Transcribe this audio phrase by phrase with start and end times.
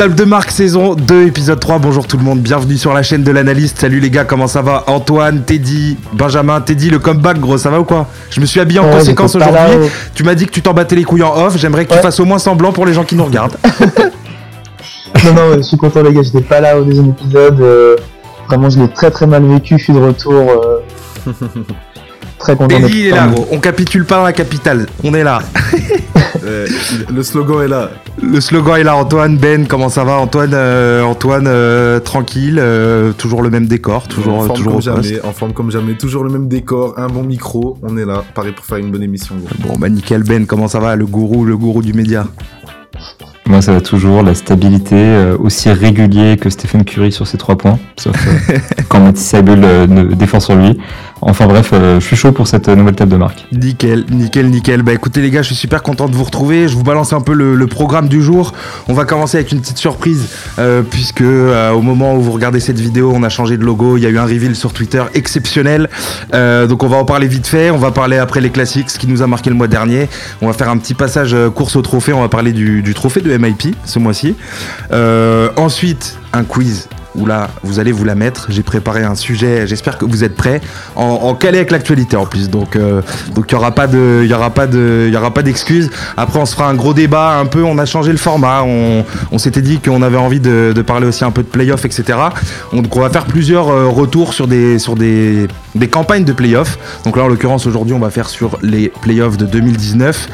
[0.00, 1.78] Table de marque saison 2 épisode 3.
[1.78, 3.78] Bonjour tout le monde, bienvenue sur la chaîne de l'analyste.
[3.78, 4.84] Salut les gars, comment ça va?
[4.86, 8.06] Antoine, Teddy, Benjamin, Teddy le comeback gros, ça va ou quoi?
[8.30, 9.76] Je me suis habillé en Ouais, conséquence aujourd'hui.
[9.78, 9.90] ouais.
[10.14, 12.00] Tu m'as dit que tu t'en battais les couilles en off, j'aimerais que tu Ouais.
[12.02, 13.56] fasses au moins semblant pour les gens qui nous regardent.
[15.22, 16.22] Non, non, je suis content, les gars.
[16.22, 17.60] J'étais pas là au deuxième épisode.
[17.60, 17.96] euh,
[18.48, 19.76] vraiment, je l'ai très très mal vécu.
[19.76, 20.32] Je suis de retour.
[20.32, 21.30] euh,
[22.38, 25.24] très content Teddy il est là gros, on capitule pas dans la capitale, on est
[25.24, 25.40] là.
[26.44, 26.66] Euh,
[27.12, 27.90] le slogan est là.
[28.22, 32.62] Le slogan est là Antoine, Ben, comment ça va Antoine, euh, Antoine euh, tranquille,
[33.18, 36.24] toujours le même décor, toujours, en forme toujours comme jamais, en forme comme jamais, toujours
[36.24, 39.34] le même décor, un bon micro, on est là, pareil pour faire une bonne émission.
[39.36, 39.68] Gros.
[39.68, 42.26] Bon bah nickel Ben, comment ça va le gourou, le gourou du média?
[43.50, 47.58] Moi, ça va toujours, la stabilité, euh, aussi régulier que Stephen Curry sur ses trois
[47.58, 50.78] points, sauf euh, quand Matisse Saibul euh, ne défend sur lui.
[51.22, 53.46] Enfin bref, je suis chaud pour cette nouvelle table de marque.
[53.52, 54.80] Nickel, nickel, nickel.
[54.82, 56.66] Bah écoutez les gars, je suis super content de vous retrouver.
[56.66, 58.54] Je vous balance un peu le, le programme du jour.
[58.88, 60.28] On va commencer avec une petite surprise,
[60.90, 63.98] puisque au moment où vous regardez cette vidéo, on a changé de logo.
[63.98, 65.90] Il y a eu un reveal sur Twitter exceptionnel.
[66.32, 67.70] Donc on va en parler vite fait.
[67.70, 70.08] On va parler après les classiques, ce qui nous a marqué le mois dernier.
[70.40, 72.14] On va faire un petit passage course au trophée.
[72.14, 74.36] On va parler du, du trophée de MIP ce mois-ci.
[74.92, 76.88] Euh, ensuite, un quiz.
[77.16, 78.46] Où là, vous allez vous la mettre.
[78.50, 79.66] J'ai préparé un sujet.
[79.66, 80.60] J'espère que vous êtes prêts.
[80.94, 82.48] En, calé avec l'actualité en plus.
[82.48, 83.02] Donc, euh,
[83.34, 85.10] donc il y aura pas de, y aura pas de,
[85.42, 85.90] d'excuses.
[86.16, 87.38] Après, on se fera un gros débat.
[87.38, 88.62] Un peu, on a changé le format.
[88.62, 92.16] On, s'était dit qu'on avait envie de, parler aussi un peu de playoffs, etc.
[92.72, 96.32] On, donc, on va faire plusieurs euh, retours sur des, sur des, des campagnes de
[96.32, 96.78] playoffs.
[97.04, 100.28] Donc là, en l'occurrence, aujourd'hui, on va faire sur les playoffs de 2019.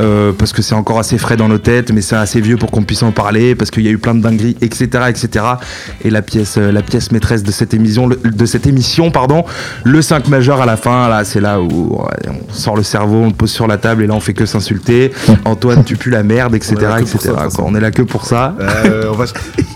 [0.00, 2.70] euh, parce que c'est encore assez frais dans nos têtes, mais c'est assez vieux pour
[2.70, 5.44] qu'on puisse en parler, parce qu'il y a eu plein de dingueries, etc., etc.
[6.02, 9.44] Et la pièce, euh, la pièce maîtresse de cette émission, le- de cette émission, pardon,
[9.84, 13.26] le 5 majeur à la fin, là, c'est là où on sort le cerveau, on
[13.26, 15.12] le pose sur la table et là on fait que s'insulter.
[15.44, 17.34] Antoine, tu pues la merde, etc., On est là que pour etc.
[17.36, 17.64] ça, quoi.
[17.68, 18.54] On est là que pour ça.
[18.60, 19.24] Euh, on, va,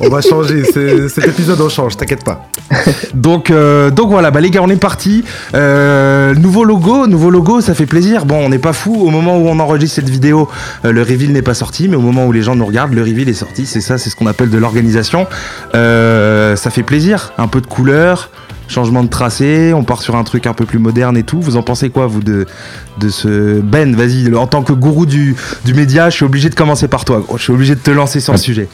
[0.01, 2.49] on va changer, cet épisode on change, t'inquiète pas.
[3.15, 5.06] Donc, euh, donc voilà, bah les gars, on est parti.
[5.55, 8.27] Euh, nouveau logo, nouveau logo, ça fait plaisir.
[8.27, 8.95] Bon, on n'est pas fou.
[8.95, 10.49] Au moment où on enregistre cette vidéo,
[10.85, 13.03] euh, le reveal n'est pas sorti, mais au moment où les gens nous regardent, le
[13.03, 13.67] reveal est sorti.
[13.67, 15.27] C'est ça, c'est ce qu'on appelle de l'organisation.
[15.75, 17.33] Euh, ça fait plaisir.
[17.39, 18.31] Un peu de couleur,
[18.69, 19.73] changement de tracé.
[19.75, 21.41] On part sur un truc un peu plus moderne et tout.
[21.41, 22.47] Vous en pensez quoi, vous, de,
[22.99, 26.55] de ce Ben Vas-y, en tant que gourou du, du média, je suis obligé de
[26.55, 27.23] commencer par toi.
[27.37, 28.69] Je suis obligé de te lancer sur le sujet.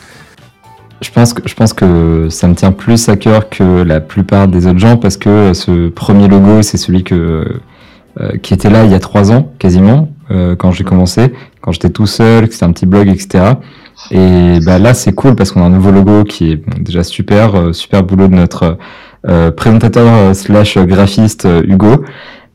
[1.03, 4.49] Je pense, que, je pense que ça me tient plus à cœur que la plupart
[4.49, 7.61] des autres gens parce que ce premier logo, c'est celui que,
[8.21, 11.73] euh, qui était là il y a trois ans, quasiment, euh, quand j'ai commencé, quand
[11.73, 13.55] j'étais tout seul, que c'était un petit blog, etc.
[14.11, 17.55] Et bah, là, c'est cool parce qu'on a un nouveau logo qui est déjà super,
[17.55, 18.79] euh, super boulot de notre
[19.29, 22.05] euh, présentateur euh, slash graphiste Hugo.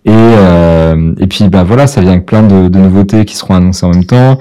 [0.06, 0.12] Et,
[1.20, 3.90] et puis bah voilà, ça vient avec plein de, de nouveautés qui seront annoncées en
[3.90, 4.40] même temps.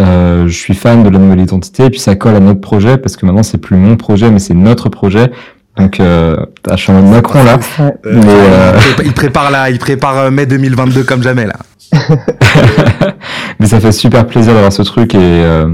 [0.00, 2.98] Euh, je suis fan de la nouvelle identité et puis ça colle à notre projet
[2.98, 5.30] parce que maintenant c'est plus mon projet mais c'est notre projet.
[5.76, 6.36] Donc euh,
[6.70, 7.58] je suis en Macron là.
[7.80, 8.72] Euh, Mais, euh,
[9.04, 11.54] Il prépare- là, il prépare euh, mai 2022 comme jamais là.
[13.58, 15.68] mais ça fait super plaisir d'avoir ce truc et euh,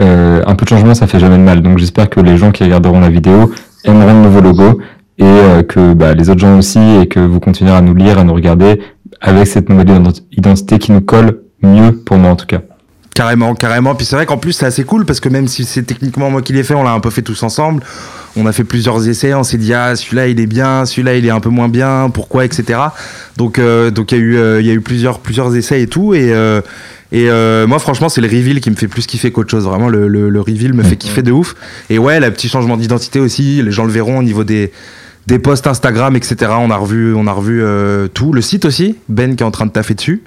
[0.00, 1.62] euh, un peu de changement ça fait jamais de mal.
[1.62, 3.52] Donc j'espère que les gens qui regarderont la vidéo
[3.84, 4.80] aimeront le nouveau logo
[5.18, 8.18] et euh, que bah, les autres gens aussi et que vous continuerez à nous lire,
[8.18, 8.80] à nous regarder
[9.20, 12.60] avec cette nouvelle ident- identité qui nous colle mieux pour moi en tout cas.
[13.16, 13.94] Carrément, carrément.
[13.94, 16.42] Puis c'est vrai qu'en plus c'est assez cool parce que même si c'est techniquement moi
[16.42, 17.82] qui l'ai fait, on l'a un peu fait tous ensemble.
[18.36, 21.24] On a fait plusieurs essais, on s'est dit ah celui-là il est bien, celui-là il
[21.24, 22.78] est un peu moins bien, pourquoi, etc.
[23.38, 25.80] Donc euh, donc il y a eu euh, il y a eu plusieurs plusieurs essais
[25.80, 29.50] et tout et euh, moi franchement c'est le reveal qui me fait plus kiffer qu'autre
[29.50, 29.64] chose.
[29.64, 31.54] Vraiment le, le, reveal me fait kiffer de ouf.
[31.88, 34.72] Et ouais, le petit changement d'identité aussi, les gens le verront au niveau des
[35.26, 36.52] des posts Instagram, etc.
[36.58, 37.64] On a revu on a revu
[38.12, 38.98] tout, le site aussi.
[39.08, 40.22] Ben qui est en train de taffer dessus.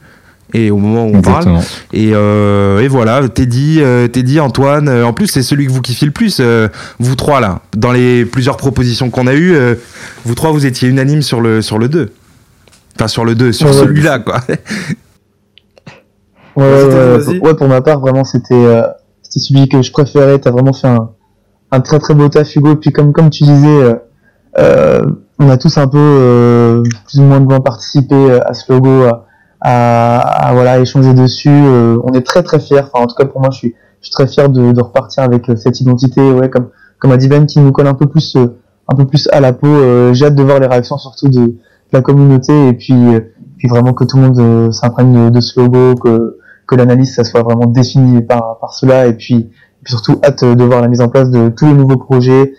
[0.54, 1.60] Et au moment où on parle,
[1.94, 4.88] et, euh, et voilà, Teddy, euh, Teddy, Antoine.
[4.90, 6.42] euh, en plus, c'est celui que vous kiffiez le plus,
[7.00, 7.62] vous trois là.
[7.78, 9.56] Dans les plusieurs propositions qu'on a eues,
[10.26, 12.12] vous trois, vous étiez unanimes sur le sur le 2.
[12.96, 14.42] Enfin, sur le 2, sur Ouais, celui-là, quoi.
[16.56, 18.82] Ouais, pour ma part, vraiment, c'était euh,
[19.24, 20.40] celui que je préférais.
[20.40, 21.10] T'as vraiment fait un,
[21.72, 22.76] un très très beau taf, Hugo.
[22.76, 23.96] Puis comme comme tu disais,
[24.58, 25.06] euh,
[25.40, 29.04] on a tous un peu euh, plus ou moins devant participé euh, à ce logo,
[29.04, 29.26] à,
[29.62, 31.50] à, voilà échanger dessus.
[31.50, 32.80] Euh, on est très très fiers.
[32.80, 35.50] Enfin, en tout cas pour moi, je suis je suis très fier de, repartir avec
[35.50, 36.22] euh, cette identité.
[36.32, 36.70] Ouais, comme
[37.00, 38.58] comme a dit Ben, qui nous colle un peu plus euh,
[38.88, 40.14] un peu plus à la peau.
[40.14, 41.56] J'ai hâte de voir les réactions surtout de,
[41.92, 42.94] la communauté et puis
[43.58, 47.42] puis vraiment que tout le monde s'imprègne de, ce logo, que que l'analyse ça soit
[47.42, 49.50] vraiment défini par par cela et puis,
[49.86, 52.54] surtout hâte de voir la mise en place de tous les nouveaux projets.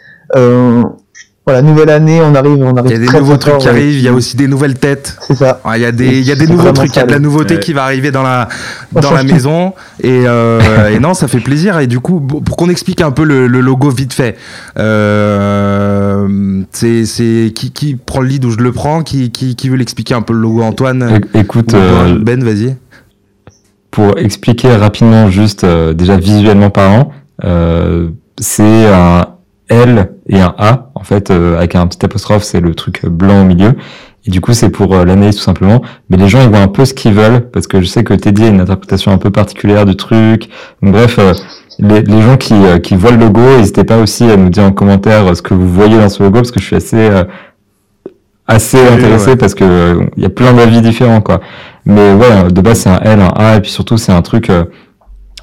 [1.51, 2.91] Voilà, nouvelle année, on arrive, on arrive.
[2.91, 3.73] Il y a des très, nouveaux très trucs fort, qui ouais.
[3.75, 5.17] arrivent, il y a aussi des nouvelles têtes.
[5.27, 5.61] C'est ça.
[5.75, 7.19] Il y a des, il y a des nouveaux trucs, il y a de la
[7.19, 7.61] nouveauté ouais.
[7.61, 8.49] qui va arriver dans la,
[8.95, 9.33] On dans la tout.
[9.33, 9.73] maison.
[10.03, 11.79] Et, euh, et non, ça fait plaisir.
[11.81, 14.37] Et du coup, pour qu'on explique un peu le, le logo vite fait,
[15.21, 19.03] euh, c'est, c'est qui, qui prend le lead ou je le prends?
[19.03, 20.63] Qui, qui, qui veut l'expliquer un peu le logo?
[20.63, 22.77] Antoine É- Écoute, Ou euh, Ben, vas-y.
[23.91, 27.11] pour expliquer rapidement, juste euh, déjà visuellement parlant,
[27.45, 28.09] euh,
[28.39, 29.27] c'est un
[29.69, 33.41] L et un A, en fait, euh, avec un petit apostrophe, c'est le truc blanc
[33.43, 33.73] au milieu.
[34.27, 35.83] Et du coup, c'est pour euh, l'analyse tout simplement.
[36.11, 38.15] Mais les gens, ils voient un peu ce qu'ils veulent, parce que je sais que
[38.15, 40.49] Teddy a une interprétation un peu particulière du truc.
[40.83, 41.33] Donc, bref, euh,
[41.79, 44.65] les, les gens qui, euh, qui voient le logo, n'hésitez pas aussi à nous dire
[44.65, 46.97] en commentaire euh, ce que vous voyez dans ce logo, parce que je suis assez...
[46.97, 47.25] euh,
[48.47, 49.37] assez intéressé ouais.
[49.37, 51.41] parce que il y a plein d'avis différents quoi.
[51.85, 54.51] Mais ouais, de base c'est un L, un A et puis surtout c'est un truc
[54.51, 54.65] euh,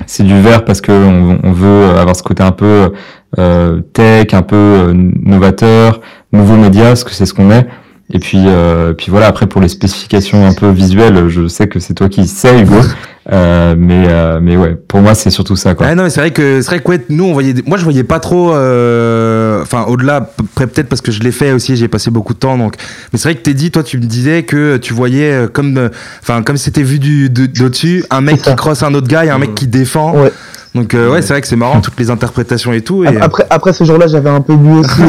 [0.05, 2.89] c'est du vert parce que on, on veut avoir ce côté un peu euh,
[3.93, 6.01] tech, un peu euh, novateur,
[6.31, 7.67] nouveau média, parce que c'est ce qu'on est.
[8.13, 9.27] Et puis, euh, puis voilà.
[9.27, 12.75] Après, pour les spécifications un peu visuelles, je sais que c'est toi qui sais, Hugo.
[13.29, 15.85] Euh, mais, euh, mais ouais, pour moi, c'est surtout ça, quoi.
[15.87, 17.83] Ouais, non, mais c'est vrai que c'est vrai que ouais, nous on voyait, moi je
[17.83, 22.09] voyais pas trop, euh, enfin au-delà, peut-être parce que je l'ai fait aussi, j'ai passé
[22.09, 22.75] beaucoup de temps, donc.
[23.11, 25.77] Mais c'est vrai que t'es dit, toi tu me disais que tu voyais euh, comme,
[25.77, 25.89] euh,
[26.21, 29.29] enfin comme c'était vu du de- d'au-dessus, un mec qui crosse un autre gars et
[29.29, 29.55] un mec Mhm.
[29.55, 30.13] qui défend.
[30.17, 30.31] Ouais.
[30.77, 33.03] Donc euh, ouais, c'est vrai que c'est marrant toutes les interprétations et tout.
[33.03, 35.01] Et, Ap- Après, après ce jour-là, j'avais un peu bu aussi,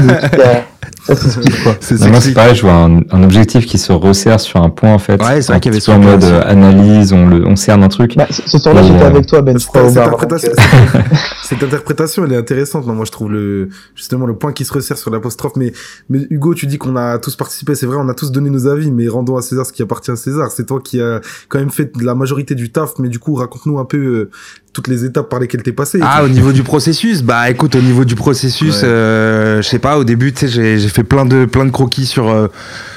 [1.81, 4.93] c'est moi, c'est pareil, je vois un, un objectif qui se resserre sur un point,
[4.93, 5.23] en fait.
[5.23, 6.33] Ouais, c'est vrai qu'il y avait ce en mode aussi.
[6.33, 8.17] euh, analyse, on, le, on cerne un truc.
[8.17, 11.01] Bah, ce soir-là, j'étais euh, avec toi, Ben, je Cette, cette interprétation, donc, euh,
[11.43, 12.87] cette interprétation, elle est intéressante.
[12.87, 15.53] Non, moi, je trouve le justement le point qui se resserre sur l'apostrophe.
[15.57, 15.73] Mais,
[16.11, 17.75] mais Hugo, tu dis qu'on a tous participé.
[17.75, 18.91] C'est vrai, on a tous donné nos avis.
[18.91, 20.51] Mais rendons à César ce qui appartient à César.
[20.51, 22.93] C'est toi qui a quand même fait la majorité du taf.
[22.99, 24.31] Mais du coup, raconte-nous un peu euh,
[24.73, 25.99] toutes les étapes par lesquelles t'es passé.
[26.03, 28.89] Ah, au niveau du processus, bah écoute, au niveau du processus, Ouais.
[28.89, 32.07] euh, je sais pas, au début, tu sais, j'ai fait plein de plein de croquis
[32.07, 32.49] sur euh,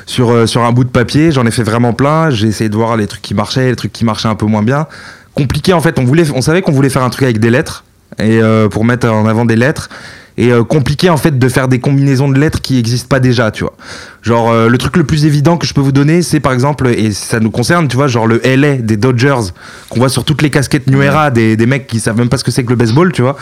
[0.05, 1.31] sur euh, sur un bout de papier.
[1.31, 2.29] J'en ai fait vraiment plein.
[2.29, 4.63] J'ai essayé de voir les trucs qui marchaient, les trucs qui marchaient un peu moins
[4.63, 4.87] bien.
[5.33, 5.97] Compliqué en fait.
[5.97, 7.83] On voulait, on savait qu'on voulait faire un truc avec des lettres
[8.19, 9.89] et pour mettre en avant des lettres.
[10.37, 13.51] Et euh, compliqué en fait de faire des combinaisons de lettres qui n'existent pas déjà,
[13.51, 13.73] tu vois.
[14.21, 16.87] Genre euh, le truc le plus évident que je peux vous donner, c'est par exemple,
[16.87, 19.51] et ça nous concerne, tu vois, genre le LA des Dodgers
[19.89, 22.37] qu'on voit sur toutes les casquettes New Era des, des mecs qui savent même pas
[22.37, 23.35] ce que c'est que le baseball, tu vois.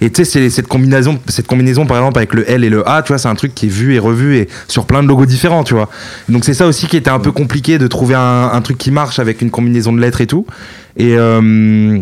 [0.00, 2.88] Et tu sais, c'est cette combinaison, cette combinaison par exemple avec le L et le
[2.88, 5.08] A, tu vois, c'est un truc qui est vu et revu et sur plein de
[5.08, 5.90] logos différents, tu vois.
[6.28, 8.90] Donc c'est ça aussi qui était un peu compliqué de trouver un, un truc qui
[8.90, 10.46] marche avec une combinaison de lettres et tout.
[10.96, 11.98] Et euh,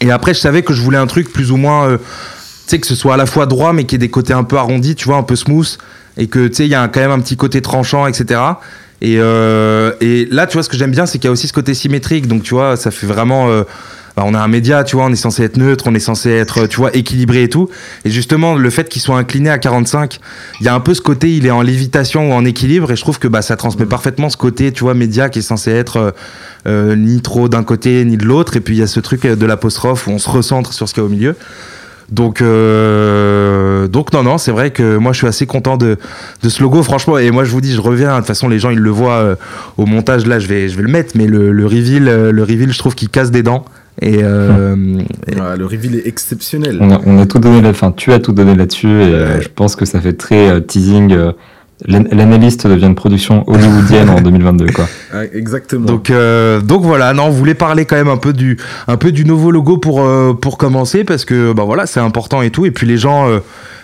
[0.00, 1.98] et après, je savais que je voulais un truc plus ou moins,
[2.70, 4.56] sais, que ce soit à la fois droit, mais qui ait des côtés un peu
[4.56, 5.78] arrondis, tu vois, un peu smooth,
[6.16, 8.40] et que, tu sais, il y a un- quand même un petit côté tranchant, etc.
[9.02, 11.48] Et, euh, et là, tu vois, ce que j'aime bien, c'est qu'il y a aussi
[11.48, 13.48] ce côté symétrique, donc, tu vois, ça fait vraiment...
[13.48, 13.62] euh,
[14.16, 16.30] bah, on a un média, tu vois, on est censé être neutre, on est censé
[16.30, 17.68] être, tu vois, équilibré et tout.
[18.04, 20.18] Et justement, le fait qu'il soit incliné à 45,
[20.60, 22.96] il y a un peu ce côté, il est en lévitation ou en équilibre, et
[22.96, 25.70] je trouve que bah, ça transmet parfaitement ce côté, tu vois, média qui est censé
[25.70, 26.10] être euh,
[26.66, 28.56] euh, ni trop d'un côté ni de l'autre.
[28.56, 30.88] Et puis il y a ce truc euh, de l'apostrophe où on se recentre sur
[30.88, 31.36] ce qu'il y a au milieu.
[32.10, 35.96] Donc, euh, donc non, non, c'est vrai que moi je suis assez content de,
[36.42, 37.18] de ce logo, franchement.
[37.18, 38.12] Et moi je vous dis, je reviens.
[38.12, 39.34] De toute façon, les gens ils le voient euh,
[39.76, 40.26] au montage.
[40.26, 42.78] Là, je vais, je vais le mettre, mais le, le reveal, euh, le reveal, je
[42.78, 43.64] trouve qu'il casse des dents.
[44.02, 44.76] Et, euh,
[45.28, 46.78] et- Ouais, le reveal est exceptionnel.
[46.80, 49.40] On a, on a tout donné là, enfin, tu as tout donné là-dessus et euh,
[49.40, 51.14] je pense que ça fait très euh, teasing.
[51.86, 54.86] L'an- L'analyste devient une production hollywoodienne en 2022, quoi.
[55.34, 55.86] Exactement.
[55.86, 59.12] Donc, euh, donc voilà, non, on voulait parler quand même un peu du, un peu
[59.12, 62.66] du nouveau logo pour, euh, pour commencer parce que bah voilà, c'est important et tout.
[62.66, 63.38] Et puis les gens, euh,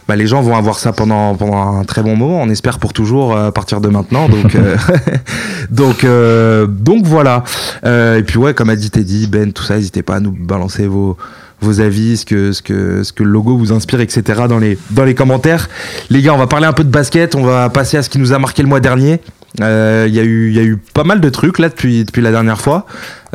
[0.09, 2.40] bah, les gens vont avoir ça pendant, pendant un très bon moment.
[2.42, 4.28] On espère pour toujours euh, à partir de maintenant.
[4.28, 4.76] Donc, euh,
[5.70, 7.44] donc, euh, donc voilà.
[7.85, 10.32] Euh, et puis ouais, comme a dit Teddy, Ben, tout ça, n'hésitez pas à nous
[10.32, 11.16] balancer vos
[11.60, 14.42] vos avis, ce que, le logo vous inspire, etc.
[14.48, 15.68] dans les, commentaires.
[16.10, 18.18] Les gars, on va parler un peu de basket, on va passer à ce qui
[18.18, 19.20] nous a marqué le mois dernier.
[19.62, 22.04] Euh, Il y, a eu- il y a eu pas mal de trucs là depuis,
[22.16, 22.86] la dernière fois.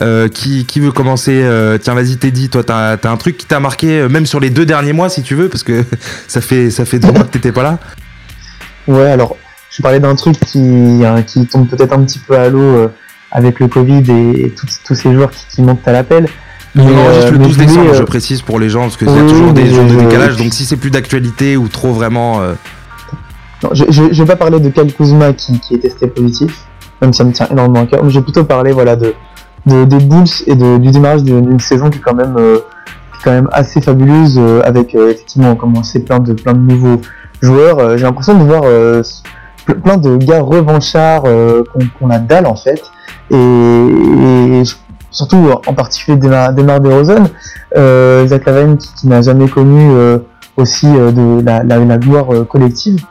[0.01, 3.59] Euh, qui, veut commencer Euh, Tiens, vas-y, Teddy, toi, t'as as un truc qui t'a
[3.59, 5.83] marqué, euh, même sur les deux derniers mois, si tu veux, parce que
[6.27, 7.79] ça fait, ça deux mois que t'étais pas là.
[8.87, 9.35] Ouais, alors,
[9.71, 11.01] je parlais d'un truc qui,
[11.51, 12.87] tombe peut-être un petit peu à l'eau euh,
[13.31, 16.27] avec le Covid et tous tous ces joueurs qui, qui montent à l'appel.
[16.77, 18.69] On Mais, enregistre euh, le mais 12 je voulais, décembre, euh, je précise pour les
[18.69, 20.37] gens, parce qu'il y a oui, toujours des jours de je- décalage.
[20.37, 22.41] Donc si c'est plus d'actualité ou trop vraiment.
[22.41, 22.53] euh,
[23.63, 26.65] Non, je, je, je vais pas parler de Kyle Kuzma qui, qui est testé positif,
[27.01, 29.13] même si ça me tient énormément à cœur, mais je vais plutôt parler voilà, de,
[29.65, 32.61] de, des Bulls et de, du démarrage d'une saison qui est quand même, euh, qui
[33.19, 36.53] est quand même assez fabuleuse, euh, avec euh, effectivement, comme on sait, plein de, plein
[36.53, 37.01] de nouveaux
[37.41, 37.79] joueurs.
[37.79, 39.03] Euh, J'ai l'impression de voir euh,
[39.67, 41.63] ple- plein de gars revanchards euh,
[41.99, 42.81] qu'on a dalle en fait.
[43.29, 44.75] Et, et je-
[45.11, 47.25] surtout en particulier Demar, Demar DeRozan,
[47.77, 50.19] euh, Zach Lavine qui, n'a jamais connu euh,
[50.57, 53.03] aussi euh, de la, gloire euh, collective.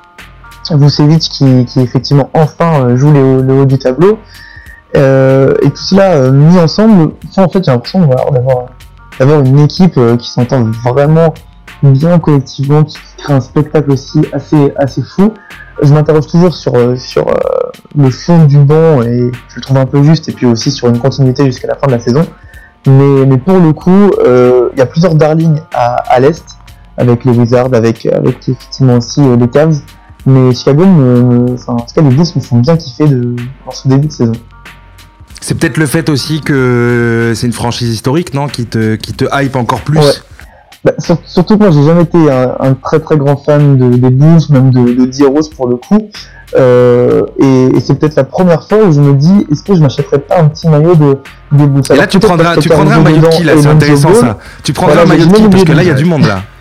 [0.72, 4.18] Vucevic qui, qui effectivement enfin joue le, le haut du tableau.
[4.94, 8.66] et tout cela mis ensemble, en fait j'ai l'impression d'avoir
[9.18, 11.34] d'avoir une équipe qui s'entend vraiment
[11.82, 15.32] bien collectivement, qui crée un spectacle aussi assez assez fou.
[15.82, 17.26] Je m'interroge toujours sur sur
[17.96, 20.88] le fond du banc et je le trouve un peu juste et puis aussi sur
[20.88, 22.26] une continuité jusqu'à la fin de la saison.
[22.86, 26.44] Mais, mais pour le coup, il y a plusieurs darlings à, à l'est
[26.96, 29.78] avec les Wizards, avec, avec effectivement aussi les Cavs.
[30.26, 33.34] Mais Chicago, me, enfin, en tout cas, les Bulls me font bien kiffer de,
[33.64, 34.32] dans ce début de saison.
[35.40, 39.24] C'est peut-être le fait aussi que c'est une franchise historique, non qui te, qui te
[39.32, 40.04] hype encore plus ouais.
[40.84, 43.96] Bah, sur, Surtout que moi, j'ai jamais été un, un, très très grand fan de,
[43.96, 46.10] des Bulls, même de, de D-Rose pour le coup.
[46.56, 49.80] Euh, et, et c'est peut-être la première fois où je me dis, est-ce que je
[49.80, 51.18] m'achèterais pas un petit maillot de,
[51.52, 51.82] des Bulls?
[51.92, 53.52] Et là, tu prendras, tu prendras un maillot de qui là?
[53.56, 54.38] C'est intéressant ça.
[54.62, 55.48] Tu prendras voilà, un maillot de qui?
[55.48, 56.42] Parce que là, il y a du monde là.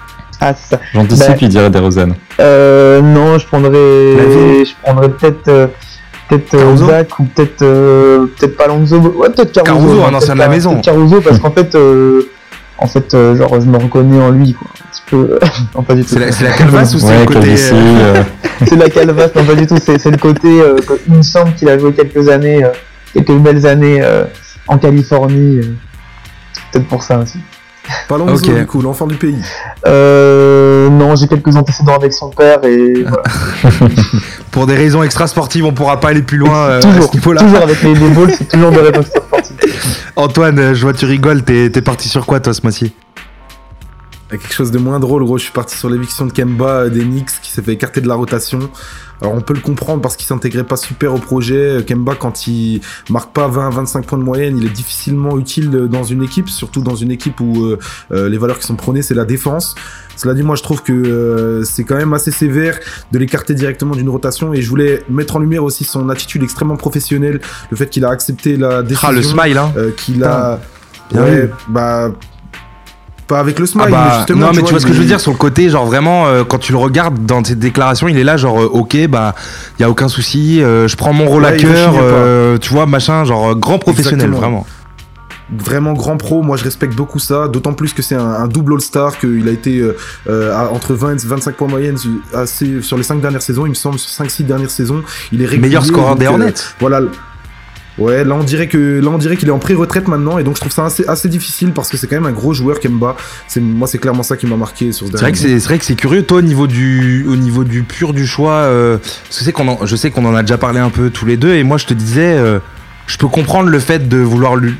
[0.42, 0.82] Ah, c'est ça.
[0.94, 2.16] J'anticipe, bah, il dirait des Rosanne.
[2.40, 3.74] Euh, non, je prendrais,
[4.64, 5.68] je prendrais peut-être, euh,
[6.30, 9.00] peut-être euh, Zach ou peut-être, euh, peut-être pas Lonzo.
[9.00, 9.86] Ouais, peut-être Caruso.
[9.88, 10.80] Caruso, un ancien de la maison.
[10.80, 12.30] Caruso, parce qu'en fait, euh,
[12.82, 14.68] en fait, euh, genre, je me reconnais en lui, quoi.
[14.74, 15.40] Un petit peu.
[15.76, 16.10] non, pas du tout.
[16.14, 17.56] C'est la, la calvasse ou c'est Ouais, le côté.
[17.74, 18.24] Euh,
[18.68, 19.78] c'est la calvasse, non, pas du tout.
[19.84, 20.62] C'est, c'est le côté.
[20.62, 22.70] Euh, il me semble qu'il a joué quelques années, euh,
[23.14, 24.24] quelques belles années euh,
[24.68, 25.60] en Californie.
[25.60, 25.76] euh,
[26.72, 27.40] peut-être pour ça aussi.
[28.08, 28.54] Pas Lonzo, Ok.
[28.56, 29.42] du coup, l'enfant du pays.
[29.88, 33.24] Euh, non, j'ai quelques antécédents avec son père et voilà.
[34.52, 37.42] Pour des raisons extra-sportives, on pourra pas aller plus loin euh, à toujours, ce niveau-là.
[37.42, 39.29] toujours avec les, les balls, c'est toujours de réponse sportive.
[40.15, 42.94] Antoine, euh, je vois tu rigoles, t'es parti sur quoi toi ce mois-ci?
[44.32, 45.38] A quelque chose de moins drôle, gros.
[45.38, 47.03] Je suis parti sur l'éviction de Kemba euh, des
[47.41, 48.70] qui s'est fait écarter de la rotation.
[49.22, 51.80] Alors on peut le comprendre parce qu'il s'intégrait pas super au projet.
[51.80, 55.88] Euh, Kemba, quand il marque pas 20-25 points de moyenne, il est difficilement utile euh,
[55.88, 57.76] dans une équipe, surtout dans une équipe où
[58.12, 59.76] euh, les valeurs qui sont prônées, c'est la défense.
[60.20, 62.78] Cela dit, moi je trouve que euh, c'est quand même assez sévère
[63.14, 66.76] de l'écarter directement d'une rotation et je voulais mettre en lumière aussi son attitude extrêmement
[66.76, 70.60] professionnelle, le fait qu'il a accepté la décision, Ah, le smile, hein euh, qu'il a...
[71.10, 72.12] Bien ouais, bah...
[73.30, 74.46] Pas avec le smile, Ah bah, mais justement...
[74.48, 76.44] non mais tu vois ce que je veux dire sur le côté genre vraiment euh,
[76.44, 79.36] quand tu le regardes dans ses déclarations il est là genre euh, ok bah
[79.78, 81.94] il y a aucun souci euh, je prends mon rôle à Ouais, cœur
[82.60, 84.40] tu vois machin genre grand professionnel Exactement.
[84.42, 84.66] vraiment
[85.52, 86.44] vraiment grand pro.
[86.44, 87.48] Moi, je respecte beaucoup ça.
[87.48, 89.82] D'autant plus que c'est un, un double All-Star, qu'il a été
[90.28, 91.96] euh, à- entre 20 et 25 points moyenne
[92.36, 93.66] assez, sur les 5 dernières saisons.
[93.66, 95.02] Il me semble, sur 5-6 dernières saisons.
[95.32, 95.70] Il est régulier.
[95.70, 97.02] meilleur scoreur des euh, Hornets voilà.
[98.00, 100.56] Ouais, là on dirait que là on dirait qu'il est en pré-retraite maintenant et donc
[100.56, 103.15] je trouve ça assez, assez difficile parce que c'est quand même un gros joueur Kemba.
[103.48, 105.25] C'est moi c'est clairement ça qui m'a marqué sur ce dernier.
[105.36, 108.53] c'est vrai que c'est curieux toi au niveau du au niveau du pur du choix
[108.53, 111.10] euh, parce que c'est qu'on en- je sais qu'on en a déjà parlé un peu
[111.10, 112.60] tous les deux et moi je te disais euh,
[113.08, 114.75] je peux comprendre le fait de vouloir lui-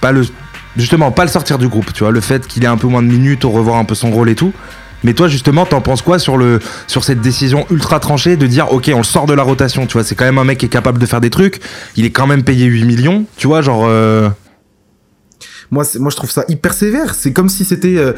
[0.00, 0.22] pas le
[0.76, 3.02] justement pas le sortir du groupe tu vois le fait qu'il ait un peu moins
[3.02, 4.52] de minutes au revoir un peu son rôle et tout
[5.04, 8.72] mais toi justement t'en penses quoi sur le sur cette décision ultra tranchée de dire
[8.72, 10.66] ok on le sort de la rotation tu vois c'est quand même un mec qui
[10.66, 11.60] est capable de faire des trucs
[11.96, 14.28] il est quand même payé 8 millions tu vois genre euh,
[15.70, 17.14] Moi, moi, je trouve ça hyper sévère.
[17.14, 18.12] C'est comme si c'était euh,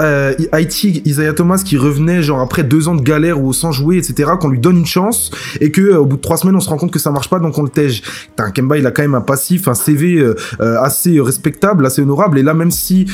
[0.00, 4.32] euh, Isaiah Thomas qui revenait genre après deux ans de galère ou sans jouer, etc.
[4.40, 6.68] Qu'on lui donne une chance et que euh, au bout de trois semaines, on se
[6.68, 8.02] rend compte que ça marche pas, donc on le tège.
[8.02, 10.34] Putain, Kemba, il a quand même un passif, un CV euh,
[10.80, 12.38] assez respectable, assez honorable.
[12.38, 13.06] Et là, même si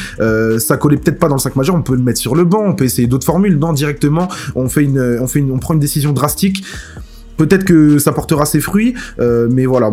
[0.58, 2.62] ça collait peut-être pas dans le 5 majeur, on peut le mettre sur le banc,
[2.64, 3.58] on peut essayer d'autres formules.
[3.58, 6.64] Non, directement, on fait une, on fait une, on prend une décision drastique.
[7.40, 9.88] Peut-être que ça portera ses fruits, euh, mais voilà,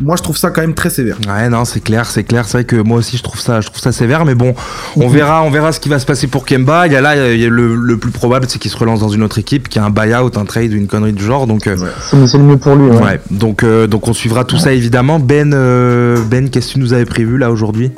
[0.00, 1.18] moi je trouve ça quand même très sévère.
[1.26, 2.44] Ouais, non, c'est clair, c'est clair.
[2.46, 4.24] C'est vrai que moi aussi, je trouve ça, je trouve ça sévère.
[4.24, 4.54] Mais bon,
[4.96, 6.86] on verra, on verra ce qui va se passer pour Kemba.
[6.86, 9.00] Il y a là, il y a le, le plus probable, c'est qu'il se relance
[9.00, 11.46] dans une autre équipe, qui a un buyout, un trade, une connerie du genre.
[11.48, 11.76] Donc, euh,
[12.10, 12.90] C'est c'est le mieux pour lui.
[12.90, 13.02] ouais.
[13.02, 13.20] Ouais.
[13.32, 15.18] Donc, euh, donc, on suivra tout ça évidemment.
[15.18, 17.90] Ben, euh, Ben, qu'est-ce que tu nous avais prévu là aujourd'hui?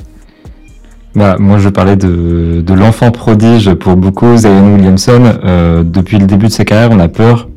[1.15, 5.23] Bah, moi, je parlais de, de l'enfant prodige pour beaucoup, Zion Williamson.
[5.45, 7.49] Euh, depuis le début de sa carrière, on a peur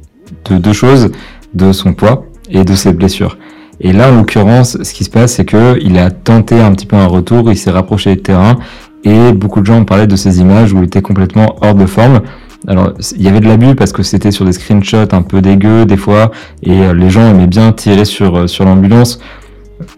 [0.45, 1.11] de deux choses,
[1.53, 3.37] de son poids et de ses blessures.
[3.81, 6.85] Et là, en l'occurrence, ce qui se passe, c'est que il a tenté un petit
[6.85, 8.57] peu un retour, il s'est rapproché du terrain,
[9.03, 11.85] et beaucoup de gens ont parlé de ces images où il était complètement hors de
[11.85, 12.21] forme.
[12.67, 15.85] Alors, il y avait de l'abus parce que c'était sur des screenshots un peu dégueux
[15.85, 16.31] des fois,
[16.61, 19.19] et euh, les gens aimaient bien tirer sur, euh, sur l'ambulance.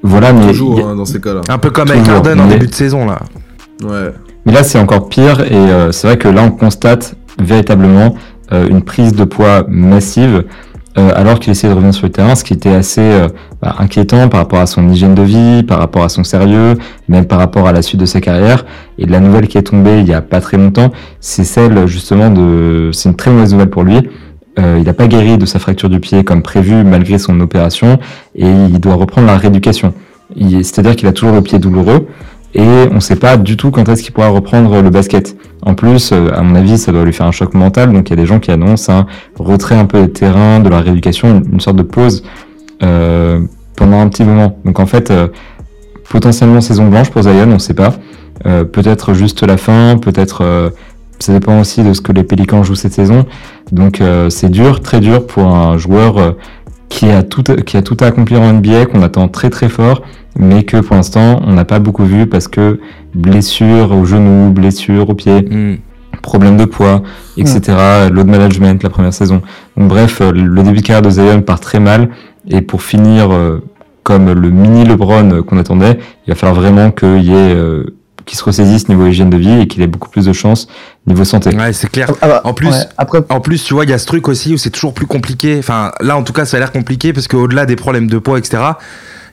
[0.03, 1.41] Voilà, mais Toujours a- hein, dans ces cas-là.
[1.50, 3.19] Un peu comme avec Harden en mais- début de saison là.
[3.83, 4.13] Ouais.
[4.45, 8.10] Mais là, c'est encore pire et euh, c'est vrai que là, on constate véritablement euh,
[8.51, 10.43] une prise de poids massive
[10.98, 13.29] euh, alors qu'il essayait de revenir sur le terrain, ce qui était assez euh,
[13.62, 16.74] bah, inquiétant par rapport à son hygiène de vie, par rapport à son sérieux,
[17.08, 18.65] même par rapport à la suite de sa carrière.
[18.98, 20.91] Et la nouvelle qui est tombée il y a pas très longtemps,
[21.22, 22.89] c'est celle justement de...
[22.91, 24.10] C'est une très mauvaise nouvelle pour lui.
[24.60, 27.98] Euh, il n'a pas guéri de sa fracture du pied comme prévu malgré son opération
[28.36, 29.93] et il doit reprendre la rééducation.
[30.36, 32.08] C'est-à-dire qu'il a toujours le pied douloureux
[32.53, 35.38] et on ne sait pas du tout quand est-ce qu'il pourra reprendre le basket.
[35.63, 37.91] En plus, euh, à mon avis, ça doit lui faire un choc mental.
[37.93, 39.05] Donc il y a des gens qui annoncent un
[39.37, 42.23] retrait un peu des terrains, de la rééducation, une, sorte de pause
[42.83, 43.41] euh,
[43.75, 44.59] pendant un petit moment.
[44.65, 45.27] Donc en fait, euh,
[46.09, 47.93] potentiellement saison blanche pour Zion, on ne sait pas.
[48.43, 50.73] Peut-être juste la fin, peut-être
[51.19, 53.27] ça dépend aussi de ce que les Pélicans jouent cette saison.
[53.71, 56.35] Donc c'est dur, très dur pour un joueur
[56.89, 60.01] qui a tout qui a tout à accomplir en NBA qu'on attend très très fort,
[60.38, 62.79] mais que pour l'instant on n'a pas beaucoup vu parce que
[63.13, 65.41] blessure au genou, blessure au pied.
[65.41, 65.77] Hmm.
[66.21, 67.01] problème de poids,
[67.38, 67.61] etc.
[68.11, 69.41] Load management la première saison.
[69.75, 72.09] Donc, bref, euh, le début de carrière de Zion part très mal.
[72.47, 73.63] Et pour finir euh,
[74.03, 77.95] comme le mini LeBron qu'on attendait, il va falloir vraiment qu'il y ait euh,
[78.25, 80.67] qu'il se ressaisisse niveau hygiène de vie et qu'il ait beaucoup plus de chance
[81.07, 81.55] niveau santé.
[81.55, 82.11] Ouais, c'est clair.
[82.21, 84.27] Ah bah, En plus, ouais, après, En plus, tu vois, il y a ce truc
[84.27, 85.57] aussi où c'est toujours plus compliqué.
[85.59, 88.38] Enfin, là, en tout cas, ça a l'air compliqué parce qu'au-delà des problèmes de poids,
[88.38, 88.63] etc.,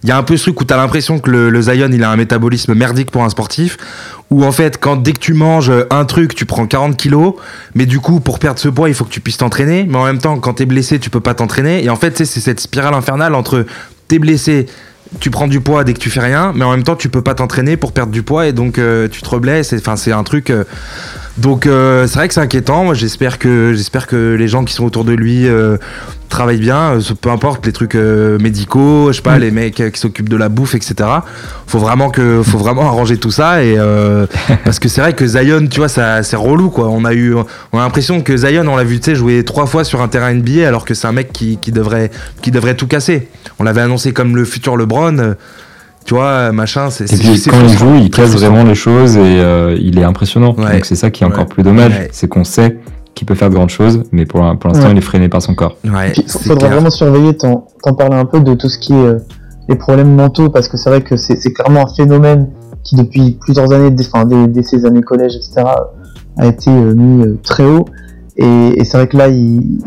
[0.02, 2.04] il y a un peu ce truc où tu as l'impression que le, Zion, il
[2.04, 3.76] a un métabolisme merdique pour un sportif.
[4.30, 7.34] Où en fait, quand dès que tu manges un truc, tu prends 40 kilos.
[7.74, 9.86] Mais du coup, pour perdre ce poids, il faut que tu puisses t'entraîner.
[9.88, 11.84] Mais en même temps, quand t'es blessé, tu peux pas t'entraîner.
[11.84, 13.66] Et en fait, c'est cette spirale infernale entre
[14.06, 14.66] t'es blessé,
[15.20, 17.22] tu prends du poids dès que tu fais rien, mais en même temps, tu peux
[17.22, 19.72] pas t'entraîner pour perdre du poids et donc euh, tu te reblesses.
[19.72, 20.50] Enfin, c'est un truc.
[20.50, 20.64] euh,
[21.38, 22.84] donc euh, c'est vrai que c'est inquiétant.
[22.84, 25.76] Moi, j'espère que j'espère que les gens qui sont autour de lui euh,
[26.28, 26.94] travaillent bien.
[26.94, 30.36] euh, peu importe les trucs euh, médicaux, je sais pas, les mecs qui s'occupent de
[30.36, 31.08] la bouffe, etc.
[31.66, 33.76] Faut vraiment que faut vraiment arranger tout ça et
[34.64, 36.88] parce que c'est vrai que Zion, tu vois, ça c'est relou quoi.
[36.88, 37.34] On a eu
[37.72, 40.66] on a l'impression que Zion, on l'a vu, jouer trois fois sur un terrain NBA
[40.66, 42.10] alors que c'est un mec qui, qui devrait
[42.42, 43.28] qui devrait tout casser.
[43.60, 45.36] On l'avait annoncé comme le futur LeBron.
[46.08, 48.74] Euh, Tu vois, machin, c'est Et puis c'est quand il joue, il casse vraiment les
[48.74, 50.54] choses et euh, il est impressionnant.
[50.56, 50.72] Ouais.
[50.74, 51.32] Donc c'est ça qui est Ouais.
[51.32, 52.08] encore plus dommage, Ouais.
[52.12, 52.78] c'est qu'on sait
[53.14, 54.92] qu'il peut faire de grandes choses, mais pour, pour l'instant Ouais.
[54.92, 55.76] il est freiné par son corps.
[55.84, 56.70] Ouais, Puis, c'est faudra clair.
[56.72, 59.18] vraiment surveiller, t'en t'en parler un peu de tout ce qui est euh,
[59.68, 62.48] les problèmes mentaux, parce que c'est vrai que c'est c'est clairement un phénomène
[62.84, 65.62] qui depuis plusieurs années, dès, enfin, dès, dès ses années collège, etc.,
[66.38, 67.84] a été euh, mis euh, très haut.
[68.36, 69.80] Et, et c'est vrai que là, il,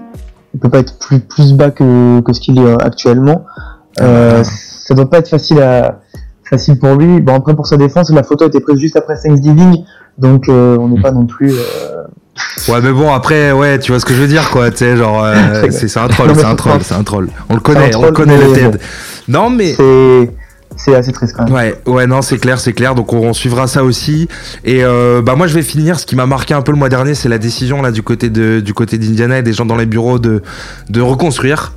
[0.54, 3.46] il peut pas être plus, plus bas que, que ce qu'il est euh, actuellement.
[4.01, 4.44] Euh,
[4.91, 6.01] ça doit pas être facile à
[6.43, 7.21] facile pour lui.
[7.21, 9.83] Bon après pour sa défense, la photo a été prise juste après Thanksgiving,
[10.17, 11.51] donc euh, on n'est pas non plus.
[11.53, 12.03] euh,
[12.69, 14.71] Ouais, mais bon, après, ouais, tu vois ce que je veux dire, quoi.
[14.71, 17.30] Tu sais, genre, euh, c'est un troll, c'est un troll, c'est un troll.
[17.49, 18.80] On le connaît, on le connaît le TED.
[19.27, 19.73] Non, mais.
[19.73, 20.32] c'est
[20.77, 21.54] c'est assez triste quand même.
[21.54, 22.95] Ouais, ouais, non, c'est clair, c'est clair.
[22.95, 24.27] Donc on, on suivra ça aussi.
[24.63, 25.99] Et euh, bah moi, je vais finir.
[25.99, 28.30] Ce qui m'a marqué un peu le mois dernier, c'est la décision là du côté
[28.30, 30.41] de du côté d'Indiana et des gens dans les bureaux de
[30.89, 31.73] de reconstruire,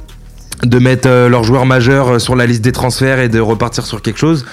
[0.67, 3.87] de mettre euh, leurs joueurs majeurs euh, sur la liste des transferts et de repartir
[3.87, 4.45] sur quelque chose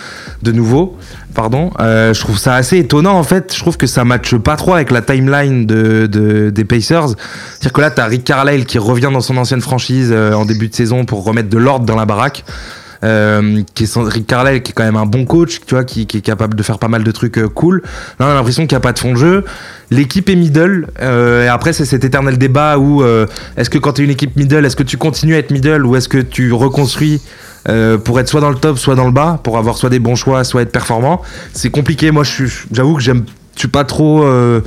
[0.41, 0.97] de nouveau.
[1.33, 1.71] Pardon.
[1.79, 3.53] Euh, je trouve ça assez étonnant en fait.
[3.53, 7.09] Je trouve que ça matche pas trop avec la timeline de, de des Pacers.
[7.09, 10.75] C'est-à-dire que là, t'as Rick Carlisle qui revient dans son ancienne franchise en début de
[10.75, 12.43] saison pour remettre de l'ordre dans la baraque.
[13.03, 16.05] Euh, qui est Rick Carlisle qui est quand même un bon coach tu vois qui,
[16.05, 17.81] qui est capable de faire pas mal de trucs euh, cool.
[18.19, 19.43] Là on a l'impression qu'il n'y a pas de fond de jeu.
[19.89, 23.25] L'équipe est middle euh, et après c'est cet éternel débat où euh,
[23.57, 25.83] est-ce que quand tu es une équipe middle est-ce que tu continues à être middle
[25.85, 27.21] ou est-ce que tu reconstruis
[27.69, 29.99] euh, pour être soit dans le top soit dans le bas pour avoir soit des
[29.99, 31.23] bons choix soit être performant?
[31.53, 32.11] C'est compliqué.
[32.11, 32.23] Moi
[32.71, 33.23] j'avoue que j'aime
[33.55, 34.61] je suis pas trop euh,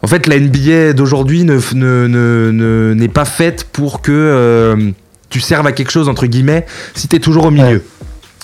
[0.00, 4.76] en fait, la NBA d'aujourd'hui ne, ne, ne, ne- n'est pas faite pour que euh,
[5.30, 7.76] tu serves à quelque chose, entre guillemets, si t'es toujours au milieu.
[7.76, 7.82] Ouais.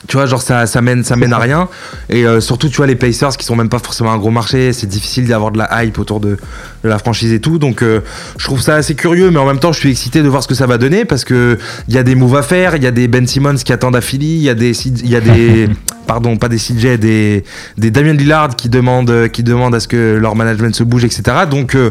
[0.07, 1.69] Tu vois, genre ça, ça mène, ça mène à rien.
[2.11, 4.73] Et euh, surtout, tu vois, les Pacers qui sont même pas forcément un gros marché,
[4.75, 6.37] c'est difficile d'avoir de la hype autour de, de
[6.85, 7.59] la franchise et tout.
[7.59, 8.01] Donc, euh,
[8.39, 10.49] je trouve ça assez curieux, mais en même temps, je suis excité de voir ce
[10.49, 12.87] que ça va donner parce que il y a des moves à faire, il y
[12.87, 15.21] a des Ben Simmons qui attendent à Philly, il y a des, il y a
[15.21, 15.69] des,
[16.07, 17.45] pardon, pas des CJ, des,
[17.79, 21.23] des Damien Lillard qui demandent, qui demandent à ce que leur management se bouge, etc.
[21.51, 21.91] Donc, euh,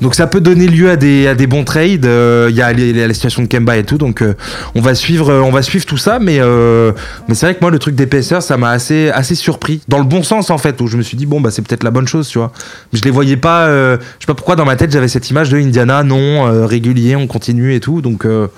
[0.00, 2.06] donc ça peut donner lieu à des, à des bons trades.
[2.06, 4.34] Euh, Il y a la situation de Kemba et tout, donc euh,
[4.74, 6.18] on va suivre, euh, on va suivre tout ça.
[6.18, 6.92] Mais, euh,
[7.28, 10.04] mais c'est vrai que moi, le truc d'épaisseur, ça m'a assez, assez surpris, dans le
[10.04, 12.06] bon sens en fait, où je me suis dit bon bah c'est peut-être la bonne
[12.08, 12.52] chose, tu vois.
[12.92, 13.66] Mais je les voyais pas.
[13.68, 16.66] euh, je sais pas pourquoi dans ma tête j'avais cette image de Indiana, non euh,
[16.66, 18.00] régulier, on continue et tout.
[18.02, 18.48] Donc, euh,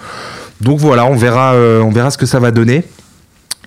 [0.61, 2.85] donc voilà, on verra, euh, on verra ce que ça va donner.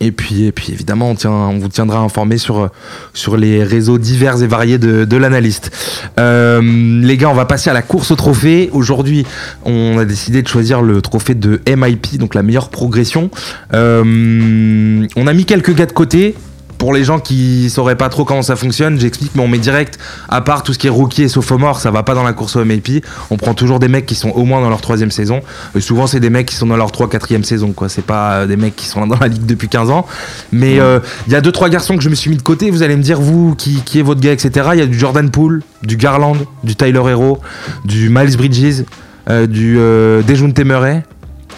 [0.02, 2.69] Et puis, et puis évidemment, on, tient, on vous tiendra informé sur,
[3.13, 5.72] sur les réseaux divers et variés de, l'analyste.
[6.17, 8.69] Les gars, on va passer à la course au trophée.
[8.72, 9.26] Aujourd'hui,
[9.65, 13.30] on a décidé de choisir le trophée de MIP, donc la meilleure progression.
[13.74, 16.34] On a mis quelques gars de côté.
[16.80, 20.00] Pour les gens qui sauraient pas trop comment ça fonctionne, j'explique, mais on met direct,
[20.30, 22.56] à part tout ce qui est rookie et sophomore, ça va pas dans la course
[22.56, 23.06] au MIP.
[23.30, 25.42] On prend toujours des mecs qui sont au moins dans leur troisième saison.
[25.76, 27.89] Et souvent, c'est des mecs qui sont dans leur 3 4 saison, quoi.
[27.89, 30.08] C'est pas euh, des mecs qui sont dans la ligue depuis 15 ans.
[30.54, 32.72] Mais euh, il y a deux trois garçons que je me suis mis de côté.
[32.72, 34.70] Vous allez me dire, vous, qui, qui est votre gars, etc.
[34.72, 37.39] Il y a du Jordan Poole, du Garland, du Tyler Hero,
[37.84, 38.86] du Miles Bridges,
[39.30, 41.04] euh, du euh, Dejounte Murray.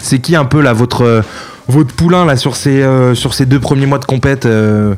[0.00, 1.22] C'est qui un peu là votre
[1.68, 4.94] votre poulain là sur ces euh, sur ces deux premiers mois de compète euh,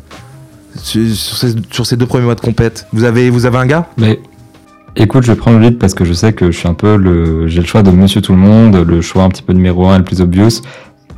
[0.77, 3.89] sur, ces, sur ces deux premiers mois de compète Vous avez vous avez un gars?
[3.97, 4.21] Mais
[4.97, 7.49] Écoute, je prendre le lead parce que je sais que je suis un peu le,
[7.49, 9.99] j'ai le choix de Monsieur Tout le Monde, le choix un petit peu numéro un,
[9.99, 10.61] le plus obvious.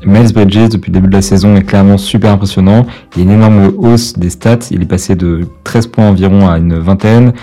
[0.05, 2.87] Miles Bridges, depuis le début de la saison, est clairement super impressionnant.
[3.15, 4.59] Il y a une énorme hausse des stats.
[4.71, 7.35] Il est passé de 13 points environ à une vingtaine.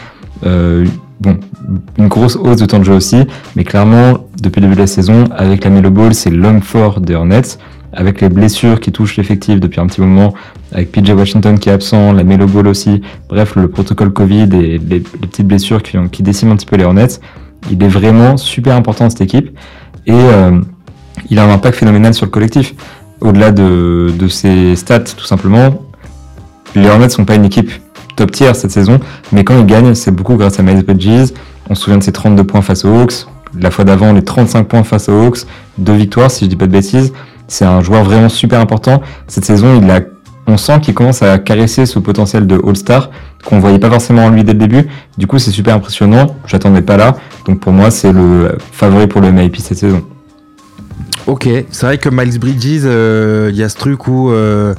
[0.44, 0.86] Euh,
[1.20, 1.38] bon,
[2.00, 3.18] une grosse hausse de temps de jeu aussi.
[3.56, 7.00] Mais clairement, depuis le début de la saison, avec la Melo Ball, c'est l'homme fort
[7.00, 7.58] des Hornets.
[7.96, 10.34] Avec les blessures qui touchent l'effectif depuis un petit moment,
[10.72, 14.80] avec PJ Washington qui est absent, la Melo Ball aussi, bref, le protocole Covid et
[14.80, 17.20] les, petites blessures qui, déciment un petit peu les Hornets,
[17.72, 19.58] il est vraiment super important cette équipe.
[20.08, 20.60] Et euh,
[21.30, 22.74] il a un impact phénoménal sur le collectif.
[23.22, 25.84] Au-delà de, de ses stats, tout simplement,
[26.76, 27.72] les Hornets sont pas une équipe
[28.16, 29.00] top tier cette saison,
[29.32, 31.32] mais quand ils gagnent, c'est beaucoup grâce à Miles Bridges.
[31.70, 33.26] On se souvient de ses 32 points face aux Hawks,
[33.60, 35.40] la fois d'avant les 35 points face aux Hawks,
[35.78, 37.14] deux victoires si je dis pas de bêtises.
[37.54, 39.04] C'est un joueur vraiment super important.
[39.28, 40.00] Cette saison, il a,
[40.48, 43.12] on sent qu'il commence à caresser ce potentiel de All-Star
[43.46, 44.88] qu'on voyait pas forcément en lui dès le début.
[45.20, 46.36] Du coup, c'est super impressionnant.
[46.48, 47.16] J'attendais pas là.
[47.46, 50.04] Donc pour moi, c'est le favori pour le MIP cette saison.
[51.28, 54.74] Ok, c'est vrai que Miles Bridges, il euh, y a ce truc où, euh...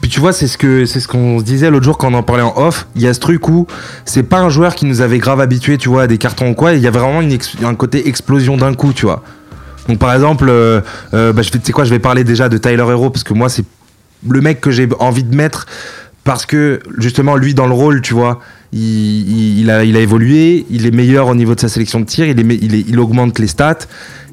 [0.00, 2.14] puis tu vois, c'est ce que c'est ce qu'on se disait l'autre jour quand on
[2.14, 2.86] en parlait en off.
[2.94, 3.66] Il y a ce truc où
[4.04, 6.54] c'est pas un joueur qui nous avait grave habitué, tu vois, à des cartons ou
[6.54, 6.74] quoi.
[6.74, 7.20] Il y a vraiment
[7.64, 9.24] un côté explosion d'un coup, tu vois.
[9.88, 10.80] Donc par exemple, euh,
[11.14, 13.48] euh, bah, je sais quoi, je vais parler déjà de Tyler Hero parce que moi
[13.48, 13.64] c'est
[14.28, 15.66] le mec que j'ai envie de mettre
[16.24, 18.40] parce que justement lui dans le rôle, tu vois,
[18.72, 22.26] il, a, il a évolué, il est meilleur au niveau de sa sélection de tir,
[22.26, 23.78] il, est, il, augmente les stats.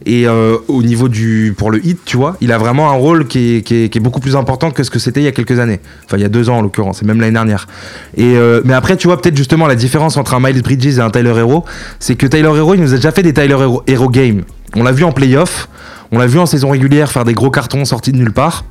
[0.06, 3.28] Et euh, au niveau du pour le hit, tu vois, il a vraiment un rôle
[3.28, 5.28] qui est, qui est, qui est beaucoup plus important que ce que c'était il y
[5.28, 5.80] a quelques années.
[6.06, 7.68] Enfin, il y a deux ans en l'occurrence, et même l'année dernière.
[8.16, 11.02] Et euh, mais après, tu vois, peut-être justement la différence entre un Miles Bridges et
[11.02, 11.66] un Tyler Hero,
[12.00, 14.44] c'est que Tyler Hero, il nous a déjà fait des Tyler Hero, Hero Games.
[14.76, 15.70] On l'a vu en playoff,
[16.12, 18.66] on l'a vu en saison régulière faire des gros cartons sortis de nulle part.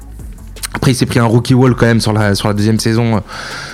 [0.74, 3.22] Après, il s'est pris un rookie wall quand même sur la, deuxième saison.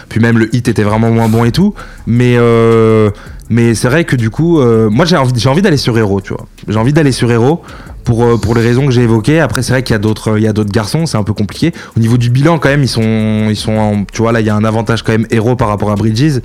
[0.08, 1.74] Puis même le hit était vraiment moins bon et tout.
[2.06, 3.11] Mais, euh,
[3.50, 6.46] c'est vrai que du coup, euh, moi j'ai envie, d'aller sur Hero, tu vois.
[6.68, 7.62] J'ai envie d'aller sur Hero
[8.04, 9.40] pour, euh, les raisons que j'ai évoquées.
[9.40, 11.72] Après, c'est vrai qu'il y a d'autres, garçons, c'est un peu compliqué.
[11.96, 14.50] Au niveau du bilan, quand même, ils sont, ils sont tu vois, là, il y
[14.50, 16.40] a un avantage quand même Hero par rapport à Bridges.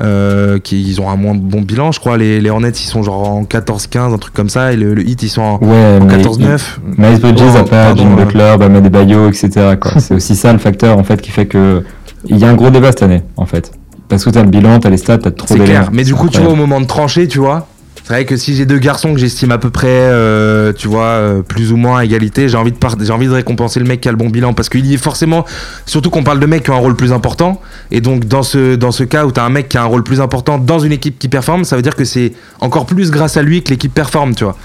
[0.00, 3.02] Euh, qui ils ont un moins bon bilan je crois les, les Hornets ils sont
[3.02, 5.98] genre en 14-15 un truc comme ça et le, le Heat ils sont en, ouais,
[6.00, 6.60] en 14-9
[6.96, 8.14] Miles Bridges Oh, a pas Jim.
[8.14, 9.50] Butler, Bam Adebayo, etc.
[9.80, 9.98] quoi.
[9.98, 11.82] c'est aussi ça le facteur en fait qui fait que
[12.26, 13.72] il y a un gros débat cette année en fait.
[14.08, 15.66] Parce que t'as le bilan, t'as les stats, t'as trop C'est d'éléments.
[15.80, 15.90] clair.
[15.92, 17.66] Mais du coup, tu vois, au moment de trancher, tu vois,
[18.08, 21.08] c'est vrai que si j'ai deux garçons que j'estime à peu près, euh, tu vois,
[21.08, 24.16] euh, plus ou moins à égalité, j'ai envie de récompenser le mec qui a le
[24.16, 25.44] bon bilan parce qu'il y est forcément,
[25.84, 27.60] surtout qu'on parle de mecs qui ont un rôle plus important.
[27.90, 30.04] Et donc dans ce dans ce cas où t'as un mec qui a un rôle
[30.04, 33.36] plus important dans une équipe qui performe, ça veut dire que c'est encore plus grâce
[33.36, 34.56] à lui que l'équipe performe, tu vois.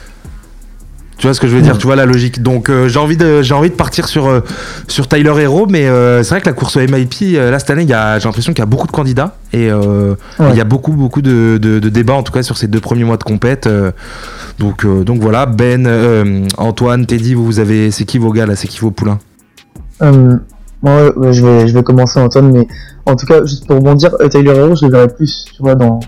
[1.24, 2.44] Tu vois ce que je veux dire, tu vois la logique.
[2.44, 4.42] Donc euh, j'ai envie de j'ai envie de partir sur euh,
[4.90, 7.84] sur Tyler Hero, mais euh, c'est vrai que la course au MIP là cette année,
[7.84, 10.18] il y a j'ai l'impression qu'il y a beaucoup de candidats et Ouais.
[10.50, 12.82] il y a beaucoup beaucoup de, de, de débats en tout cas sur ces deux
[12.82, 13.70] premiers mois de compète.
[14.60, 18.68] donc donc voilà, Ben, Antoine, Teddy, vous, vous avez c'est qui vos gars là, c'est
[18.68, 19.20] qui vos poulains?
[20.02, 22.68] Moi, ouais, je vais, je vais commencer Antoine, mais
[23.06, 26.02] en tout cas, juste pour rebondir, Tyler Hero, je le verrais plus, tu vois, dans,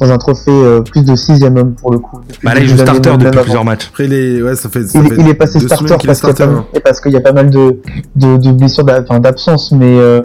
[0.00, 2.18] dans un trophée euh, plus de sixième homme pour le coup.
[2.42, 3.42] Bah là il joue starter depuis avant.
[3.42, 3.88] plusieurs matchs.
[3.88, 6.10] Après, il est, ouais, ça fait, ça Il, fait il est passé starter semaines qu'il
[6.10, 6.66] est parce qu'il y a pas starter, mal, hein.
[6.74, 7.80] et parce qu'il y a pas mal de,
[8.16, 10.22] de, de blessures d'absence, mais, euh,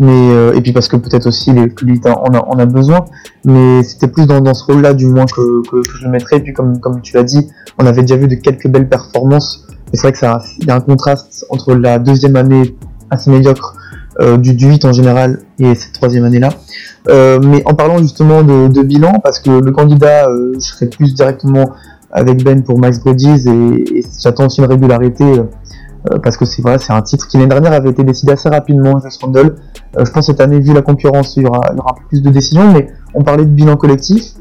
[0.00, 2.66] mais euh, et puis parce que peut-être aussi les que lui on a, on a
[2.66, 3.04] besoin,
[3.44, 6.38] mais c'était plus dans, dans ce rôle-là du moins que, que, que je le mettrais.
[6.38, 7.48] Et puis comme, comme tu l'as dit,
[7.78, 9.64] on avait déjà vu de quelques belles performances.
[9.68, 12.74] Mais c'est vrai que ça, il y a un contraste entre la deuxième année
[13.10, 13.76] assez médiocre
[14.20, 16.50] euh, du, du 8 en général et cette troisième année-là.
[17.08, 21.14] Euh, mais en parlant justement de, bilan, parce que le candidat, euh, je serais plus
[21.14, 21.72] directement
[22.12, 25.24] avec Ben pour Max Bridges et, j'attends aussi une régularité
[26.22, 29.00] parce que c'est vrai, c'est un titre qui l'année dernière avait été décidé assez rapidement,
[29.00, 32.28] je pense cette année, vu la concurrence, il y, aura, il un peu plus de
[32.28, 34.34] décisions, mais on parlait de bilan collectif.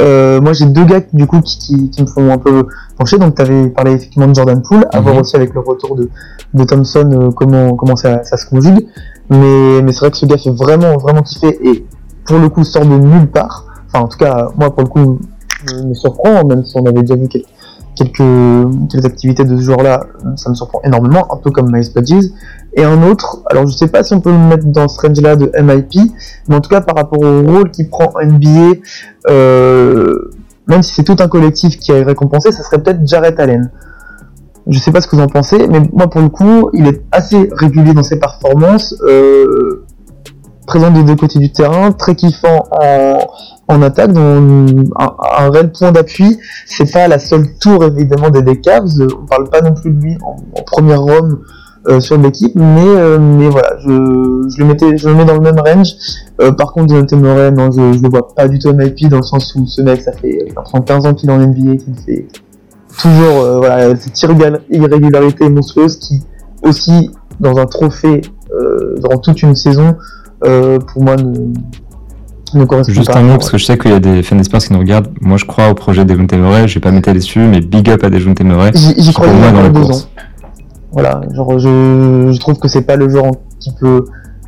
[0.00, 2.66] Euh, moi, j'ai deux gars du coup qui, qui, qui me font un peu
[2.98, 3.18] pencher.
[3.18, 5.20] Donc, tu avais parlé effectivement de Jordan Poole, à voir Mhm.
[5.20, 6.08] aussi avec le retour de,
[6.54, 8.86] de Thompson euh, comment comment ça, ça se conjugue.
[9.28, 11.86] Mais, mais c'est vrai que ce gars fait vraiment vraiment kiffer et
[12.24, 13.66] pour le coup sort de nulle part.
[13.88, 15.18] Enfin, en tout cas, moi pour le coup,
[15.68, 17.46] me me surprend, même si on avait déjà vu quelques
[17.96, 18.22] quelques,
[18.90, 20.04] quelques activités de ce genre-là,
[20.36, 22.30] ça me surprend énormément, un peu comme Miles Bridges.
[22.74, 25.34] Et un autre, alors je sais pas si on peut le mettre dans ce range-là
[25.34, 26.12] de MIP,
[26.48, 28.78] mais en tout cas par rapport au rôle qu'il prend en NBA,
[29.28, 30.30] euh,
[30.68, 33.70] même si c'est tout un collectif qui est récompensé, ça serait peut-être Jarrett Allen.
[34.68, 37.02] Je sais pas ce que vous en pensez, mais moi pour le coup, il est
[37.10, 39.84] assez régulier dans ses performances, euh,
[40.66, 42.68] présent des deux côtés du terrain, très kiffant
[43.66, 46.38] en, attaque, dans un, réel point d'appui.
[46.66, 48.86] C'est pas la seule tour évidemment des, des Cavs.
[49.00, 51.40] On parle pas non plus de lui en, en première Rome
[52.00, 55.40] sur l'équipe, mais euh, mais voilà, je, je le mettais, je le mets dans le
[55.40, 55.88] même range.
[56.42, 59.16] Euh, par contre, Jonathan Murray, non, je, je le vois pas du tout MIP dans
[59.18, 61.94] le sens où ce mec, ça fait prend 15 ans qu'il est en NBA, qu'il
[62.04, 62.26] fait
[63.00, 66.22] toujours euh, voilà cette irrégular- irrégularité monstrueuse qui
[66.62, 68.20] aussi dans un trophée
[68.52, 69.94] euh, dans toute une saison,
[70.44, 73.20] euh, pour moi ne, ne correspond Juste pas.
[73.20, 74.80] un mot, parce que je sais qu'il y a des fans des Spurs qui nous
[74.80, 75.08] regardent.
[75.20, 76.66] Moi, je crois au projet des Murray.
[76.68, 78.72] Je vais pas m'étaler dessus, mais big up à des Murray.
[78.74, 80.02] J'y croyais moi, il y dans a la deux course.
[80.04, 80.08] ans.
[80.92, 84.04] Voilà, genre je, je trouve que c'est pas le genre qui peut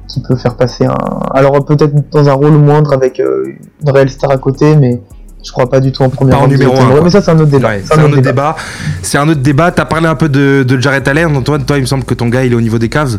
[0.09, 0.97] qui peut faire passer un.
[1.35, 3.45] Alors peut-être dans un rôle moindre avec euh,
[3.83, 5.01] une réelle star à côté, mais
[5.45, 6.75] je crois pas du tout en première Pas en numéro.
[7.03, 7.69] Mais ça c'est un autre débat.
[7.69, 8.57] Ouais, c'est un autre débat.
[9.03, 9.71] C'est un autre débat.
[9.71, 11.65] T'as parlé un peu de, de Jarrett Allen, Antoine.
[11.65, 13.19] Toi, il me semble que ton gars, il est au niveau des Cavs.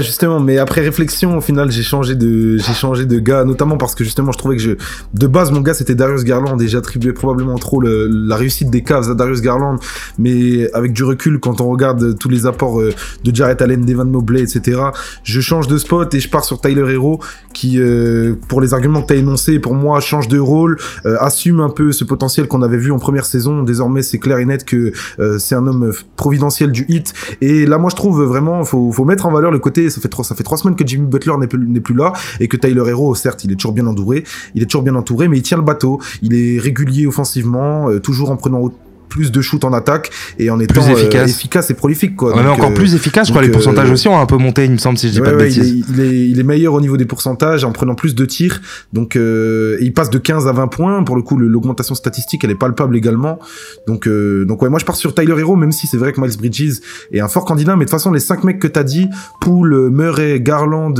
[0.00, 3.94] Justement, mais après réflexion, au final, j'ai changé de, j'ai changé de gars, notamment parce
[3.94, 4.70] que justement, je trouvais que je,
[5.14, 8.82] de base, mon gars, c'était Darius Garland et j'attribuais probablement trop le- la réussite des
[8.82, 9.78] Cavs à Darius Garland.
[10.18, 12.92] Mais avec du recul, quand on regarde tous les apports euh,
[13.24, 14.80] de Jarrett Allen, Devan Mobley, etc.,
[15.24, 17.18] je change de spot et je pars sur Tyler Hero,
[17.54, 21.60] qui, euh, pour les arguments que t'as énoncés, pour moi, change de rôle, euh, assume
[21.60, 23.62] un peu ce potentiel qu'on avait vu en première saison.
[23.62, 27.14] Désormais, c'est clair et net que euh, c'est un homme providentiel du hit.
[27.40, 29.69] Et là, moi, je trouve vraiment, faut, faut mettre en valeur le côté.
[29.74, 32.56] Ça fait trois, ça fait trois semaines que Jimmy Butler n'est plus, là et que
[32.56, 34.24] Tyler Hero, certes, il est toujours bien entouré.
[34.54, 36.00] Il est toujours bien entouré, mais il tient le bateau.
[36.22, 38.70] Il est régulier offensivement, euh, toujours en prenant
[39.10, 41.30] plus de shoot en attaque et en étant euh, efficace.
[41.30, 42.34] efficace et prolifique, quoi.
[42.34, 43.26] Ouais, Donc, encore euh, plus efficace.
[43.26, 45.12] Je crois les pourcentages euh, aussi ont un peu monté, il me semble, si je
[45.12, 45.74] dis Ouais, pas de ouais, il, bêtises.
[45.74, 48.62] est, il, est, il est meilleur au niveau des pourcentages en prenant plus de tirs.
[48.94, 51.02] Donc, euh, et il passe de 15 à 20 points.
[51.04, 53.38] Pour le coup, l'augmentation statistique, elle est palpable également.
[53.86, 56.20] Donc, euh, donc ouais, moi je pars sur Tyler Hero, même si c'est vrai que
[56.20, 56.78] Miles Bridges
[57.12, 57.74] est un fort candidat.
[57.76, 59.08] Mais de toute façon, les cinq mecs que t'as dit,
[59.40, 60.94] Poole, Murray, Garland,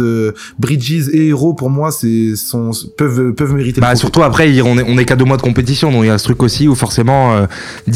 [0.59, 3.81] Bridges et Hero, pour moi, c'est sont peuvent peuvent mériter.
[3.81, 6.11] Bah surtout après on est on est qu'à deux mois de compétition donc il y
[6.11, 7.47] a ce truc aussi où forcément euh,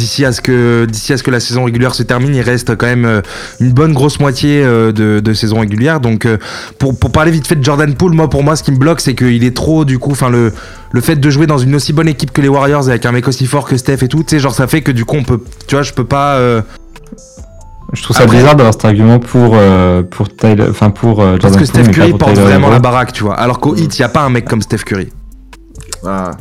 [0.05, 2.77] d'ici à ce que d'ici à ce que la saison régulière se termine il reste
[2.77, 3.23] quand même euh,
[3.59, 5.99] une bonne grosse moitié euh, de, de saison régulière.
[5.99, 6.37] Donc euh,
[6.79, 9.01] pour pour parler vite fait de Jordan Poole moi pour moi ce qui me bloque
[9.01, 10.53] c'est qu'il est trop du coup enfin le
[10.93, 13.27] le fait de jouer dans une aussi bonne équipe que les Warriors avec un mec
[13.29, 15.25] aussi fort que Steph et tout tu sais genre ça fait que du coup on
[15.25, 16.61] peut tu vois je peux pas euh,
[17.95, 21.39] Je trouve ça Après- bizarre d'avoir cet argument pour, euh, pour Tyler, enfin pour euh,
[21.41, 23.37] parce que Poole, Steph Curry porte Tyler vraiment la baraque tu vois.
[23.37, 25.09] Alors qu'au hit il y a pas un mec comme Steph Curry.
[26.07, 26.33] Ah.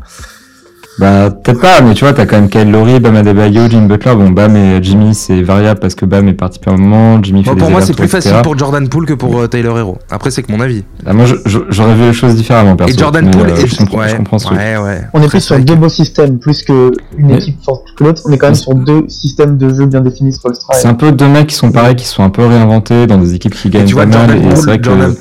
[0.99, 4.13] Bah, peut-être pas, mais tu vois, t'as quand même Kyle Lowry, Bam Adebayo, Jimmy Butler.
[4.15, 7.41] Bon, Bam et Jimmy, c'est variable parce que Bam est parti pour un moment, Jimmy
[7.43, 8.43] Moi, fait pour des moi c'est plus facile etc.
[8.43, 11.25] pour Jordan Poole que pour euh, Tyler Hero après c'est que mon avis Ah, moi,
[11.69, 12.93] j'aurais vu les choses différemment, perso.
[12.93, 14.59] et Jordan mais, Poole euh, et je comprends, ouais, je comprends ce truc.
[14.59, 17.57] ouais ouais On est plus sur c'est deux beaux systèmes, plus que une Mais- équipe
[17.65, 18.21] forte que l'autre.
[18.25, 20.85] On est quand même sur deux systèmes de jeu bien définis sur le C'est strike.
[20.85, 23.55] un peu deux mecs qui sont pareils, qui sont un peu réinventés dans des équipes
[23.55, 24.39] qui Et gagnent tu vois, pas mal.
[24.81, 25.15] Jordan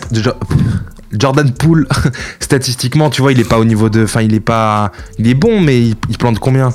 [1.12, 1.86] Jordan Poole,
[2.40, 4.04] statistiquement, tu vois, il est pas au niveau de.
[4.04, 4.92] Enfin, il est pas.
[5.18, 6.72] Il est bon, mais il, il plante combien?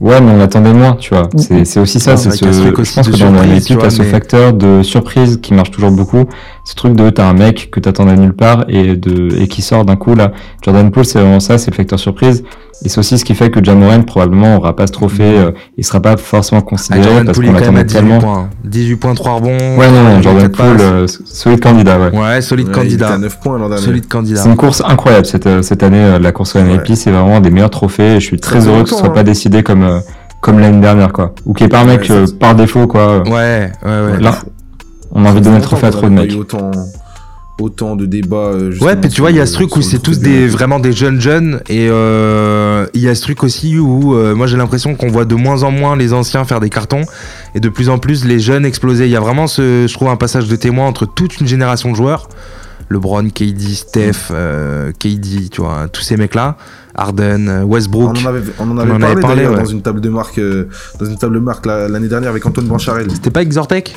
[0.00, 1.28] Ouais, mais on l'attendait moins, tu vois.
[1.36, 2.44] C'est c'est aussi ça, c'est avec ce.
[2.52, 5.38] Je pense que dans le surprise, MIP, tu vois, t'as ce mais- facteur de surprise
[5.40, 6.24] qui marche toujours beaucoup.
[6.64, 9.84] Ce truc de t'as un mec que t'attendais nulle part et de et qui sort
[9.84, 10.32] d'un coup là.
[10.64, 12.42] Jordan Poole, c'est vraiment ça, c'est le facteur surprise.
[12.84, 15.84] Et c'est aussi ce qui fait que Jamoran probablement aura pas ce trophée, euh, il
[15.84, 18.18] sera pas forcément Ah, considéré Jordan parce qu'on l'attendait 18 tellement.
[18.18, 18.50] points.
[18.64, 19.56] 18 points, 3 rebonds.
[19.78, 22.18] Ouais, non, non, Jordan Poole, euh, solide candidat, ouais.
[22.18, 23.10] Ouais, solide Ouais, il candidat.
[23.14, 23.84] à 9 points l'an dernier.
[23.84, 24.40] Solide candidat.
[24.40, 27.36] C'est une course incroyable cette, euh, cette année, euh, la course au MIP, c'est vraiment
[27.36, 29.10] un des meilleurs trophées et je suis très heureux que ce soit hein.
[29.10, 30.00] pas décidé comme, euh,
[30.40, 31.34] comme l'année dernière, quoi.
[31.46, 33.18] Ou pas un mec euh, par défaut, quoi.
[33.28, 34.20] Ouais, ouais, ouais.
[34.20, 34.34] Là,
[35.12, 36.34] on a envie de donner le trophée à trop de mecs.
[36.38, 36.70] autant,
[37.60, 38.36] autant de débats.
[38.52, 40.50] euh, Ouais, puis tu vois, il y a ce truc où c'est tous des de-
[40.50, 44.46] vraiment des jeunes jeunes et euh, il y a ce truc aussi où euh, moi
[44.48, 47.02] j'ai l'impression qu'on voit de moins en moins les anciens faire des cartons
[47.54, 49.04] et de plus en plus les jeunes exploser.
[49.04, 51.92] Il y a vraiment ce, je trouve un passage de témoin entre toute une génération
[51.92, 52.28] de joueurs,
[52.90, 56.56] LeBron, KD, Steph, euh, KD, tu vois, tous ces mecs là,
[56.94, 58.16] Harden, euh, On Westbrook.
[58.18, 59.56] en avait, on en On avait en avait parlé, parlé, ouais.
[59.62, 60.68] dans une table de marque, euh,
[61.00, 63.10] dans une table de marque la- l'année dernière avec Antoine Blancharel.
[63.10, 63.96] C'était pas Exortec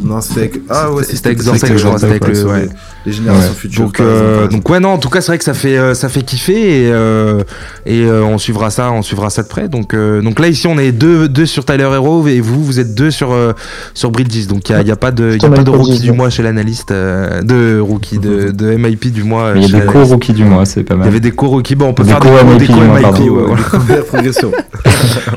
[0.00, 2.48] Non, c'était avec, ah ouais, C'était avec Zortek, avec je crois, c'était avec le- sur
[2.48, 2.62] ouais.
[2.62, 2.68] les,
[3.06, 3.54] les générations Ouais.
[3.56, 3.84] futures.
[3.84, 6.08] Donc, euh, donc ouais non en tout cas c'est vrai que ça fait euh, ça
[6.08, 7.42] fait kiffer et, euh,
[7.84, 10.66] et euh, on suivra ça on suivra ça de près donc euh, donc là ici
[10.66, 13.52] on est deux, deux sur Tyler Hero et vous vous êtes deux sur euh,
[13.92, 16.12] sur Bridges donc il y a, pas de il y a pas de rookie du
[16.12, 19.80] mois chez l'analyste euh, de rookie de, de MIP du mois il y chez a
[19.80, 21.08] des co-rookies du mois, c'est pas il y mal.
[21.08, 23.02] avait des co-rookies bon on peut Des faire des co- des MIP, co moi, MIP
[23.02, 23.24] pardon.
[23.24, 23.56] ouais, Ouais, voilà.
[23.56, 24.52] les premières progressions.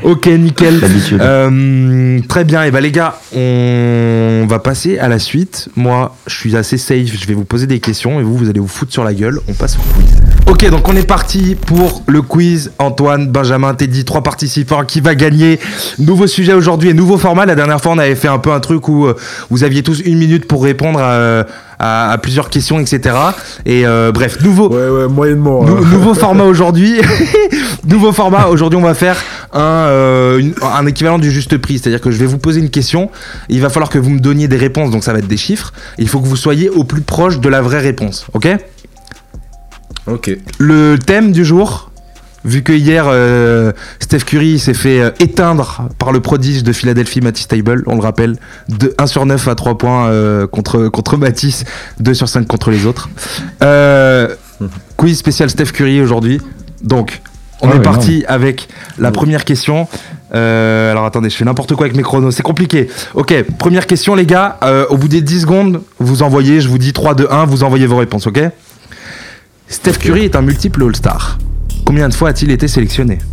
[0.04, 0.80] ok nickel
[2.28, 5.68] très bien, et bah les gars, on va passer à la suite.
[5.76, 8.60] Moi, je suis assez safe, je vais vous poser des questions et vous, vous allez
[8.60, 9.40] vous foutre sur la gueule.
[9.48, 10.35] On passe au quiz.
[10.48, 12.70] Ok, donc on est parti pour le quiz.
[12.78, 15.58] Antoine, Benjamin, Teddy, trois participants qui va gagner.
[15.98, 17.46] Nouveau sujet aujourd'hui et nouveau format.
[17.46, 19.16] La dernière fois, on avait fait un peu un truc où euh,
[19.50, 21.44] vous aviez tous une minute pour répondre à,
[21.78, 23.14] à- à plusieurs questions, etc.
[23.66, 25.62] Et euh, bref, nouveau, Ouais, ouais, moyennement.
[25.64, 25.88] Nou- hein.
[25.92, 27.00] nouveau format aujourd'hui.
[27.86, 28.46] nouveau format.
[28.46, 29.16] Aujourd'hui, on va faire
[29.52, 31.78] un, euh, une- un équivalent du juste prix.
[31.80, 33.10] C'est-à-dire que je vais vous poser une question,
[33.48, 35.72] il va falloir que vous me donniez des réponses, donc ça va être des chiffres.
[35.98, 38.48] Il faut que vous soyez au plus proche de la vraie réponse, ok?
[40.06, 40.30] Ok.
[40.58, 41.90] Le thème du jour,
[42.44, 47.20] vu que hier euh, Steph Curry s'est fait euh, éteindre par le prodige de Philadelphie,
[47.20, 48.36] Matisse Table, on le rappelle,
[48.68, 51.64] de 1 sur 9 à 3 points euh, contre, contre Matisse,
[52.00, 53.08] 2 sur 5 contre les autres.
[53.62, 54.28] Euh,
[54.96, 56.40] quiz spécial Steph Curry aujourd'hui.
[56.82, 57.20] Donc,
[57.62, 59.88] on Ah est parti avec la première question.
[60.34, 62.88] Euh, alors attendez, je fais n'importe quoi avec mes chronos, c'est compliqué.
[63.14, 66.78] Ok, première question les gars, Euh, au bout des 10 secondes, vous envoyez, je vous
[66.78, 68.40] dis 3, 2, 1, vous envoyez vos réponses, ok?
[69.68, 71.38] Steph Curry est un multiple All-Star.
[71.84, 73.18] Combien de fois a-t-il été sélectionné«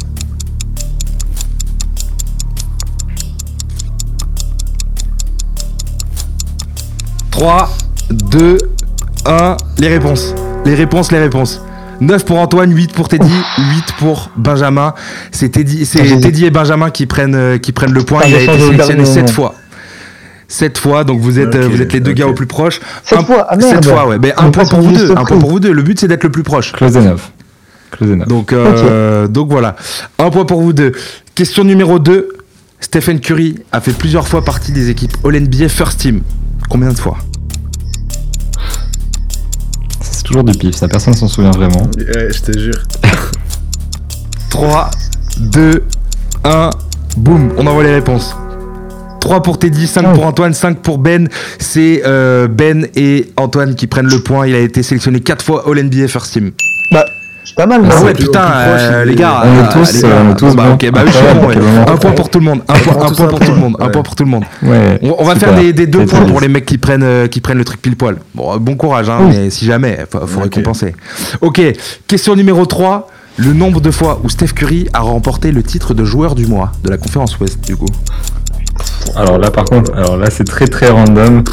[7.32, 7.70] 3,
[8.12, 8.58] 2,
[9.26, 10.36] 1, les réponses.
[10.66, 11.62] Les réponses, les réponses.
[12.00, 14.94] 9 pour Antoine, 8 pour Teddy, 8 pour Benjamin.
[15.32, 15.88] C'est Teddy,
[16.46, 18.22] et Benjamin qui prennent, euh, qui prennent le point.
[18.28, 19.34] Il a été sélectionné dernier 7 moment.
[19.34, 19.56] fois.
[20.54, 23.48] 7 fois, donc vous êtes, euh, vous êtes les deux gars au plus Un- fois,
[23.50, 23.86] ah sept merde.
[23.86, 24.20] fois, ouais.
[24.20, 25.12] Mais un point pour vous deux.
[25.12, 25.72] Un point pour vous deux.
[25.74, 26.72] Le but, c'est d'être le plus proche.
[26.74, 27.32] Close enough.
[27.90, 28.28] Close enough.
[28.28, 29.76] Donc, euh, donc voilà.
[30.20, 30.92] Un point pour vous deux.
[31.34, 32.28] Question numéro 2.
[32.80, 36.22] Stephen Curry a fait plusieurs fois partie des équipes All-NBA First Team.
[36.70, 37.18] Combien de fois?
[40.02, 41.90] C'est toujours du pif, ça personne s'en souvient vraiment.
[41.98, 42.84] Ouais, je te jure.
[44.52, 44.92] 3,
[45.40, 45.84] 2,
[46.44, 46.70] 1,
[47.18, 48.36] boum, on envoie les réponses.
[49.24, 50.14] 3 pour Teddy, 5 Oh.
[50.16, 51.30] pour Antoine, 5 pour Ben.
[51.58, 54.46] C'est euh, Ben et Antoine qui prennent le point.
[54.48, 56.52] Il a été sélectionné 4 fois All-NBA First Team.
[56.92, 57.06] Bah,
[57.46, 59.44] c'est pas mal, Ah ouais, putain, euh, les est- gars.
[59.46, 61.18] On est euh, tous, les gars, euh, on est tous bah, ok, bah oui, je
[61.18, 61.56] suis Après, bon, ouais.
[61.88, 62.62] Un point pour tout le monde.
[62.68, 63.76] Un point, un pour tout le monde.
[63.80, 64.44] Un point pour tout le monde.
[64.62, 65.00] Ouais.
[65.04, 67.40] On, on va faire des, des deux points pour les mecs qui prennent, euh, qui
[67.40, 68.18] prennent le truc pile poil.
[68.36, 69.28] Bon, euh, bon courage, hein, Oui.
[69.38, 70.96] mais si jamais, faut, faut récompenser.
[71.40, 71.62] Ok,
[72.08, 73.08] question numéro 3.
[73.38, 76.72] Le nombre de fois où Steph Curry a remporté le titre de joueur du mois
[76.84, 77.88] de la conférence Ouest, du coup?
[79.16, 81.44] Alors là, par contre, alors là, c'est très très random.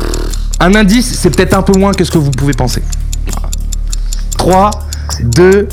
[0.61, 2.83] Un indice, c'est peut-être un peu moins que ce que vous pouvez penser.
[4.39, 4.71] 3,
[5.23, 5.69] 2,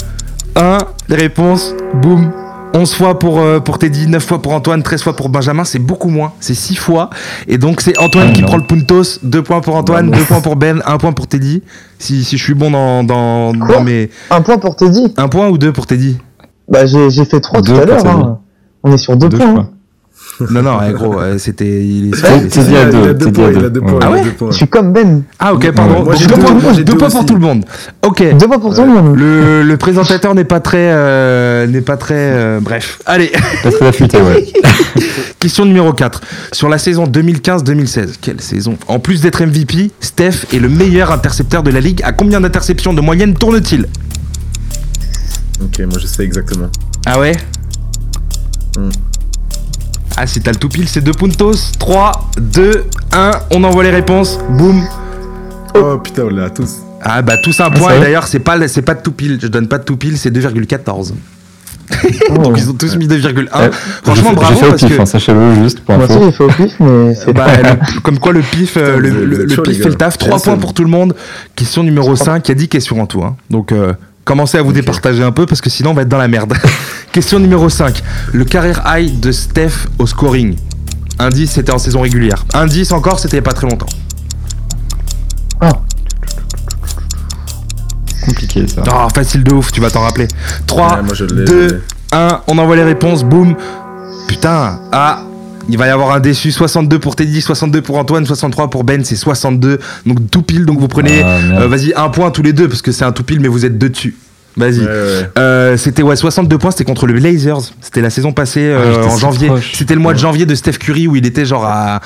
[0.55, 0.77] 1,
[1.09, 2.31] les réponses, boum.
[2.73, 5.79] 11 fois pour, euh, pour Teddy, 9 fois pour Antoine, 13 fois pour Benjamin, c'est
[5.79, 7.09] beaucoup moins, c'est 6 fois.
[7.47, 10.41] Et donc c'est Antoine Ah, qui prend le puntos, 2 points pour Antoine, 2 points
[10.41, 11.63] pour Ben, 1 point pour Teddy.
[11.97, 14.09] Si, si je suis bon dans, dans, dans Quoi mes...
[14.29, 15.13] Un point pour Teddy.
[15.15, 16.17] 1 point ou 2 pour Teddy
[16.69, 18.05] Bah, j'ai j'ai fait 3 Deux tout à l'heure.
[18.05, 18.39] Hein.
[18.83, 19.69] On est sur 2 Deux, je points.
[20.51, 21.65] Non, non, ouais, gros, c'était...
[21.83, 22.39] il a-
[22.85, 23.69] deux, il a deux Teddy à points, il a deux.
[23.69, 23.93] deux points.
[23.93, 23.97] Ouais.
[23.99, 24.51] il a Ah ouais deux points.
[24.51, 25.23] Je suis comme Ben.
[25.39, 26.03] Ah ok, pardon.
[26.03, 27.65] Moi, deux deux, points, moi, deux deux points pour tout le monde.
[28.03, 28.23] Ok.
[28.37, 29.15] Deux points pour tout le monde.
[29.17, 32.99] Le, le présentateur n'est pas très, euh, n'est pas très, euh, bref.
[33.07, 33.31] Allez,
[33.63, 34.45] Pas très affûté, ouais.
[35.39, 36.21] question numéro 4.
[36.51, 38.77] Sur la saison 2015-2016, quelle saison?
[38.87, 42.01] En plus d'être MVP, Steph est le meilleur intercepteur de la ligue.
[42.03, 43.87] À combien d'interceptions de moyenne tourne-t-il?
[45.63, 46.67] Ok, moi je sais exactement.
[47.07, 47.35] Ah ouais?
[48.77, 48.89] Hmm.
[50.19, 51.51] Ah si t'as le tout pile, c'est deux puntos.
[51.77, 54.39] 3, 2, 1, on envoie les réponses.
[54.49, 54.83] Boum.
[55.75, 56.77] Oh putain, on l'a tous.
[57.03, 57.91] Ah bah tous un c'est point.
[57.91, 59.37] Et vrai d'ailleurs c'est pas, c'est pas de tout pile.
[59.41, 61.13] Je donne pas de tout pile, c'est 2,14.
[62.29, 62.37] Oh.
[62.39, 63.35] Donc ils ont tous mis 2,1.
[63.37, 63.69] Ouais.
[64.03, 66.25] Franchement bravo J'ai fait au parce pif, que hein, sachez-le juste pour Moi aussi, info.
[66.25, 69.45] j'ai fait au pif, mais c'est Bah, le- comme quoi le pif, euh, le, le-
[69.45, 70.17] le pif fait le taf.
[70.17, 70.43] 3 Jason.
[70.51, 71.15] points pour tout le monde.
[71.55, 73.23] Question numéro 5, il y a 10 questions en tout.
[73.23, 73.37] hein.
[73.49, 73.93] Donc euh,
[74.25, 76.53] commencez à vous départager un peu parce que sinon on va être dans la merde.
[77.17, 78.03] Question numéro 5.
[78.31, 80.55] Le carrière high de Steph au scoring.
[81.17, 82.45] Indice, c'était en saison régulière.
[82.53, 83.87] Indice encore, c'était pas très longtemps.
[88.23, 88.83] Compliqué ça.
[88.87, 90.27] Ah, facile de ouf, tu vas t'en rappeler.
[90.67, 91.77] 3, Ouais, moi, je l'ai, je 2, l'ai.
[92.11, 93.55] 1, on envoie les réponses, boum.
[94.27, 95.23] Putain, ah,
[95.69, 96.51] il va y avoir un déçu.
[96.51, 99.79] 62 pour Teddy, 62 pour Antoine, 63 pour Ben, c'est 62.
[100.05, 102.83] Donc tout pile, donc vous prenez, Ah, euh, vas-y, un point tous les deux, parce
[102.83, 104.15] que c'est un tout pile, mais vous êtes deux dessus.
[104.57, 104.79] Vas-y.
[104.79, 105.29] Ouais, ouais.
[105.37, 107.59] Euh, c'était ouais 62 points, c'était contre le Blazers.
[107.79, 109.51] C'était la saison passée euh, Ah, j'étais en si janvier.
[109.73, 112.01] C'était le mois de janvier de Steph Curry où il était genre à,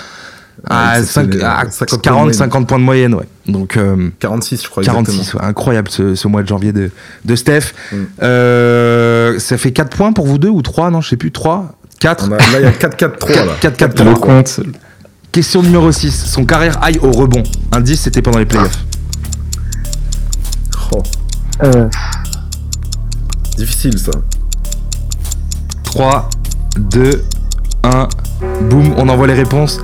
[0.69, 2.33] à, Ouais, cinq- c'était à 50 points de 40 moyenne.
[2.37, 3.27] 50 points de moyenne, ouais.
[3.47, 4.83] Donc euh, 46, je crois.
[4.83, 5.43] 46, exactement.
[5.43, 6.91] ouais, incroyable ce, ce mois de janvier de,
[7.25, 7.73] de Steph.
[7.91, 7.95] Mm.
[8.21, 11.31] Euh, ça fait 4 points pour vous deux ou 3 Non, je sais plus.
[11.31, 13.53] 3 4 On a- là, il y a 4-4-3 là.
[13.61, 14.03] 4-4-3.
[14.05, 14.59] Le compte,
[15.31, 16.25] Question numéro 6.
[16.25, 17.43] Son carrière high au rebond.
[17.71, 18.77] Indice, c'était pendant les playoffs.
[20.93, 21.01] Oh,
[21.63, 21.87] Euh,
[23.61, 24.11] difficile ça.
[25.83, 26.29] 3,
[26.77, 27.23] 2,
[27.83, 28.07] 1,
[28.69, 29.79] boum, on envoie les réponses.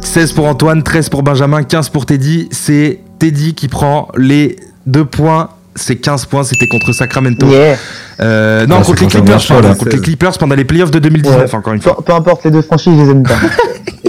[0.00, 2.48] 16 pour Antoine, 13 pour Benjamin, 15 pour Teddy.
[2.50, 5.50] C'est Teddy qui prend les 2 points.
[5.76, 7.46] C'est 15 points, c'était contre Sacramento.
[7.48, 7.76] yeah.
[8.20, 10.00] Euh, non, contre les Clippers, pardon, Marshall, contre les 16.
[10.02, 11.54] Clippers pendant les playoffs de 2019, Ouais.
[11.56, 12.04] encore une Peu, fois.
[12.04, 13.34] peu importe, les deux franchises, je les aime pas.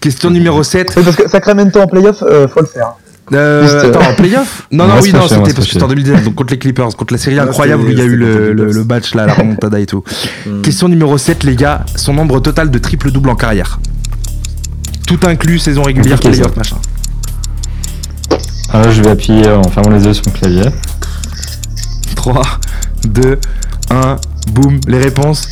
[0.00, 0.92] Question numéro 7.
[0.96, 2.94] Oui, parce que Sacramento en playoff, euh, faut le faire.
[3.32, 5.88] Euh, euh, attends, en playoff Non, On non, oui, non, c'était parce que c'était en
[5.88, 8.16] 2019, donc contre les Clippers, contre la série Ah, incroyable où il y a eu
[8.16, 10.02] le, match, là, la remontada et tout.
[10.46, 10.60] Hmm.
[10.62, 13.78] Question numéro 7, les gars, son nombre total de triple-double en carrière.
[15.06, 16.76] Tout inclus, saison régulière, playoff, machin.
[18.70, 20.64] Alors, je vais appuyer en fermant les yeux sur mon clavier.
[22.16, 22.42] 3,
[23.04, 23.38] 2,
[23.90, 24.16] 1,
[24.52, 25.48] boum, les réponses.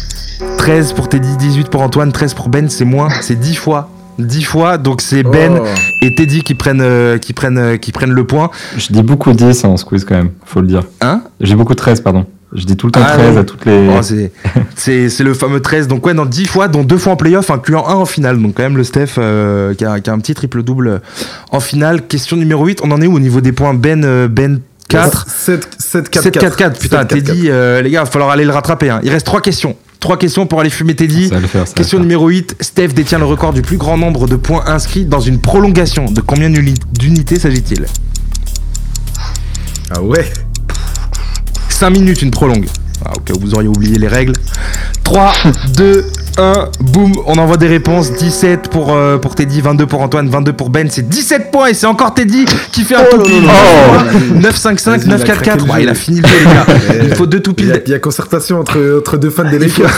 [0.59, 3.91] 13 pour Teddy, 18 pour Antoine, 13 pour Ben, c'est moins, c'est 10 fois.
[4.19, 5.67] 10 fois, donc c'est Ben Oh.
[6.03, 8.51] et Teddy qui prennent, euh, qui, prennent, euh, qui prennent le point.
[8.77, 10.83] Je dis beaucoup 10 en squeeze quand même, faut le dire.
[11.01, 11.23] Hein?
[11.41, 12.27] J'ai beaucoup 13, pardon.
[12.53, 13.39] Je dis tout le temps Ah, 13 oui.
[13.39, 13.89] à toutes les.
[13.89, 17.51] Oh, c'est- le fameux 13, donc ouais, dans 10 fois, dont 2 fois en playoff,
[17.51, 18.43] incluant 1 en finale.
[18.43, 21.01] Donc quand même le Steph euh, qui, a, qui a un petit triple-double
[21.53, 22.03] en finale.
[22.07, 25.27] Question numéro 8, on en est où au niveau des points Ben, euh, ben 4
[25.31, 28.91] 7 7 4 7-4-4, putain, Teddy, euh, les gars, il va falloir aller le rattraper.
[28.91, 29.01] hein.
[29.05, 29.77] Il reste 3 questions.
[30.01, 31.29] 3 questions pour aller fumer Teddy.
[31.29, 32.09] Ça va le faire, ça va Question le faire.
[32.09, 35.39] numéro 8, Steph détient le record du plus grand nombre de points inscrits dans une
[35.41, 36.07] prolongation.
[36.11, 37.85] De combien d'uni- d'unités s'agit-il?
[39.91, 40.25] Ah ouais
[41.69, 42.67] 5 minutes une prolongue.
[43.05, 44.35] Ah, au cas où vous auriez oublié les règles.
[45.05, 45.33] 3,
[45.77, 46.05] 2,
[46.41, 48.13] 1, boum, on envoie des réponses.
[48.13, 50.89] 17 pour, euh, pour Teddy, 22 pour Antoine, 22 pour Ben.
[50.91, 53.45] C'est 17 points et c'est encore Teddy qui fait un tout pile.
[53.47, 54.35] Oh.
[54.37, 55.67] 9, 5, 5, Vas-y, 9, il a 4, craqué 4.
[55.67, 56.67] le Ouais, il a fini le jeu, les gars.
[57.05, 57.83] Il faut deux tout Il y, a, piles.
[57.87, 59.91] il y a concertation entre, entre deux fans des Lakers.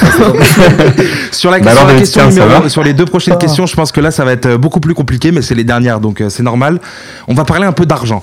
[1.30, 3.40] Sur la, Bah sur la les question tiens, numéro, sur les deux prochaines Ah.
[3.40, 5.64] questions, je pense que là, ça va être euh, beaucoup plus compliqué, mais c'est les
[5.64, 6.80] dernières, donc euh, c'est normal.
[7.28, 8.22] On va parler un peu d'argent.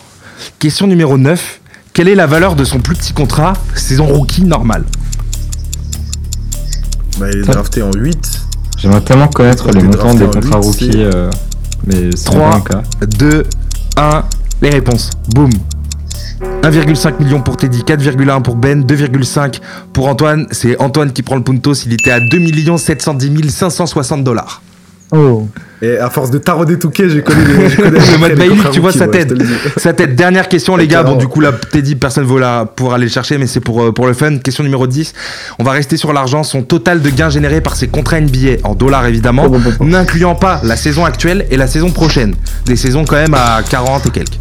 [0.59, 1.59] Question numéro 9.
[1.93, 4.83] Quelle est la valeur de son plus petit contrat, saison rookie normale
[7.19, 8.41] bah, il est drafté en 8.
[8.77, 11.29] J'aimerais tellement connaître les montants des contrats rookies, euh,
[11.85, 12.51] mais c'est Trois.
[12.51, 13.07] pas le cas.
[13.17, 13.43] 2,
[13.97, 14.23] 1,
[14.61, 15.09] les réponses.
[15.33, 15.49] Boum.
[16.63, 19.59] 1,5 million pour Teddy, 4,1 pour Ben, 2,5
[19.91, 20.47] pour Antoine.
[20.51, 21.73] C'est Antoine qui prend le puntos.
[21.85, 24.61] Il était à 2 710 560 dollars.
[25.11, 25.47] Oh.
[25.81, 27.53] Et à force de tarauder Touquet, j'ai connu les.
[28.11, 29.53] Le mode Bailey, tu vois le dis.
[29.77, 30.15] Sa tête.
[30.15, 31.03] Dernière question, les gars.
[31.03, 33.81] Bon, du coup, là, Teddy, personne ne va pouvoir aller le chercher, mais c'est pour,
[33.81, 34.37] euh, pour le fun.
[34.39, 35.13] Question numéro 10.
[35.57, 36.43] On va rester sur l'argent.
[36.43, 39.71] Son total de gains générés par ses contrats NBA, en dollars évidemment, Oh, bon, bon,
[39.79, 39.85] bon.
[39.85, 42.35] n'incluant pas la saison actuelle et la saison prochaine.
[42.65, 44.37] Des saisons quand même à 40 et quelques.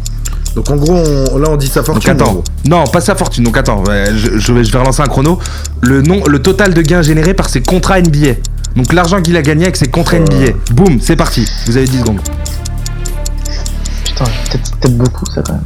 [0.55, 0.95] Donc en gros,
[1.31, 2.09] on- là on dit sa fortune.
[2.11, 3.43] en attends, non, pas sa fortune.
[3.43, 5.39] Donc attends, je, je vais, je vais relancer un chrono.
[5.81, 8.33] Le, nom, le total de gains générés par ses contrats NBA.
[8.75, 10.19] Donc l'argent qu'il a gagné avec ses Euh.
[10.19, 10.51] NBA.
[10.73, 11.45] Boum, c'est parti.
[11.65, 12.21] Vous avez 10 secondes.
[14.05, 15.63] Putain, peut-être beaucoup ça quand même.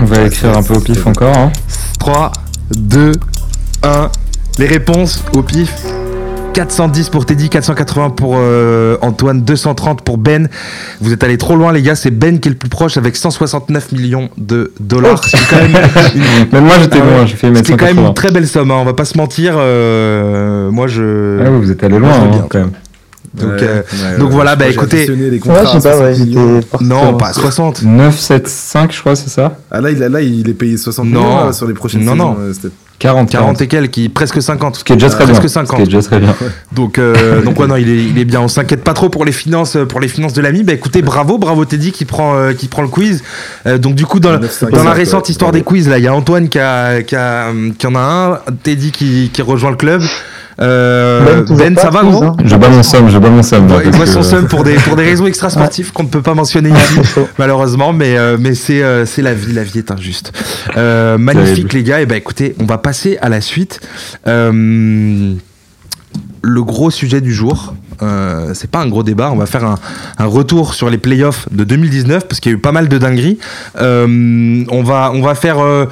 [0.00, 1.36] On va écrire un peu au pif encore.
[1.36, 1.52] Hein.
[1.98, 2.32] 3,
[2.76, 3.12] 2,
[3.82, 4.10] 1.
[4.58, 5.72] Les réponses au pif.
[6.52, 10.48] 410 pour Teddy, 480 pour euh, Antoine, 230 pour Ben.
[11.00, 11.94] Vous êtes allés trop loin, les gars.
[11.94, 15.22] C'est Ben qui est le plus proche avec 169 millions de dollars.
[15.24, 15.70] C'est quand même
[16.14, 18.08] une, Même moi j'étais loin, j'ai fait ce mettre qui est quand même 180.
[18.08, 18.70] une très belle somme.
[18.70, 18.76] hein.
[18.80, 19.54] On va pas se mentir.
[19.56, 21.40] euh, moi, je.
[21.44, 22.70] Ah vous êtes allé loin hein, bien, quand même.
[23.34, 26.14] Donc, Ouais, euh, ouais, donc ouais, voilà, bah, écoutez- les contrats je sais pas, ouais,
[26.14, 26.60] 60 millions.
[26.80, 27.82] Non, pas 60.
[27.82, 30.76] 9, 7, 5 je crois c'est ça Ah là, il, a- là, il est payé
[30.76, 31.20] 60 Non.
[31.22, 32.24] millions là, sur les prochaines Non, saisons.
[32.34, 32.36] non.
[32.54, 34.74] c'était- 40, 40 et quelques, qui- presque 50.
[34.76, 35.48] Ce qui est déjà très presque bien.
[35.48, 35.70] 50.
[35.70, 36.34] Ce qui est déjà très bien.
[36.72, 38.40] Donc, euh, donc ouais, non, il est, il est bien.
[38.40, 40.64] On s'inquiète pas trop pour les finances, euh, pour les finances de l'ami.
[40.64, 43.22] Bah écoutez, bravo, bravo Teddy qui prend, euh, qui prend le quiz.
[43.68, 45.98] Euh, donc du coup, dans, la- 9,50, dans la ouais, récente histoire des quiz, là,
[45.98, 49.42] il y a Antoine qui, a, qui, a, qui en a un, Teddy qui, qui
[49.42, 50.02] rejoint le club.
[50.60, 52.36] Euh, Ben, ça va gros hein.
[52.44, 53.70] Je bats mon somme, je bats mon somme.
[53.70, 56.70] Ouais, que- son seum pour des, pour des raisons extra-sportives qu'on ne peut pas mentionner
[56.70, 57.00] ici,
[57.38, 60.32] malheureusement, mais, euh, mais c'est euh, c'est la vie, la vie est injuste.
[60.76, 63.80] Euh, magnifique les gars, et ben écoutez, on va passer à la suite.
[64.26, 65.34] Euh,
[66.40, 69.74] le gros sujet du jour, euh, c'est pas un gros débat, on va faire un,
[70.18, 72.96] un retour sur les playoffs de 2019 parce qu'il y a eu pas mal de
[72.96, 73.38] dingueries.
[73.80, 75.86] Euh, on, va, on va faire euh,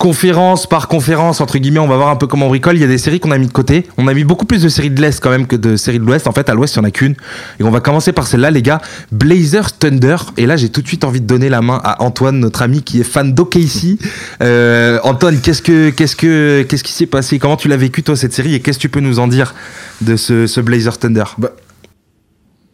[0.00, 2.74] conférence par conférence, entre guillemets, on va voir un peu comment on bricole.
[2.74, 3.86] Il y a des séries qu'on a mis de côté.
[3.98, 6.06] On a mis beaucoup plus de séries de l'Est quand même que de séries de
[6.06, 6.26] l'Ouest.
[6.26, 7.14] En fait, à l'Ouest, il n'y en a qu'une.
[7.58, 8.80] Et on va commencer par celle-là, les gars.
[9.12, 10.16] Blazers Thunder.
[10.38, 12.82] Et là, j'ai tout de suite envie de donner la main à Antoine, notre ami
[12.82, 13.98] qui est fan d'OKC.
[14.42, 17.38] Euh, Antoine, qu'est-ce que, qu'est-ce que, qu'est-ce qui s'est passé?
[17.38, 18.54] Comment tu l'as vécu toi cette série?
[18.54, 19.54] Et qu'est-ce que tu peux nous en dire
[20.00, 21.24] de ce, Blazers Thunder?
[21.42, 21.48] Ah,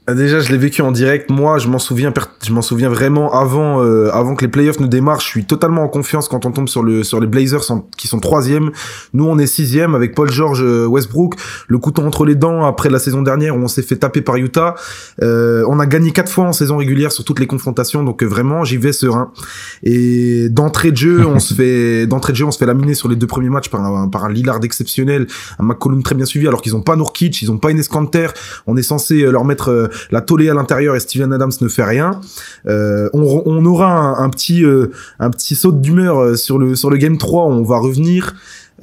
[0.09, 1.31] Déjà, je l'ai vécu en direct.
[1.31, 2.15] Moi, je m'en souviens,
[2.47, 5.19] je m'en souviens vraiment avant, euh, avant que les playoffs ne démarrent.
[5.21, 8.07] Je suis totalement en confiance quand on tombe sur le, sur les Blazers en- qui
[8.07, 8.71] sont troisième.
[9.15, 11.35] Nous, on est sixième avec Paul George, euh, Westbrook,
[11.67, 14.37] le couteau entre les dents après la saison dernière où on s'est fait taper par
[14.37, 14.77] Utah.
[15.23, 18.27] Euh, on a gagné quatre fois en saison régulière sur toutes les confrontations, donc euh,
[18.27, 19.33] vraiment, j'y vais serein.
[19.83, 23.09] Et d'entrée de jeu, on se fait, d'entrée de jeu, on se fait laminer sur
[23.09, 25.27] les deux premiers matchs par un, par un Lillard exceptionnel,
[25.59, 28.29] un McCollum très bien suivi, alors qu'ils ont pas Nourkic, ils ont pas Enes Kanter.
[28.69, 31.69] On est censé euh, leur mettre euh, la tollée à l'intérieur et Steven Adams ne
[31.69, 32.21] fait rien.
[32.67, 36.91] Euh, on, on aura un, petit euh, un petit saut d'humeur euh, sur le sur
[36.91, 38.35] le game 3, on va revenir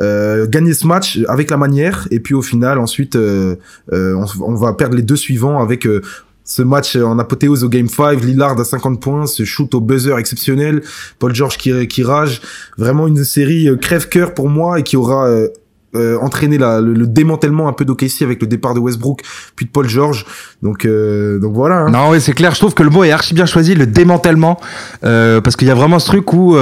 [0.02, 3.58] euh, gagner ce match avec la manière et puis au final ensuite euh,
[3.92, 5.88] euh, on, on va perdre les deux suivants avec
[6.46, 10.18] Ce match en apothéose au Game 5, Lillard à 50 points, ce shoot au buzzer
[10.18, 10.82] exceptionnel,
[11.20, 12.42] Paul George qui, qui rage.
[12.78, 15.30] Vraiment une série crève-cœur pour moi et qui aura
[15.96, 19.22] euh, euh, la, le, démantèlement un peu d'OKC avec le départ de Westbrook
[19.56, 20.26] puis de Paul George.
[20.62, 21.76] Donc, donc voilà.
[21.78, 21.90] Hein.
[21.90, 22.54] Non, oui, c'est clair.
[22.54, 24.60] Je trouve que le mot est archi bien choisi, le démantèlement,
[25.02, 26.56] parce qu'il y a vraiment ce truc où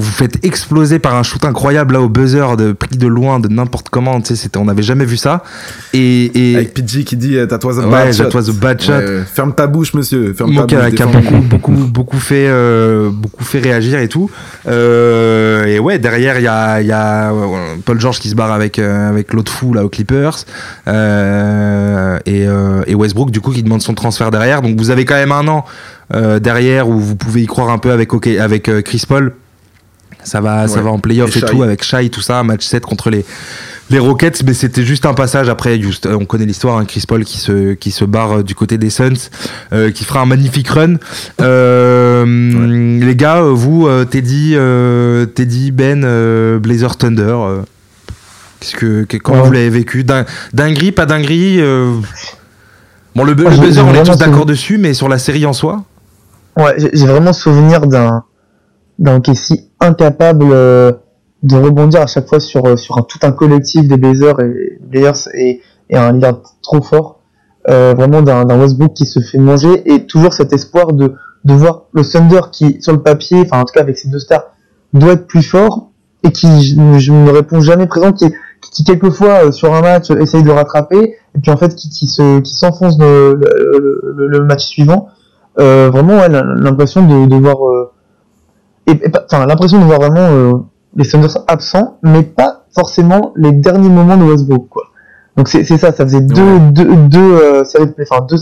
[0.00, 3.38] vous vous faites exploser par un shoot incroyable là au buzzer de pris de loin
[3.38, 5.42] de n'importe comment tu sais c'était on n'avait jamais vu ça.
[5.92, 8.92] Et, et avec PG qui dit t'as toi bad shot, toi bad shot.
[9.32, 13.44] ferme ta bouche monsieur ferme ta bouche qui a beaucoup beaucoup beaucoup fait euh, beaucoup
[13.44, 14.30] fait réagir et tout.
[14.66, 17.32] Euh, et ouais derrière il y a y a
[17.84, 20.44] Paul George qui se barre avec euh, avec l'autre fou là aux Clippers.
[22.26, 22.46] Et,
[22.86, 24.62] et Westbrook du coup qui demande son transfert derrière.
[24.62, 25.64] Donc vous avez quand même un an
[26.40, 29.34] derrière où vous pouvez y croire un peu avec avec Chris Paul
[30.24, 33.10] ça va, ça va en playoff et, tout avec Shai, tout ça, match 7 contre
[33.10, 33.24] les,
[33.90, 35.48] les Rockets, mais c'était juste un passage.
[35.48, 35.80] Après.
[35.80, 38.78] Juste, on connaît l'histoire, hein, Chris Paul qui se, qui se barre euh, du côté
[38.78, 39.30] des Suns,
[39.72, 40.96] euh, qui fera un magnifique run.
[41.40, 44.56] Euh, Les gars, vous, euh, Teddy,
[45.34, 47.36] Teddy, Ben, Blazer Thunder,
[48.60, 50.04] qu'est-ce que, comment vous l'avez vécu?
[50.52, 51.60] Dinguerie, pas dinguerie
[53.16, 55.82] Bon, le, le Blazer, on est tous d'accord dessus, mais sur la série en soi?
[56.56, 58.22] Ouais, j'ai vraiment souvenir d'un
[59.00, 60.92] d'un si incapable euh,
[61.42, 64.78] de rebondir à chaque fois sur euh, sur un, tout un collectif des Blazers et
[64.80, 67.20] Blazers et, et un leader trop fort
[67.68, 71.84] euh, vraiment d'un Westbrook qui se fait manger et toujours cet espoir de de voir
[71.92, 74.44] le Thunder qui sur le papier enfin en tout cas avec ces deux stars
[74.92, 75.90] doit être plus fort
[76.22, 78.26] et qui je, ne réponds jamais présent qui,
[78.70, 82.40] qui quelquefois sur un match essaye de rattraper et puis en fait qui, qui se
[82.40, 85.08] qui s'enfonce le, le, le, match suivant.
[85.58, 87.58] Euh, vraiment ouais, l'impression de, de voir
[88.88, 90.52] enfin l'impression de voir vraiment euh,
[90.96, 94.84] les Thunders absents, mais pas forcément les derniers moments de Westbrook quoi.
[95.36, 98.36] Donc c'est ça, ça faisait deux, deux, deux euh, séries de enfin deux,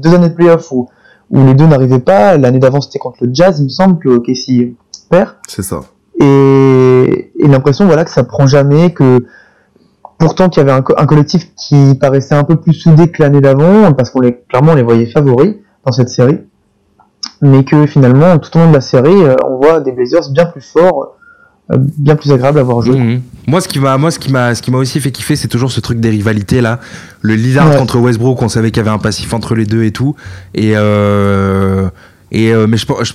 [0.00, 0.88] deux années de playoffs où,
[1.30, 2.36] où les deux n'arrivaient pas.
[2.36, 4.74] L'année d'avant c'était contre le Jazz, il me semble que Casey
[5.10, 5.36] perd.
[5.48, 5.80] C'est ça.
[6.20, 9.24] Et, et l'impression voilà que ça prend jamais, que
[10.18, 13.40] pourtant qu'il y avait un, un, collectif qui paraissait un peu plus soudé que l'année
[13.40, 15.54] d'avant, parce qu'on les clairement on les voyait favoris
[15.86, 16.40] dans cette série
[17.40, 20.46] mais que finalement, tout au long de la série, euh, on voit des Blazers bien
[20.46, 21.16] plus forts,
[21.70, 22.98] euh, bien plus agréables à voir jouer.
[22.98, 23.22] Mhm.
[23.46, 25.48] Moi, ce qui m'a, moi, ce qui m'a, ce qui m'a aussi fait kiffer, c'est
[25.48, 26.80] toujours ce truc des rivalités là.
[27.22, 29.92] Le Lillard contre Westbrook, on savait qu'il y avait un passif entre les deux et
[29.92, 30.16] tout,
[30.54, 31.88] et euh,
[32.30, 33.14] et euh, mais je, pense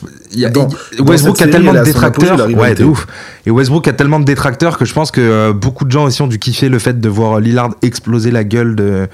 [0.99, 3.05] Westbrook a tellement de détracteurs, ouais, de ouf.
[3.45, 6.21] Et Westbrook a tellement de détracteurs que je pense que euh, beaucoup de gens aussi
[6.23, 9.07] ont dû kiffer le fait de voir Lillard exploser la gueule de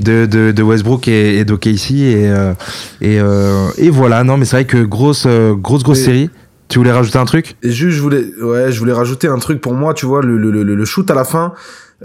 [0.00, 2.52] de, de, de Westbrook et, et d'OKC et euh,
[3.00, 4.22] et, euh, et voilà.
[4.22, 6.28] Non, mais c'est vrai que grosse grosse grosse série.
[6.68, 7.56] Tu voulais rajouter un truc?
[7.62, 9.94] Juste, je voulais, ouais, je voulais rajouter un truc pour moi.
[9.94, 11.54] Tu vois, le, le, le, le shoot à la fin.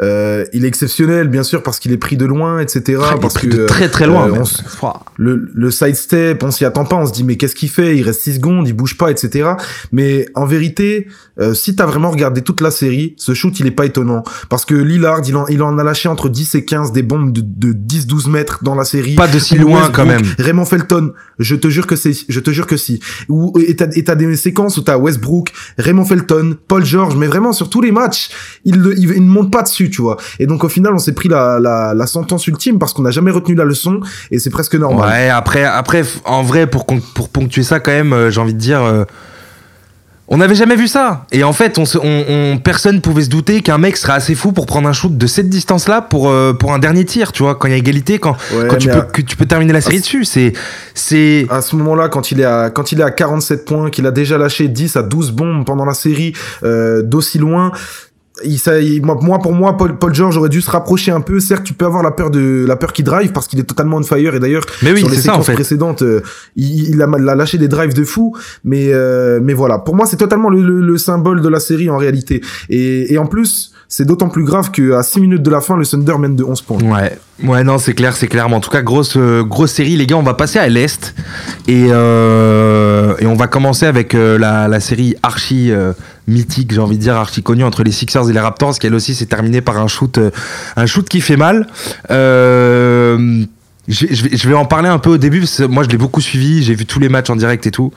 [0.02, 3.00] Euh, il est exceptionnel, bien sûr, parce qu'il est pris de loin, etc.
[3.22, 4.28] Parce que de très très loin.
[4.32, 4.88] Euh,
[5.18, 7.96] le, le side step, on s'y attend pas, on se dit mais qu'est-ce qu'il fait?
[7.96, 9.52] Il reste 6 secondes, il bouge pas, etc.
[9.92, 11.08] Mais en vérité,
[11.40, 14.66] euh, si t'as vraiment regardé toute la série, ce shoot il est pas étonnant, parce
[14.66, 17.42] que Lillard, il en, il en a lâché entre 10 et 15 des bombes de,
[17.42, 19.16] de 10-12 mètres dans la série.
[19.16, 20.22] Pas de si loin quand même.
[20.38, 23.00] Raymond Felton, je te jure que c'est, je te jure que si.
[23.30, 27.28] Ou et t'as, et t'as des séquences où t'as Westbrook, Raymond Felton, Paul George, mais
[27.28, 28.30] vraiment sur tous les matchs,
[28.66, 30.18] il, il, il ne monte pas dessus, tu vois.
[30.40, 33.12] Et donc au final, on s'est pris la, la, la sentence ultime parce qu'on n'a
[33.12, 35.10] jamais retenu la leçon et c'est presque normal.
[35.10, 38.60] Ouais, après, après, en vrai, pour, pour ponctuer ça quand même, euh, j'ai envie de
[38.60, 38.82] dire.
[38.84, 39.06] Euh,
[40.34, 41.28] on n'avait jamais vu ça.
[41.32, 44.66] Et en fait, on, on, personne pouvait se douter qu'un mec serait assez fou pour
[44.66, 47.68] prendre un shoot de cette distance-là pour, euh, pour un dernier tir, tu vois, quand
[47.68, 48.36] il y a égalité, quand,
[48.68, 50.26] quand tu, peux, que tu peux terminer la série dessus.
[50.26, 50.54] C'est,
[50.96, 51.46] c'est...
[51.52, 54.12] À ce moment-là, quand il est à, quand il est à 47 points, qu'il a
[54.12, 57.72] déjà lâché 10 à 12 bombes pendant la série, d'aussi loin,
[58.44, 58.72] il, ça,
[59.04, 61.40] moi, pour moi, Paul, Paul George aurait dû se rapprocher un peu.
[61.40, 63.98] Certes, tu peux avoir la peur de la peur qui drive parce qu'il est totalement
[63.98, 64.34] on fire.
[64.34, 66.22] Et d'ailleurs, mais sur les séquences précédentes, euh,
[66.56, 68.36] il, il, a, lâché des drives de fou.
[68.64, 71.98] Mais euh, mais voilà, pour moi, c'est totalement le, le, symbole de la série en
[71.98, 72.42] réalité.
[72.70, 75.86] Et, et en plus, c'est d'autant plus grave qu'à 6 minutes de la fin, le
[75.86, 76.80] Thunder mène de 11 points.
[76.80, 78.50] Ouais, ouais, non, c'est clair, c'est clair.
[78.50, 80.18] Mais en tout cas, grosse, euh, grosse série, les gars.
[80.18, 81.14] On va passer à l'Est.
[81.68, 85.72] Et, euh, et on va commencer avec la, la, série archi
[86.28, 88.96] mythique, j'ai envie de dire, archi connue entre les Sixers et les Raptors, qui elle
[88.96, 90.20] aussi s'est terminée par un shoot,
[90.76, 91.68] un shoot qui fait mal.
[92.12, 93.46] Euh
[93.90, 96.64] je, vais en parler un peu au début parce que moi je l'ai beaucoup suivi,
[96.64, 97.92] j'ai vu tous les matchs en direct et tout,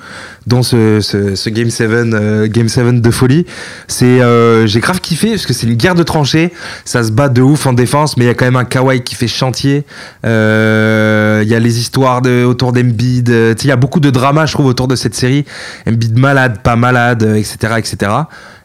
[0.47, 3.47] dont ce, Game 7 euh, Game 7 de folie.
[3.87, 6.53] C'est euh, j'ai grave kiffé parce que c'est une guerre de tranchées,
[6.85, 9.03] ça se bat de ouf en défense, mais il y a quand même un Kawhi
[9.03, 9.87] qui fait chantier.
[10.25, 14.55] Euh, il y a les histoires autour d'Embiid, il y a beaucoup de drama je
[14.55, 15.45] trouve autour de cette série.
[15.89, 18.13] Embiid malade, pas malade, etc., etc.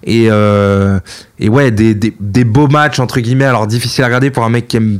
[0.04, 4.50] Et ouais des, des, des beaux matchs entre guillemets, alors difficile à regarder pour un
[4.50, 5.00] mec qui aime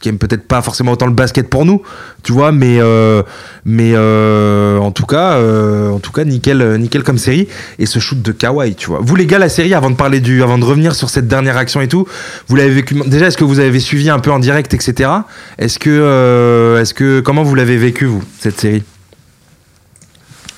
[0.00, 1.82] qui aiment peut-être pas forcément autant le basket pour nous,
[2.22, 3.22] tu vois, mais euh,
[3.64, 7.48] mais euh, en tout cas, euh, en tout cas, nickel, nickel comme série.
[7.78, 9.00] Et ce shoot de Kawhi, tu vois.
[9.02, 11.56] Vous les gars, la série, avant de parler du, avant de revenir sur cette dernière
[11.56, 12.06] action et tout,
[12.46, 12.94] vous l'avez vécu.
[13.06, 15.10] Déjà, est-ce que vous avez suivi un peu en direct, etc.
[15.58, 18.84] Est-ce que, est-ce que, comment vous l'avez vécu vous cette série?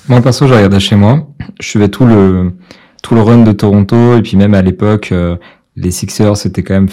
[0.09, 1.29] Moi perso, j'ai regardé chez moi.
[1.61, 2.53] Je suivais tout le
[3.03, 5.15] tout le run de Toronto et puis même à l'époque,
[5.77, 6.89] les Sixers, c'était quand même,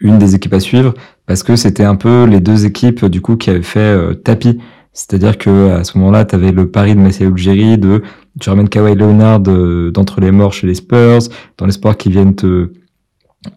[0.00, 0.94] une des équipes à suivre
[1.28, 4.58] parce que c'était un peu les deux équipes du coup qui avaient fait euh, tapis.
[4.94, 8.02] C'est-à-dire que à ce moment-là, tu avais le pari de Messi Ujiri de
[8.40, 11.20] tu ramènes Kawhi Leonard euh, d'entre les morts chez les Spurs,
[11.58, 12.72] dans l'espoir qu'ils viennent te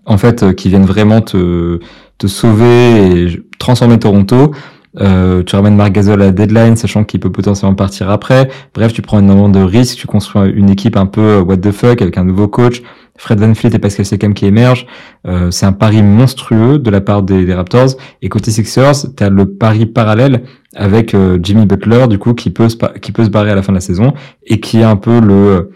[0.06, 1.80] en fait euh, qui viennent vraiment te
[2.26, 4.52] sauver et transformer Toronto.
[5.00, 8.50] Euh, tu ramènes Marc Gasol à deadline, sachant qu'il peut potentiellement partir après.
[8.74, 12.02] Bref, tu prends énormément de risques, tu construis une équipe un peu what the fuck
[12.02, 12.82] avec un nouveau coach,
[13.18, 14.88] Fred Van Fleet et Pascal Siakam qui émergent.
[15.28, 17.98] Euh, c'est un pari monstrueux de la part des, Raptors.
[18.22, 20.44] Et côté Sixers, tu as le pari parallèle
[20.76, 23.62] avec euh, Jimmy Butler, du coup, qui peut, se, qui peut se barrer à la
[23.62, 24.14] fin de la saison
[24.46, 25.72] et qui est un peu le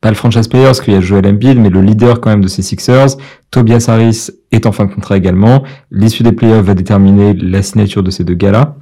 [0.00, 2.42] pas le franchise player parce qu'il y a Joel Embiid, mais le leader quand même
[2.42, 3.16] de ces Sixers.
[3.50, 5.62] Tobias Harris est en fin de contrat également.
[5.90, 8.76] L'issue des playoffs va déterminer la signature de ces deux gars-là.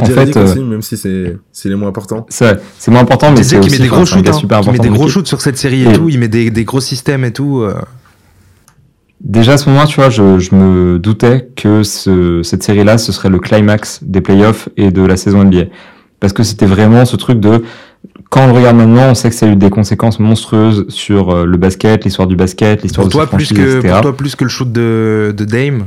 [0.00, 2.26] En fait, aussi, même si c'est c'est les moins importants.
[2.28, 4.60] C'est c'est moins important, mais c'est aussi met des gros shoots, hein.
[4.64, 6.08] il met des gros shoots sur cette série et, tout.
[6.08, 7.60] Il met des, des gros systèmes et tout.
[7.60, 7.74] Euh.
[9.20, 13.12] Déjà à ce moment, tu vois, je, je me doutais que ce, cette série-là, ce
[13.12, 15.64] serait le climax des playoffs et de la saison NBA,
[16.20, 17.62] parce que c'était vraiment ce truc de
[18.30, 21.30] quand on le regarde maintenant, on sait que ça a eu des conséquences monstrueuses sur
[21.30, 24.44] euh, le basket, l'histoire du basket, l'histoire de toi plus que Pour toi plus que
[24.44, 25.86] le shoot de, de Dame?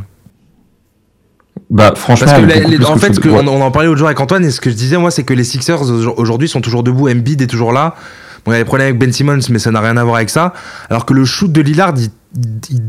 [1.70, 4.60] Bah franchement, Parce que en fait, on, en parlait l'autre jour avec Antoine et ce
[4.60, 5.82] que je disais moi, c'est que les Sixers
[6.18, 7.10] aujourd'hui sont toujours debout.
[7.10, 7.96] Embiid est toujours là.
[8.44, 10.16] Bon, il y a des problèmes avec Ben Simmons, mais ça n'a rien à voir
[10.16, 10.54] avec ça.
[10.90, 12.10] Alors que le shoot de Lillard, il,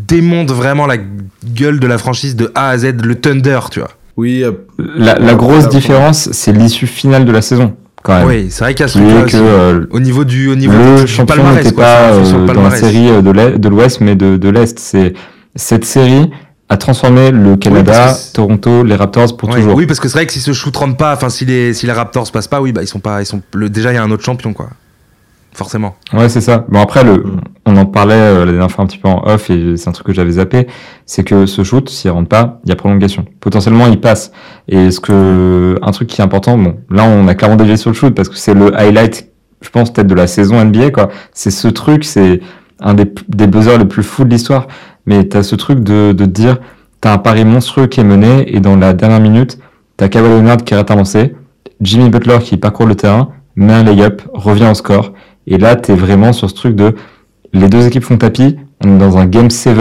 [0.07, 0.97] démonte vraiment la
[1.45, 3.91] gueule de la franchise de A à Z, le Thunder, tu vois.
[4.17, 4.43] Oui.
[4.45, 7.75] Euh, la, la grosse différence, c'est l'issue finale de la saison.
[8.03, 8.27] Quand même.
[8.27, 11.73] Oui, c'est vrai qu'à ce que euh, au niveau du au niveau le champion n'était
[11.73, 14.79] pas euh, dans la série de l'Ouest, mais de, de l'Est.
[14.79, 15.13] C'est
[15.55, 16.31] cette série
[16.71, 19.75] a transformé le Canada, Toronto, les Raptors pour toujours.
[19.75, 21.85] Oui, parce que c'est vrai que si ce shoot rentre pas, enfin si les si
[21.85, 23.99] les Raptors passent pas, oui, bah ils sont pas, ils sont le, déjà il y
[23.99, 24.69] a un autre champion quoi.
[25.53, 25.97] Forcément.
[26.13, 26.65] Ouais, c'est ça.
[26.69, 27.25] Bon après le,
[27.67, 29.93] on en parlait euh, la dernière fois un petit peu en off et c'est un
[29.93, 30.69] truc que j'avais zappé,
[31.07, 33.25] c'est que ce shoot s'il rentre pas, il y a prolongation.
[33.41, 34.31] Potentiellement il passe.
[34.69, 37.91] Et ce que un truc qui est important, bon là on a clairement déjà sur
[37.91, 39.29] le shoot parce que c'est le highlight,
[39.61, 41.09] je pense peut-être de la saison NBA quoi.
[41.33, 42.41] C'est ce truc, c'est
[42.79, 44.69] un des, des buzzers les plus fous de l'histoire
[45.07, 46.59] mais tu as ce truc de, de dire,
[47.01, 49.59] tu as un pari monstrueux qui est mené, et dans la dernière minute,
[49.97, 51.35] tu as Kawhi Leonard qui rate un lancé,
[51.81, 55.13] Jimmy Butler qui parcourt le terrain, met un lay-up, revient au score,
[55.47, 56.95] et là, tu es vraiment sur ce truc de,
[57.53, 59.77] les deux équipes font tapis, on est dans un Game 7,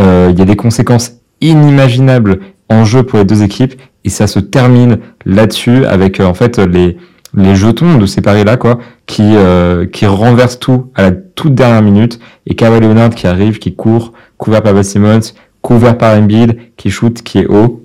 [0.00, 3.74] euh, il y a des conséquences inimaginables en jeu pour les deux équipes,
[4.04, 6.96] et ça se termine là-dessus avec, euh, en fait, les
[7.34, 11.82] les jetons de ces paris-là, quoi, qui, euh, qui renversent tout à la toute dernière
[11.82, 15.20] minute, et Kawhi Leonard qui arrive, qui court, couvert par Ben
[15.62, 17.84] couvert par Embiid, qui shoot, qui est haut.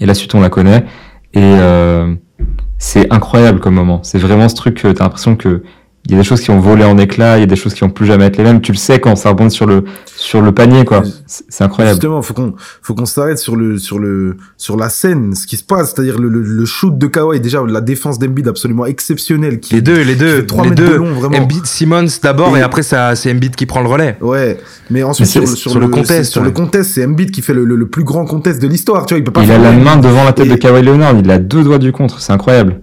[0.00, 0.84] Et la suite, on la connaît.
[1.34, 2.14] Et euh,
[2.78, 4.00] c'est incroyable comme moment.
[4.02, 5.62] C'est vraiment ce truc t'as l'impression que
[6.08, 7.74] il y a des choses qui ont volé en éclats, il y a des choses
[7.74, 8.62] qui ont plus jamais être les mêmes.
[8.62, 9.84] Tu le sais quand ça rebondit sur le
[10.16, 11.02] sur le panier, quoi.
[11.26, 11.96] C'est incroyable.
[11.96, 15.58] Justement, faut qu'on faut qu'on s'arrête sur le sur le sur la scène, ce qui
[15.58, 19.60] se passe, c'est-à-dire le, le, shoot de Kawhi, déjà la défense d'Embiid absolument exceptionnelle.
[19.60, 20.96] Qui, les deux, les deux, les deux.
[20.96, 21.36] Long, vraiment.
[21.36, 24.16] Embiid, Simmons d'abord, et, après ça c'est Embiid qui prend le relais.
[24.22, 24.56] Ouais,
[24.88, 27.86] mais ensuite sur, sur, le, contest, sur le contest, c'est Embiid qui fait le, le,
[27.86, 29.04] plus grand contest de l'histoire.
[29.04, 29.44] Tu vois, il peut pas.
[29.44, 31.92] Il a la main devant la tête de Kawhi Leonard, il a deux doigts du
[31.92, 32.80] contre, c'est incroyable.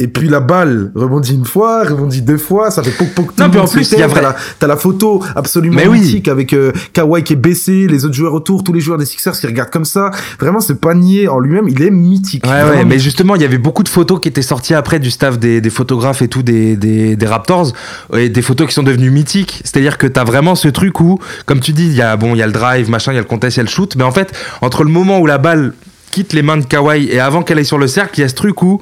[0.00, 3.38] Et puis la balle rebondit une fois, rebondit deux fois, ça fait poc poc.
[3.38, 4.22] Non, mais en plus, il y a vrai...
[4.58, 8.34] t'as la, photo absolument mais mythique avec euh, Kawhi qui est baissé, les autres joueurs
[8.34, 10.10] autour, tous les joueurs des Sixers qui regardent comme ça.
[10.40, 12.44] Vraiment, ce panier en lui-même, il est mythique.
[12.44, 15.12] Ouais, ouais, mais justement, il y avait beaucoup de photos qui étaient sorties après du
[15.12, 17.72] staff des, des photographes et tout des, des, des, Raptors,
[18.16, 19.60] et des photos qui sont devenues mythiques.
[19.62, 22.38] C'est-à-dire que t'as vraiment ce truc où, comme tu dis, il y a bon, il
[22.38, 23.94] y a le drive, machin, il y a le contest, il y a le shoot,
[23.94, 25.72] mais en fait, entre le moment où la balle
[26.14, 28.28] quitte les mains de Kawhi et avant qu'elle aille sur le cercle, il y a
[28.28, 28.80] ce truc où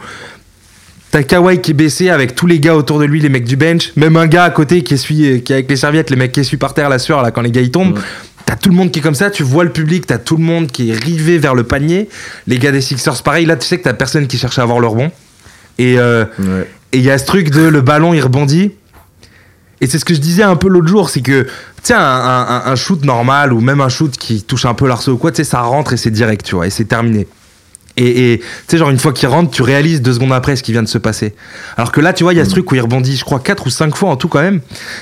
[1.12, 3.54] T'as Kawhi qui est baissé avec tous les gars autour de lui, les mecs du
[3.54, 6.32] bench, même un gars à côté qui essuie, qui est avec les serviettes, les mecs
[6.32, 7.98] qui essuient par terre la sueur là quand les gars ils tombent.
[8.46, 10.42] T'as tout le monde qui est comme ça, tu vois le public, t'as tout le
[10.42, 12.08] monde qui est rivé vers le panier.
[12.46, 14.80] Les gars des Sixers, pareil, là tu sais que t'as personne qui cherche à avoir
[14.80, 15.12] le rebond.
[15.76, 16.24] Et euh,
[16.94, 18.72] il y a ce truc de le ballon il rebondit.
[19.82, 21.46] Et c'est ce que je disais un peu l'autre jour, c'est que,
[21.84, 25.12] tu un, un, un, shoot normal ou même un shoot qui touche un peu l'arceau
[25.12, 27.26] ou quoi, tu sais, ça rentre et c'est direct, tu vois, et c'est terminé.
[27.96, 30.72] Et tu sais, genre, une fois qu'il rentre, tu réalises deux secondes après ce qui
[30.72, 31.34] vient de se passer.
[31.76, 32.52] Alors que là, tu vois, il y a ce mm.
[32.52, 34.60] truc où il rebondit, je crois, quatre ou cinq fois en tout quand même.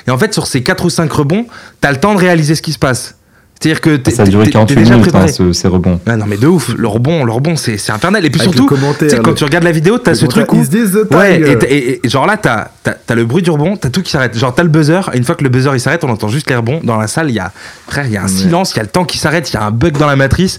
[0.09, 1.47] Et en fait, sur ces quatre ou cinq rebonds,
[1.81, 3.15] t'as le temps de réaliser ce qui se passe.
[3.63, 6.01] C'est-à-dire que t'es Ça a duré t'es- 48 t'es déjà minutes, hein, ce- ces rebonds.
[6.07, 8.25] Ah non mais de ouf, le rebond, le rebond c'est c'est infernal.
[8.25, 10.17] Et puis Avec surtout, le commentaire, tu sais, quand tu regardes la vidéo, t'as le
[10.17, 12.69] ce truc où commentaire, is this the Ouais, et, t'as- et- et genre là, t'as
[12.87, 14.35] as, as le bruit du rebond, t'as tout qui s'arrête.
[14.39, 16.49] Genre, t'as le buzzer, et une fois que le buzzer il s'arrête, on entend juste
[16.49, 16.81] les rebonds.
[16.83, 17.53] Dans la salle, il y a,
[17.87, 19.57] frère, il y a un silence, il y a le temps qui s'arrête, il y
[19.59, 20.59] a un bug dans la matrice.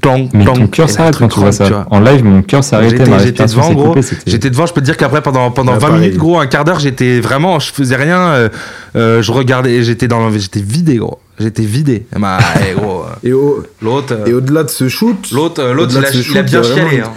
[0.00, 1.86] Tang, Mais ton cœur s'arrête quand tu vois ça.
[1.90, 3.96] En live, mon cœur s'est arrêté, J'étais- devant, gros.
[4.28, 6.02] J'étais devant, je peux te dire qu'après, pendant, pendant Ouais, 20 pareil.
[6.02, 8.48] minutes, gros, un quart d'heure, j'étais vraiment, je faisais rien, euh,
[8.94, 11.18] euh, je regardais, j'étais dans, j'étais vidé, gros.
[11.40, 12.06] J'étais vidé.
[12.18, 12.38] Bah,
[12.76, 16.04] gros, euh, Et, au- l'autre, euh, et au-delà de ce shoot, l'autre, euh, l'autre, il,
[16.04, 17.00] a- il a bien a chialé.
[17.00, 17.12] hein.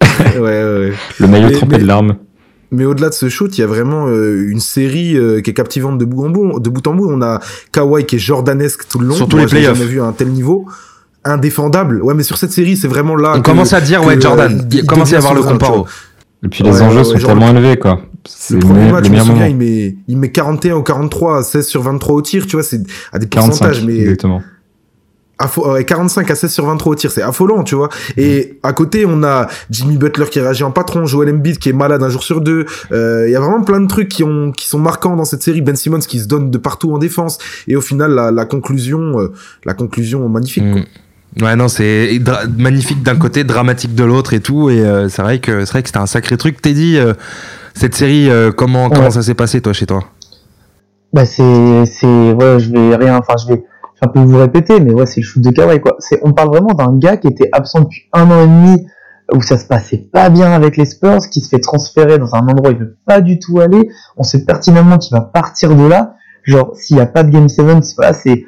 [0.34, 0.92] ouais, ouais, ouais.
[1.18, 2.16] Le maillot Mais- trempé mais- de larmes.
[2.74, 5.54] Mais au-delà de ce shoot, il y a vraiment euh, une série euh, qui est
[5.54, 6.58] captivante de bout en bout.
[6.58, 7.38] De bout en bout, on a
[7.70, 9.14] Kawhi qui est jordanesque tout le long.
[9.14, 9.76] Surtout les playoffs.
[9.76, 10.66] jamais vu à un tel niveau.
[11.24, 12.00] Indéfendable.
[12.02, 13.34] Ouais, mais sur cette série, c'est vraiment là.
[13.36, 14.58] On que- commence à dire, ouais, que, Jordan.
[14.58, 15.86] euh, Il il commence à y avoir le comparo.
[16.44, 18.00] Et puis les Ouais, enjeux ouais, sont tellement élevés, quoi.
[18.26, 21.38] C'est Le premier match, le je me souviens, il met, il met 41 ou 43
[21.38, 22.80] à 16 sur 23 au tir, tu vois, c'est
[23.12, 24.42] à des 45, pourcentages, mais exactement.
[25.40, 27.88] Affo- ouais, 45 à 16 sur 23 au tir, c'est affolant, tu vois.
[28.16, 31.72] Et à côté, on a Jimmy Butler qui réagit en patron, Joel Embiid qui est
[31.72, 32.64] malade un jour sur deux.
[32.92, 35.42] Euh, Il y a vraiment plein de trucs qui ont qui sont marquants dans cette
[35.42, 35.60] série.
[35.60, 37.38] Ben Simmons qui se donne de partout en défense.
[37.66, 39.32] Et au final, la, la conclusion, euh,
[39.64, 40.70] la conclusion magnifique.
[40.72, 40.82] quoi.
[41.40, 42.20] Ouais, non, c'est
[42.58, 44.68] magnifique d'un côté, dramatique de l'autre et tout.
[44.68, 46.60] Et euh, c'est vrai que c'est vrai que c'était un sacré truc.
[46.60, 47.14] Teddy, euh,
[47.74, 48.94] cette série, euh, comment Ouais.
[48.94, 50.04] comment ça s'est passé toi chez toi?
[51.14, 53.62] Bah c'est c'est ouais je vais rien enfin je vais
[53.96, 55.96] je vais un peu vous répéter mais ouais c'est le shoot de Kawhi quoi.
[55.98, 58.86] C'est on parle vraiment d'un gars qui était absent depuis un an et demi
[59.34, 62.40] où ça se passait pas bien avec les Spurs, qui se fait transférer dans un
[62.48, 63.88] endroit où il veut pas du tout aller.
[64.16, 66.14] On sait pertinemment qu'il va partir de là.
[66.44, 68.44] Genre s'il y a pas de Game 7, c'est c'est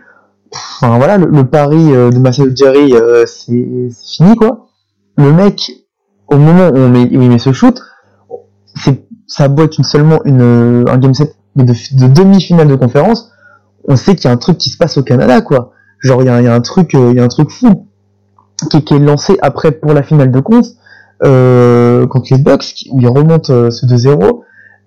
[0.55, 4.69] enfin voilà le, pari euh, de Marcel Jerry euh, c'est fini quoi.
[5.17, 5.71] Le mec
[6.29, 7.81] au moment où, on met, il met ce shoot,
[8.75, 12.75] c'est ça être une, seulement une euh, un Game 7 mais de, de demi-finale de
[12.75, 13.31] conférence,
[13.87, 15.71] on sait qu'il y a un truc qui se passe au Canada, quoi.
[16.01, 17.87] Genre, il y a, un truc, il y a un truc fou
[18.71, 20.67] qui, est lancé après pour la finale de conf,
[21.21, 24.41] contre les Bucks, où ils remontent ce 2-0,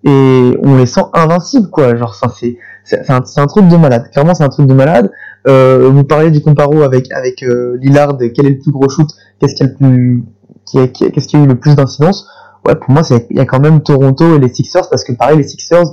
[0.03, 1.95] et on les sent invincibles, quoi.
[1.95, 2.57] Genre, c'est,
[2.88, 4.09] c'est, un, truc de malade.
[4.11, 5.11] Clairement, c'est un truc de malade.
[5.47, 9.07] Euh, vous parlez du comparo avec, avec euh, Lillard, quel est le plus gros shoot,
[9.39, 12.27] qu'est-ce qui a qui eu le plus d'incidence?
[12.65, 15.38] Ouais, pour moi, il y a quand même Toronto et les Sixers, parce que pareil,
[15.38, 15.85] les Sixers,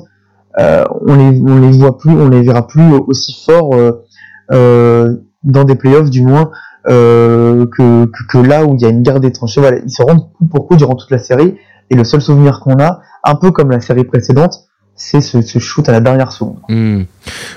[0.58, 4.04] euh, on les on les voit plus, on les verra plus aussi forts euh,
[4.52, 6.50] euh, dans des playoffs du moins
[6.86, 9.60] que, que que là où il y a une guerre des tranchées.
[9.60, 11.56] Voilà, ils se rendent coup pour coup durant toute la série
[11.90, 14.66] et le seul souvenir qu'on a, un peu comme la série précédente,
[14.96, 16.58] c'est ce, ce shoot à la dernière seconde.
[16.68, 17.02] Hmm.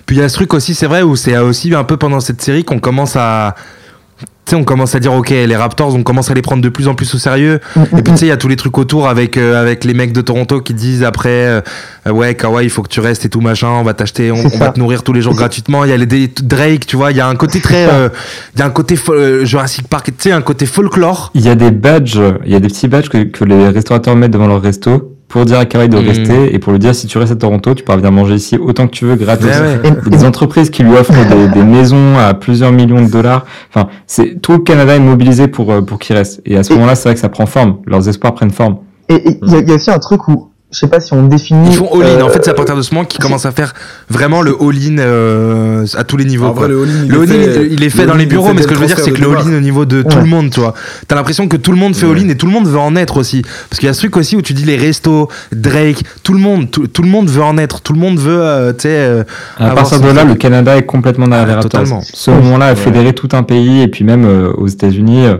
[0.05, 2.19] Puis il y a ce truc aussi, c'est vrai, où c'est aussi un peu pendant
[2.19, 3.55] cette série qu'on commence à.
[4.45, 6.69] Tu sais, on commence à dire, ok, les Raptors, on commence à les prendre de
[6.69, 7.59] plus en plus au sérieux.
[7.75, 9.93] Et puis tu sais, il y a tous les trucs autour avec, euh, avec les
[9.93, 11.61] mecs de Toronto qui disent après, euh,
[12.09, 14.69] ouais, Kawhi, il faut que tu restes et tout machin, on va t'acheter, on, va
[14.69, 15.83] te nourrir tous les jours gratuitement.
[15.83, 17.88] Il y a les des- Drake, tu vois, il y a un côté très.
[17.91, 18.07] Euh,
[18.55, 21.29] Il y a un côté euh, Jurassic Park, tu sais, un côté folklore.
[21.35, 24.15] Il y a des badges, il y a des petits badges que, que les restaurateurs
[24.15, 26.07] mettent devant leur resto pour dire à Kawhi de Mhm.
[26.07, 28.57] rester et pour lui dire si tu restes à Toronto, tu pourras venir manger ici
[28.57, 29.45] autant que tu veux gratos.
[29.45, 29.73] Ouais, ouais.
[29.84, 33.03] Et- Il y a des entreprises qui lui offrent des, des maisons à plusieurs millions
[33.03, 33.45] de dollars.
[33.73, 36.41] Enfin, c'est tout le Canada est mobilisé pour euh, pour qu'il reste.
[36.45, 37.78] Et à ce moment-là, c'est vrai que ça prend forme.
[37.86, 38.78] Leurs espoirs prennent forme.
[39.09, 41.70] Et il y, y a aussi un truc où je sais pas si on définit.
[41.70, 42.20] Ils font all-in.
[42.20, 43.74] euh, en fait, c'est à partir de ce moment qu'ils commencent à faire
[44.09, 46.47] vraiment le all-in euh, à tous les niveaux.
[46.47, 46.68] En quoi.
[46.68, 48.68] vrai, le all-in, il est fait- il est fait le dans les bureaux, mais ce
[48.68, 50.59] que je veux dire, c'est que le all-in au niveau de tout le monde, tu
[50.59, 50.74] vois.
[51.07, 52.18] T'as l'impression que tout le monde fait Ouais.
[52.18, 53.43] all-in et tout le monde veut en être aussi.
[53.70, 56.39] Parce qu'il y a ce truc aussi où tu dis les restos, Drake, tout le
[56.39, 57.80] monde, tout, tout le monde veut en être.
[57.82, 58.89] Tout le monde veut, euh, tu sais.
[58.89, 59.24] euh,
[59.59, 61.72] À partir de là, le Canada est complètement derrière Ah, les Raptors.
[61.82, 62.01] totalement.
[62.03, 62.76] Ce moment-là a Ouais.
[62.76, 65.38] fédéré tout un pays et puis même euh, aux États-Unis, euh,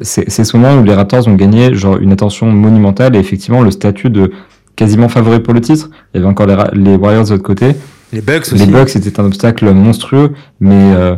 [0.00, 3.62] c'est c'est ce moment où les Raptors ont gagné genre une attention monumentale et effectivement
[3.62, 4.32] le statut de
[4.76, 5.90] quasiment favori pour le titre.
[6.14, 7.76] Il y avait encore les, Warriors de l'autre côté.
[8.12, 8.56] Les Bucks aussi.
[8.56, 11.16] Les Bucks c'était un obstacle monstrueux, mais euh,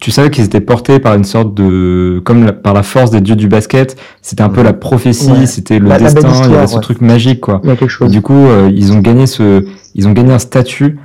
[0.00, 3.20] tu savais qu'ils étaient portés par une sorte de comme la- par la force des
[3.20, 3.96] dieux du basket.
[4.22, 5.46] C'était un peu la prophétie, Ouais.
[5.46, 6.42] c'était le La- la belle destin.
[6.46, 6.80] il y avait ce ouais.
[6.80, 7.60] truc magique quoi.
[7.62, 8.10] Il y a quelque Et chose.
[8.10, 9.64] du coup, euh, ils ont gagné ce,
[9.94, 10.98] ils ont gagné un statut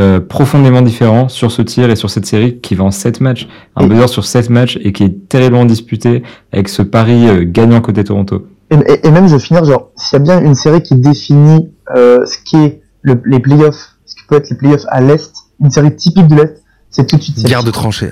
[0.00, 3.46] euh, profondément différent sur ce tir et sur cette série qui va en 7 matchs,
[3.76, 7.82] un buzzer sur 7 matchs et qui est terriblement disputé avec ce pari euh, gagnant
[7.82, 8.46] côté Toronto.
[8.72, 10.94] Et, et- et même, je vais finir, genre, s'il y a bien une série qui
[10.96, 15.32] définit euh, ce qu'est le, les playoffs, ce qui peut être les playoffs à l'Est,
[15.60, 17.44] une série typique de l'Est, c'est tout de suite.
[17.46, 18.10] Garde de tranchée.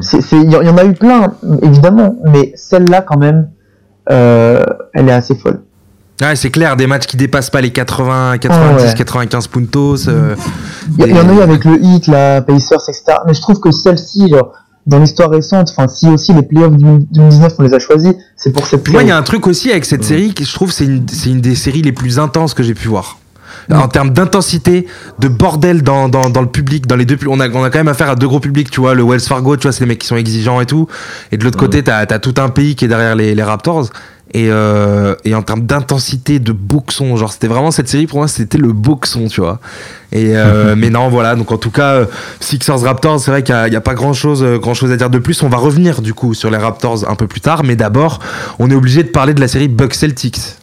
[0.00, 3.18] C'est- c'est- Il y, en- il y en a eu plein, évidemment, mais celle-là, quand
[3.18, 3.48] même,
[4.10, 4.62] euh,
[4.94, 5.60] elle est assez folle.
[6.22, 8.94] Ouais, c'est clair, des matchs qui dépassent pas les 80, 90, Ah ouais.
[8.94, 10.08] 95 puntos.
[10.08, 10.34] euh,
[10.88, 13.18] Il y, des- y en a eu avec le Heat, la Pacers, etc.
[13.26, 14.52] Mais je trouve que celle-ci, genre,
[14.86, 18.66] dans l'histoire récente, enfin, si aussi les playoffs 2019, on les a choisis, c'est pour
[18.66, 20.84] cette Moi, il y a un truc aussi avec cette série qui, je trouve, c'est
[20.84, 23.18] une, c'est une des séries les plus intenses que j'ai pu voir.
[23.72, 24.86] en termes d'intensité,
[25.18, 27.78] de bordel dans, dans, dans le public, dans les deux, on a, on a quand
[27.78, 29.88] même affaire à deux gros publics, tu vois, le Wells Fargo, tu vois, c'est les
[29.88, 30.86] mecs qui sont exigeants et tout,
[31.32, 33.88] et de l'autre côté, t'as as tout un pays qui est derrière les, les Raptors.
[34.36, 38.28] Et, euh, et en termes d'intensité, de boxon, genre c'était vraiment cette série pour moi,
[38.28, 39.60] c'était le boxon, tu vois.
[40.12, 41.36] Et euh, mais non, voilà.
[41.36, 42.06] Donc en tout cas, euh,
[42.38, 45.18] Sixers Raptors, c'est vrai qu'il n'y a, pas grand chose, grand chose à dire de
[45.18, 45.42] plus.
[45.42, 48.18] On va revenir du coup sur les Raptors un peu plus tard, mais d'abord,
[48.58, 50.56] on est obligé de parler de la série Bucks Celtics.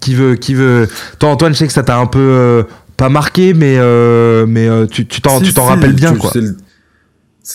[0.00, 0.90] Qui veut, qui veut.
[1.18, 2.66] Toi, Antoine, je sais que ça t'a un peu
[2.98, 3.78] pas marqué, mais
[4.46, 6.54] mais tu t'en tu t'en rappelles bien quoi c'est le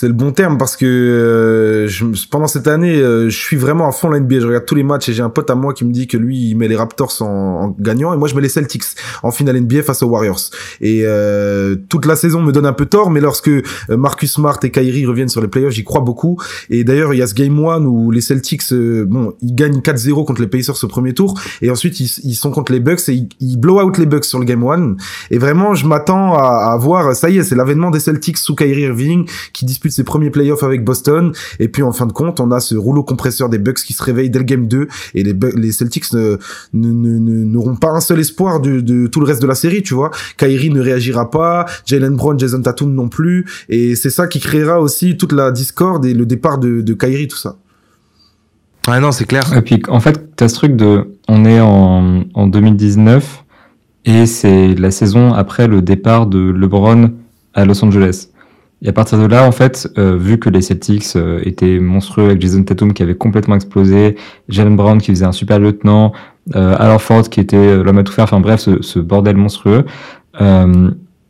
[0.01, 4.09] bon terme parce que euh, je, pendant cette année, euh, je suis vraiment à fond
[4.09, 4.39] la NBA.
[4.39, 6.17] Je regarde tous les matchs et j'ai un pote à moi qui me dit que
[6.17, 8.83] lui, il met les Raptors en, en gagnant et moi, je mets les Celtics
[9.21, 10.49] en finale NBA face aux Warriors.
[10.81, 13.51] Et euh, toute la saison me donne un peu tort, mais lorsque
[13.89, 16.39] Marcus Smart et Kyrie reviennent sur les playoffs, j'y crois beaucoup.
[16.69, 20.25] Et d'ailleurs, il y a ce game one où les Celtics, bon, ils gagnent 4-0
[20.25, 23.13] contre les Pacers au premier tour et ensuite ils, ils sont contre les Bucks et
[23.13, 24.97] ils, ils, blow out les Bucks sur le game one.
[25.29, 28.55] Et vraiment, je m'attends à, à voir, ça y est, c'est l'avènement des Celtics sous
[28.55, 31.33] Kyrie Irving qui dispute ses premiers playoffs avec Boston.
[31.59, 34.03] Et puis en fin de compte, on a ce rouleau compresseur des Bucks qui se
[34.03, 36.39] réveille dès le game 2 et les, les Celtics n'auront
[36.73, 39.93] ne, ne, pas un seul espoir de, de, tout le reste de la série, tu
[39.93, 40.11] vois.
[40.37, 43.45] Kyrie ne réagira pas, Jalen Brown, Jason Tatum non plus.
[43.69, 47.27] Et c'est ça qui créera aussi toute la discorde et le départ de, de Kyrie,
[47.27, 47.57] tout ça.
[48.87, 49.55] Ouais, non, c'est clair.
[49.55, 53.43] Et puis, en fait, t'as ce truc de, on est en, en 2019
[54.05, 57.11] et c'est la saison après le départ de LeBron
[57.53, 58.27] à Los Angeles.
[58.83, 62.25] Et à partir de là, en fait, euh, vu que les Celtics euh, étaient monstrueux
[62.25, 64.17] avec Jason Tatum qui avait complètement explosé,
[64.49, 66.11] Jalen Brown qui faisait un super lieutenant,
[66.55, 69.37] euh, Al Ford qui était euh, l'homme à tout faire, enfin bref, ce, ce bordel
[69.37, 69.85] monstrueux,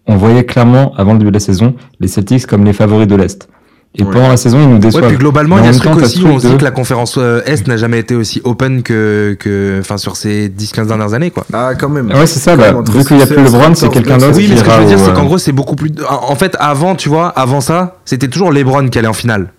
[0.06, 3.16] on voyait clairement, avant le début de la saison, les Celtics comme les favoris de
[3.16, 3.48] l'Est.
[3.96, 5.04] Et pendant la saison, ils nous déçoivent.
[5.04, 7.16] Ouais, puis globalement, il y a ce truc aussi, on se dit que la conférence
[7.20, 11.30] euh, Est n'a jamais été aussi open que, que, enfin, sur ces 10-15 dernières années,
[11.30, 11.46] quoi.
[11.54, 12.08] Ah, quand même.
[12.08, 14.36] Ouais, c'est ça, bah, vu qu'il n'y a plus LeBron, c'est quelqu'un d'autre.
[14.36, 16.58] Oui, mais ce que je veux dire, c'est qu'en gros, c'est beaucoup plus, en fait,
[16.60, 19.50] avant, tu vois, avant ça, c'était toujours LeBron qui allait en finale.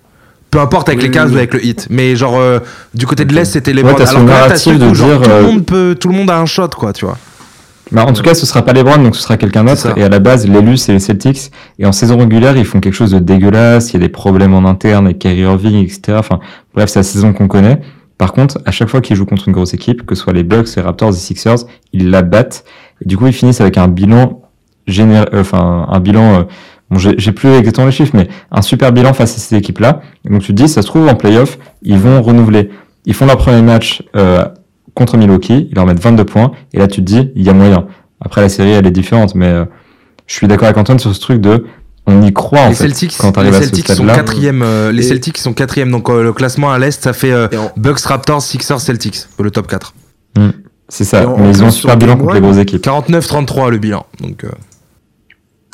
[0.50, 1.88] Peu importe avec les Cavs ou avec le hit.
[1.90, 2.60] Mais genre, euh,
[2.94, 3.94] du côté de l'Est, c'était LeBron.
[3.94, 6.38] Ouais, Alors que là, de dire, tout le euh, monde peut, tout le monde a
[6.38, 7.18] un shot, quoi, tu vois.
[7.92, 9.96] Bah, en tout cas, ce sera pas LeBron, donc ce sera quelqu'un d'autre.
[9.96, 11.50] Et à la base, l'élu, c'est les Celtics.
[11.78, 13.90] Et en saison régulière, ils font quelque chose de dégueulasse.
[13.90, 16.16] Il y a des problèmes en interne avec Kyrie Irving, etc.
[16.18, 16.40] Enfin,
[16.74, 17.80] bref, c'est la saison qu'on connaît.
[18.16, 20.44] Par contre, à chaque fois qu'ils jouent contre une grosse équipe, que ce soit les
[20.44, 22.64] Bucks, les Raptors, les Sixers, ils la battent.
[23.02, 24.40] Et du coup, ils finissent avec un bilan
[24.86, 26.42] général, euh, enfin, un bilan, euh,
[26.90, 30.00] bon, j'ai plus exactement les chiffres, mais un super bilan face à ces équipes-là.
[30.24, 32.70] Donc tu te dis, ça se trouve, en playoff, ils vont renouveler.
[33.04, 34.44] Ils font leur premier match, euh,
[34.94, 37.52] contre Milwaukee, ils leur mettent 22 points, et là tu te dis, il y a
[37.52, 37.86] moyen.
[38.20, 39.64] Après la série, elle est différente, mais euh,
[40.26, 41.66] je suis d'accord avec Antoine sur ce truc de,
[42.06, 42.84] on y croit en les fait.
[42.84, 44.62] Celtics, quand les à Celtics ce sont quatrième.
[44.62, 45.90] euh, les Et- Celtics sont quatrième.
[45.90, 49.66] Donc euh, le classement à l'est, ça fait euh, Bucks, Raptors, Sixers, Celtics, le top
[49.66, 49.94] 4.
[50.88, 52.84] C'est ça, mais ils ont un super bilan contre les grosses équipes.
[52.86, 54.04] 49-33 le bilan.
[54.20, 54.48] Donc euh,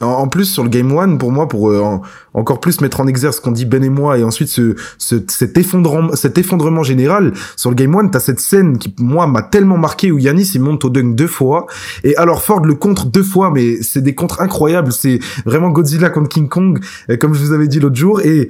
[0.01, 2.01] En, plus, sur le Game One, pour moi, pour euh, en-
[2.33, 5.17] encore plus mettre en exergue ce qu'on dit Ben et moi, et ensuite ce, ce,
[5.29, 9.43] cet, effondrement, cet effondrement général, sur le Game One, t'as cette scène qui, moi, m'a
[9.43, 11.67] tellement marqué, où Yanis, il monte au dunk deux fois,
[12.05, 16.09] et alors Ford le contre deux fois, mais c'est des contres incroyables, c'est vraiment Godzilla
[16.09, 16.79] contre King Kong,
[17.11, 18.49] euh, comme je vous avais dit l'autre jour, et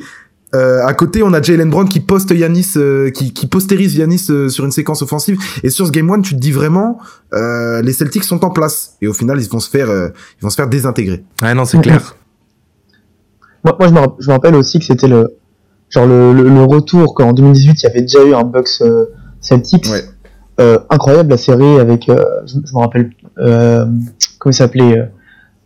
[0.55, 4.27] euh, à côté, on a Jalen Brown qui poste Yanis, euh, qui, qui postérise Yanis
[4.31, 5.39] euh, sur une séquence offensive.
[5.63, 6.99] Et sur ce game one, tu te dis vraiment,
[7.35, 8.97] euh, les Celtics sont en place.
[9.01, 10.09] Et au final, ils vont se faire, euh,
[10.41, 11.23] ils vont se faire désintégrer.
[11.43, 12.17] ouais, non, c'est clair.
[13.65, 15.37] Moi, moi je, me, rapp- je me rappelle aussi que c'était le
[15.91, 18.69] genre le, le, le retour quand en 2018 il y avait déjà eu un Bucks
[18.81, 19.07] euh,
[19.41, 20.03] Celtics Ouais.
[20.61, 23.85] euh, incroyable la série avec euh, je, je me rappelle euh,
[24.39, 25.05] comment il s'appelait euh,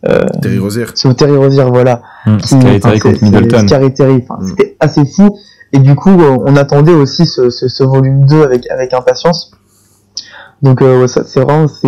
[0.09, 0.85] euh, Terry Rozier.
[0.95, 3.67] c'est au Terry Rozier voilà Hum, qui- Terry c'est- contre Middleton.
[3.67, 4.47] Scary Terry, Mm.
[4.49, 5.37] c'était assez fou
[5.73, 9.51] et du coup euh, on attendait aussi ce, ce, ce volume 2 avec avec impatience
[10.61, 11.87] donc euh, ouais, ça c'est vraiment c'est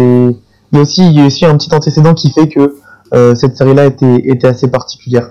[0.72, 2.76] il y a aussi il y a aussi un petit antécédent qui fait que
[3.14, 5.30] euh, cette série là était était assez particulière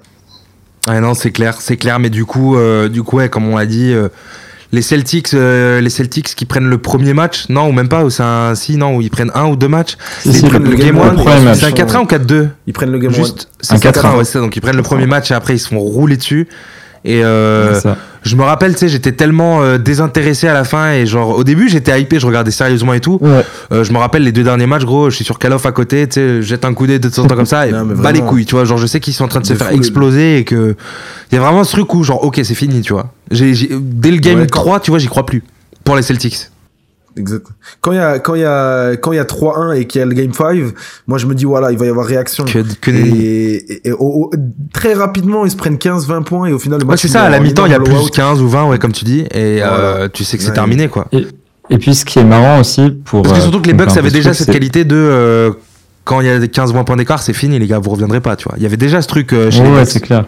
[0.88, 1.98] Ouais, non, c'est clair, c'est clair.
[1.98, 4.08] Mais du coup, euh, du coup, ouais, comme on l'a dit, euh,
[4.70, 8.10] les Celtics, euh, les Celtics qui prennent le premier match, non, ou même pas, ou
[8.10, 9.96] c'est un, si, non, où ils prennent un ou deux matchs.
[10.20, 11.16] Si, Ils prennent le le, game game one, one.
[11.16, 11.58] le premier match.
[11.58, 13.78] C'est un 4-1 ou 4-2 Ils prennent le game Juste, one.
[13.80, 14.16] c'est Un 4-1, 4-1.
[14.18, 14.40] ouais.
[14.42, 16.46] Donc ils prennent le premier match et après ils se font rouler dessus.
[17.08, 17.80] Et euh,
[18.24, 21.44] je me rappelle, tu sais, j'étais tellement euh, désintéressé à la fin et genre au
[21.44, 23.18] début j'étais hypé, je regardais sérieusement et tout.
[23.22, 25.64] ouais Euh, je me rappelle les deux derniers matchs, gros, je suis sur Call of
[25.64, 27.68] à côté, tu sais, je jette un coup d'œil de temps en temps comme ça
[27.68, 28.64] et Non, bas les couilles, tu vois.
[28.64, 30.74] Genre je sais qu'ils sont en train de se faire exploser et que
[31.30, 33.12] il y a vraiment ce truc où genre ok c'est fini, tu vois.
[33.30, 35.44] Dès le game Ouais, 3, tu vois, j'y crois plus
[35.84, 36.50] pour les Celtics.
[37.18, 37.46] Exact.
[37.80, 39.98] Quand il y a, quand il y a, quand il y a 3-1 et qu'il
[40.00, 40.58] y a le game 5,
[41.06, 42.44] moi je me dis voilà, il va y avoir réaction.
[42.44, 42.90] Que, que.
[42.90, 44.30] Et, et- et au- au-
[44.72, 47.18] très rapidement, ils se prennent 15-20 points et au final, le Ouais, match c'est finit
[47.20, 48.10] ça, à la mi-temps, il y a plus blowout.
[48.10, 49.72] 15 ou 20, ouais, comme tu dis, et Voilà.
[49.78, 50.54] euh, tu sais que c'est Ouais.
[50.54, 51.06] terminé, quoi.
[51.68, 53.22] Et puis ce qui est marrant aussi pour.
[53.22, 54.94] Parce que euh, surtout que les donc Bucks avaient déjà cette c'est- qualité de.
[54.96, 55.50] euh,
[56.04, 58.44] quand il y a 15 points d'écart, c'est fini, les gars, vous reviendrez pas, tu
[58.44, 58.54] vois.
[58.58, 60.26] Il y avait déjà ce truc euh, chez Ouais, ouais, c'est clair.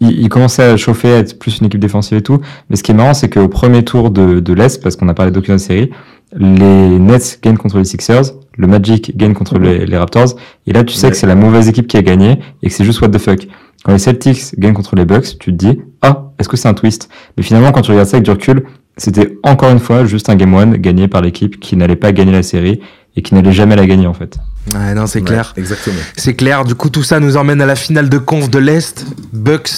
[0.00, 2.40] Il, il commençait à chauffer, à être plus une équipe défensive et tout.
[2.68, 5.14] Mais ce qui est marrant, c'est qu'au premier tour de, de l'Est, parce qu'on a
[5.14, 5.90] parlé d'aucune autre série,
[6.36, 8.22] les Nets gagnent contre les Sixers,
[8.56, 10.36] le Magic gagne contre les, les Raptors.
[10.66, 11.10] Et là, tu sais Ouais.
[11.10, 13.46] que c'est la mauvaise équipe qui a gagné et que c'est juste what the fuck.
[13.84, 16.74] Quand les Celtics gagnent contre les Bucks, tu te dis, ah, est-ce que c'est un
[16.74, 17.08] twist?
[17.36, 18.64] Mais finalement, quand tu regardes ça avec du recul,
[18.96, 22.32] c'était encore une fois juste un game one gagné par l'équipe qui n'allait pas gagner
[22.32, 22.80] la série
[23.16, 24.36] et qui n'allait jamais la gagner, en fait.
[24.74, 25.52] Ouais, non, c'est Ouais, clair.
[25.56, 25.96] Exactement.
[26.16, 26.64] C'est clair.
[26.64, 29.04] Du coup, tout ça nous emmène à la finale de conf de l'Est.
[29.32, 29.70] Bucks,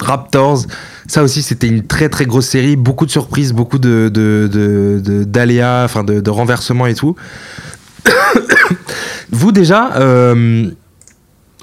[0.00, 0.64] Raptors.
[1.06, 2.74] Ça aussi, c'était une très très grosse série.
[2.76, 7.14] Beaucoup de surprises, beaucoup de, de, de, de- d'aléas, enfin de, de renversements et tout.
[9.30, 10.70] vous déjà, euh,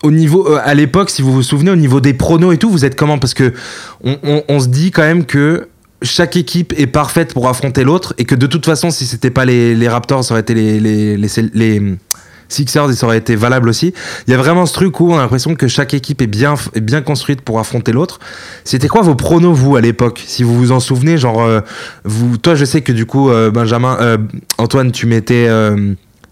[0.01, 2.69] au niveau, euh, à l'époque, si vous vous souvenez, au niveau des pronos et tout,
[2.69, 3.19] vous êtes comment?
[3.19, 3.53] Parce que
[4.03, 5.67] on, on- on se dit quand même que
[6.03, 9.45] chaque équipe est parfaite pour affronter l'autre et que de toute façon, si c'était pas
[9.45, 11.95] les, les Raptors, ça aurait été les, les, les, les
[12.49, 13.93] Sixers et ça aurait été valable aussi.
[14.27, 16.53] Il y a vraiment ce truc où on a l'impression que chaque équipe est bien,
[16.75, 18.19] est bien construite pour affronter l'autre.
[18.63, 21.61] C'était quoi vos pronos, vous, à l'époque Si vous vous en souvenez, genre, euh,
[22.03, 24.17] vous, toi, je sais que du coup, euh, Benjamin, euh,
[24.59, 25.47] Antoine, tu mettais,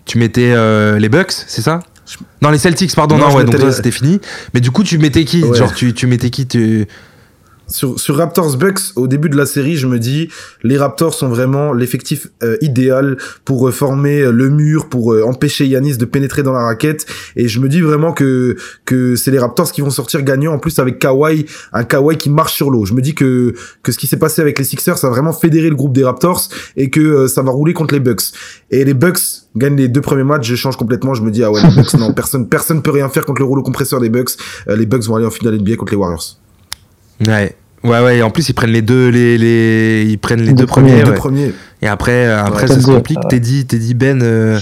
[0.05, 0.53] tu mettais
[0.99, 1.79] les Bucks, c'est ça?
[2.05, 4.19] Je- Non, les Celtics, pardon, Non, ouais, donc les- c'était fini.
[4.53, 5.43] Mais du coup, tu mettais qui?
[5.43, 5.57] Ouais.
[5.57, 6.85] Genre, tu, tu mettais qui tu...
[7.71, 10.29] Sur, sur Raptors Bucks, au début de la série, je me dis,
[10.63, 15.23] les Raptors sont vraiment l'effectif euh, idéal pour euh, former euh, le mur, pour euh,
[15.23, 17.05] empêcher Yanis de pénétrer dans la raquette.
[17.35, 20.53] Et je me dis vraiment que que c'est les Raptors qui vont sortir gagnants.
[20.53, 22.85] En plus avec Kawhi, un Kawhi qui marche sur l'eau.
[22.85, 23.53] Je me dis que
[23.83, 26.03] que ce qui s'est passé avec les Sixers, ça a vraiment fédéré le groupe des
[26.03, 28.23] Raptors et que ça va rouler contre les Bucks.
[28.69, 29.19] Et les Bucks
[29.55, 31.13] gagnent les deux premiers matchs, je change complètement.
[31.13, 33.45] Je me dis ah ouais, les Bucks, non, personne personne peut rien faire contre le
[33.45, 34.31] rouleau compresseur des Bucks.
[34.67, 36.37] Les Bucks vont aller en finale NBA contre les Warriors.
[37.27, 37.55] Ouais.
[37.83, 40.05] Ouais, ouais, et en plus, ils prennent les deux, les, les...
[40.07, 40.97] Ils prennent les Les deux deux premiers, premiers.
[40.99, 41.17] Les deux ouais.
[41.17, 41.53] premiers.
[41.81, 42.75] Et après, euh, après Ouais.
[42.75, 43.17] ça se complique.
[43.19, 43.25] ouais.
[43.29, 44.21] T'es dit, t'es dit, Ben.
[44.21, 44.59] euh,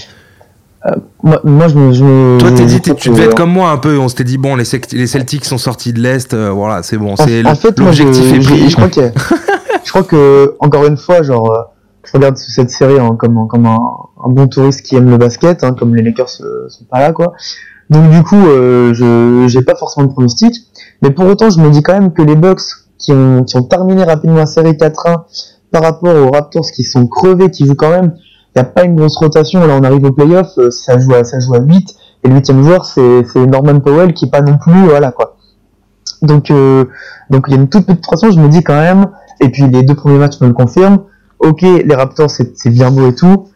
[1.23, 1.91] Moi, moi, je me.
[1.91, 3.97] Je me Toi, t'es je dit, tu que- devais être comme moi un peu.
[3.97, 4.63] On s'était dit, bon, les,
[4.93, 6.33] les Celtics sont sortis de l'Est.
[6.33, 7.13] euh, voilà, c'est bon.
[7.13, 8.69] En, C'est en fait, l'objectif est pris.
[8.69, 9.01] je crois que,
[9.83, 11.57] je crois que, encore une fois, genre, euh,
[12.05, 13.77] je regarde cette série comme, comme un,
[14.25, 17.11] un bon touriste qui aime le basket, hein, comme les Lakers euh, sont pas là,
[17.11, 17.33] quoi.
[17.89, 20.55] Donc, du coup, euh, je, j'ai pas forcément de pronostic.
[21.01, 22.61] Mais pour autant, je me dis quand même que les Bucks,
[22.99, 25.23] qui ont, qui ont terminé rapidement la série 4-1,
[25.71, 28.13] par rapport aux Raptors qui sont crevés, qui jouent quand même,
[28.55, 29.65] il n'y a pas une grosse rotation.
[29.65, 31.95] Là, on arrive au playoff, euh, ça joue à, ça joue à 8.
[32.23, 35.37] Et le huitième joueur, c'est, c'est Norman Powell qui est pas non plus, voilà, quoi.
[36.21, 36.85] Donc, euh,
[37.29, 39.07] donc il y a une toute petite rotation, je me dis quand même,
[39.39, 41.03] et puis les deux premiers matchs me le confirment.
[41.39, 43.47] Ok, les Raptors, c'est, c'est bien beau et tout.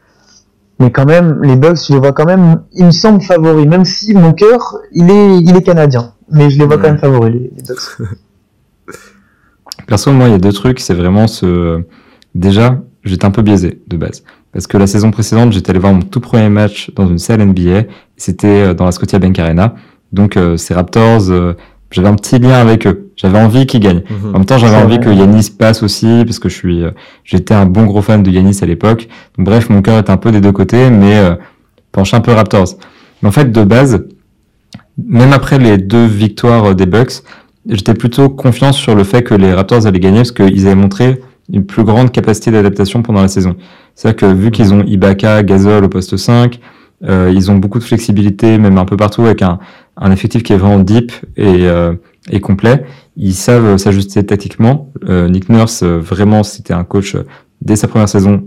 [0.80, 3.86] Mais quand même, les Bucks, je les vois quand même, ils me semblent favoris, même
[3.86, 6.14] si mon cœur, il est, il est canadien.
[6.30, 8.08] Mais je les vois quand même favoris, les, les Bucks.
[9.88, 10.79] Perso, moi, il y a deux trucs.
[10.79, 11.84] C'est vraiment ce.
[12.36, 14.23] Déjà, j'étais un peu biaisé de base.
[14.51, 17.43] Parce que la saison précédente, j'étais allé voir mon tout premier match dans une salle
[17.43, 17.84] NBA.
[18.17, 19.75] C'était euh, dans la Scotiabank Arena.
[20.11, 21.53] Donc, euh, ces Raptors, euh,
[21.93, 23.11] j'avais un petit lien avec eux.
[23.15, 24.01] J'avais envie qu'ils gagnent.
[24.09, 25.05] En même temps, j'avais envie vrai.
[25.05, 26.89] que Yanis passe aussi, parce que je suis, euh,
[27.23, 29.07] j'étais un bon gros fan de Yanis à l'époque.
[29.38, 31.36] Bref, mon cœur était un peu des deux côtés, mais euh,
[31.91, 32.77] penche un peu Raptors.
[33.21, 34.05] Mais en fait, de base,
[34.97, 37.21] même après les deux victoires euh, des Bucks,
[37.68, 41.22] j'étais plutôt confiant sur le fait que les Raptors allaient gagner, parce qu'ils avaient montré
[41.51, 43.55] une plus grande capacité d'adaptation pendant la saison.
[43.95, 46.59] C'est-à-dire que vu qu'ils ont Ibaka, Gasol au poste 5,
[47.03, 49.59] euh, ils ont beaucoup de flexibilité, même un peu partout, avec un,
[49.97, 51.93] un effectif qui est vraiment deep et, euh,
[52.30, 52.86] et complet.
[53.18, 54.91] Ils savent s'ajuster tactiquement.
[55.07, 57.26] Euh, Nick Nurse, euh, vraiment, c'était un coach euh,
[57.61, 58.43] dès sa première saison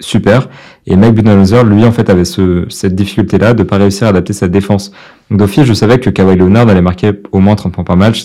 [0.00, 0.48] super.
[0.86, 4.32] Et Mike Budenholzer, lui, en fait, avait ce, cette difficulté-là de pas réussir à adapter
[4.32, 4.92] sa défense.
[5.30, 8.24] Donc d'office, je savais que Kawhi Leonard allait marquer au moins 30 points par match.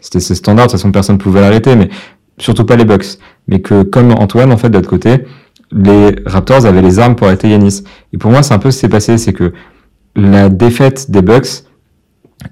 [0.00, 0.66] C'était ses standards.
[0.66, 1.90] De toute façon, personne ne pouvait l'arrêter, mais
[2.38, 3.18] surtout pas les Bucks.
[3.46, 5.24] Mais que, comme Antoine, en fait, de l'autre côté,
[5.70, 7.84] les Raptors avaient les armes pour arrêter Yanis.
[8.12, 9.52] Et pour moi, c'est un peu ce qui s'est passé, c'est que
[10.16, 11.64] la défaite des Bucks,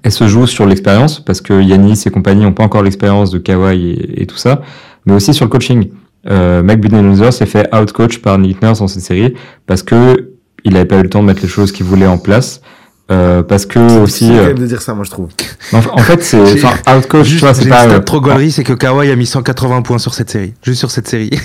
[0.03, 3.37] elle se joue sur l'expérience, parce que Yanis et compagnie n'ont pas encore l'expérience de
[3.37, 4.61] Kawhi et, et tout ça,
[5.05, 5.89] mais aussi sur le coaching.
[6.29, 9.33] Euh, Mike Budenholzer s'est fait outcoach par Nick Nurse dans cette série,
[9.65, 10.31] parce que
[10.63, 12.61] il avait pas eu le temps de mettre les choses qu'il voulait en place,
[13.09, 14.27] euh, parce que C'est aussi...
[14.27, 15.29] quand euh, de dire ça, moi, je trouve.
[15.73, 16.39] en, en fait, c'est...
[16.63, 17.83] Enfin, outcoach, tu vois, c'est une pas...
[17.83, 20.53] stat euh, trop gaulerie, c'est que Kawhi a mis 180 points sur cette série.
[20.63, 21.31] Juste sur cette série.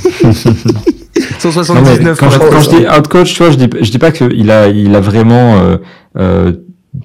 [1.44, 3.98] Non, mais 179 quand, je, quand je dis outcoach, tu vois, je dis, je dis
[3.98, 5.76] pas qu'il a, il a vraiment euh,
[6.18, 6.52] euh,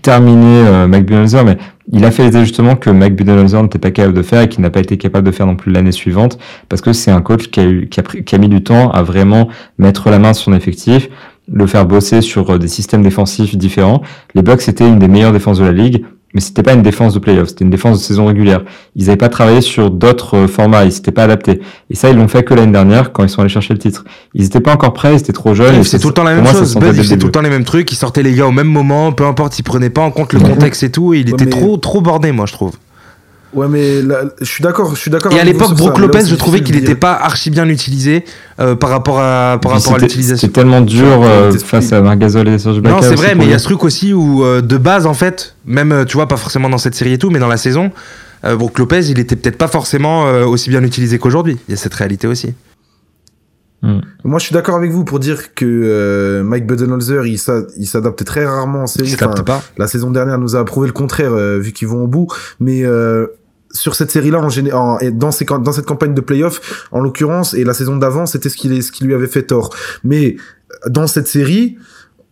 [0.01, 1.57] terminé euh, Mike Budenholzer, mais
[1.91, 4.61] il a fait les ajustements que Mike Budenholzer n'était pas capable de faire et qu'il
[4.61, 6.37] n'a pas été capable de faire non plus l'année suivante,
[6.69, 10.09] parce que c'est un coach qui a, qui a mis du temps à vraiment mettre
[10.09, 11.09] la main sur son effectif,
[11.51, 14.01] le faire bosser sur euh, des systèmes défensifs différents.
[14.35, 16.05] Les Bucks étaient une des meilleures défenses de la ligue.
[16.33, 18.61] Mais c'était pas une défense de playoff, c'était une défense de saison régulière.
[18.95, 21.61] Ils n'avaient pas travaillé sur d'autres euh, formats, ils s'étaient pas adaptés.
[21.89, 24.05] Et ça, ils l'ont fait que l'année dernière quand ils sont allés chercher le titre.
[24.33, 25.83] Ils étaient pas encore prêts, ils étaient trop jeunes.
[25.83, 26.75] c'est tout le temps la même chose.
[26.75, 27.91] Buzz, il tout le temps les mêmes trucs.
[27.91, 30.39] Il sortait les gars au même moment, peu importe, il prenait pas en compte le
[30.39, 31.13] contexte et tout.
[31.13, 32.73] Et il était trop, trop bordé, moi, je trouve.
[33.53, 35.31] Ouais, mais là, je suis d'accord, je suis d'accord.
[35.33, 38.23] Et à l'époque, Brook Lopez, je trouvais qu'il n'était pas archi bien utilisé
[38.59, 40.47] euh, par rapport à par rapport à l'utilisation.
[40.47, 43.53] C'est tellement dur euh, face à Margasol et Serge Non, c'est vrai, mais il y
[43.53, 46.69] a ce truc aussi où euh, de base, en fait, même tu vois, pas forcément
[46.69, 47.91] dans cette série et tout, mais dans la saison,
[48.43, 51.57] Brook Lopez, il était peut-être pas forcément aussi bien utilisé qu'aujourd'hui.
[51.67, 52.53] Il y a cette réalité aussi.
[53.83, 53.99] Hmm.
[54.23, 58.83] Moi, je suis d'accord avec vous pour dire que Mike Budenholzer, il s'adapte très rarement
[58.83, 59.09] en série.
[59.09, 59.61] Il s'adapte pas.
[59.77, 62.27] La saison dernière nous a prouvé le contraire, vu qu'ils vont au bout.
[62.59, 62.85] Mais
[63.73, 64.41] sur cette série-là,
[64.73, 68.49] en, dans, ces, dans cette campagne de playoff, en l'occurrence, et la saison d'avant, c'était
[68.49, 69.69] ce ce qui lui avait fait tort.
[70.03, 70.35] Mais
[70.87, 71.77] dans cette série,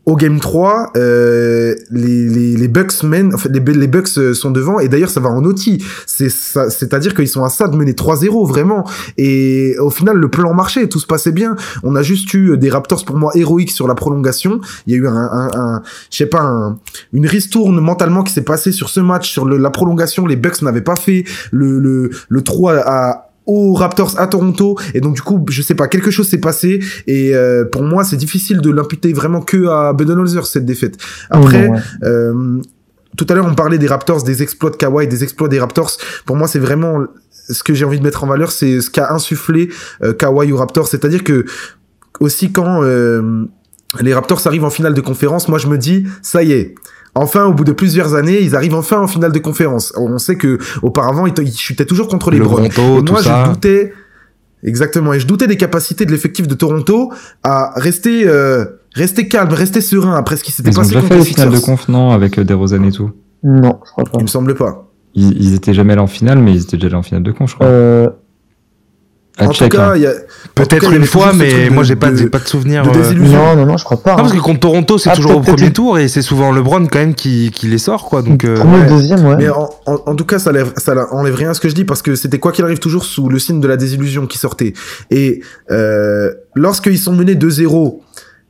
[0.10, 4.88] au game 3, euh, les, les, Bucks mènent, en les, Bucks euh, sont devant, et
[4.88, 5.84] d'ailleurs, ça va en outil.
[6.08, 8.86] C'est, c'est-à-dire qu'ils sont à ça de mener 3-0, vraiment.
[9.18, 11.56] Et au final, le plan marchait, tout se passait bien.
[11.84, 14.62] On a juste eu des Raptors, pour moi, héroïques sur la prolongation.
[14.88, 16.80] Il y a eu un, un, un je sais pas, un,
[17.14, 20.26] une ristourne mentalement qui s'est passée sur ce match, sur la prolongation.
[20.26, 24.78] Les Bucks n'avaient pas fait le, le, le 3 à, aux Raptors à Toronto.
[24.94, 26.80] Et donc du coup je sais pas quelque chose s'est passé.
[27.08, 30.98] Et euh, pour moi c'est difficile de l'imputer vraiment que à Budenholzer cette défaite.
[31.30, 31.70] Après
[32.04, 32.62] euh,
[33.18, 35.92] tout à l'heure on parlait des Raptors des exploits de Kawhi des exploits des Raptors.
[36.26, 39.12] Pour moi c'est vraiment ce que j'ai envie de mettre en valeur c'est ce qu'a
[39.12, 39.70] insufflé
[40.04, 40.88] euh, Kawhi aux Raptors.
[40.88, 41.46] C'est-à-dire que
[42.20, 42.84] aussi quand
[44.02, 46.76] les Raptors arrivent en finale de conférence moi je me dis ça y est
[47.16, 49.94] Enfin, au bout de plusieurs années, ils arrivent enfin en finale de conférence.
[49.98, 52.62] On sait que auparavant, ils, chutaient toujours contre les le moi,
[53.22, 53.94] je doutais
[54.64, 57.12] exactement, et je doutais des capacités de l'effectif de Toronto
[57.44, 61.52] à rester euh, rester calme, rester serein après ce qui s'était passé contre les finale
[61.52, 63.12] de conf, non, avec euh, DeRozan et tout?
[63.44, 64.18] Non, je crois pas.
[64.20, 64.86] Il me semble pas.
[65.16, 67.32] Ils, ils étaient jamais allés en finale, mais ils étaient déjà allés en finale de
[67.32, 67.68] conf, je crois.
[67.68, 68.10] Euh,
[69.40, 70.14] en tout cas, il y a
[70.56, 72.84] peut-être une fois, mais moi j'ai pas, de, pas de souvenir.
[72.84, 74.12] De euh, non, non, non, je crois pas.
[74.12, 74.36] Non, parce hein.
[74.36, 77.16] que contre Toronto, c'est ah, toujours au premier tour et c'est souvent LeBron quand même
[77.16, 78.22] qui, qui les sort, quoi.
[78.22, 78.44] Donc.
[78.44, 78.56] Euh...
[78.56, 79.36] Premier, deuxième, ouais.
[79.38, 81.86] Mais en, en, tout cas, ça, lève, ça enlève rien à ce que je dis
[81.86, 84.74] parce que c'était quoi qu'il arrive toujours sous le signe de la désillusion qui sortait.
[85.12, 88.00] Et euh, lorsqu'ils sont menés 2-0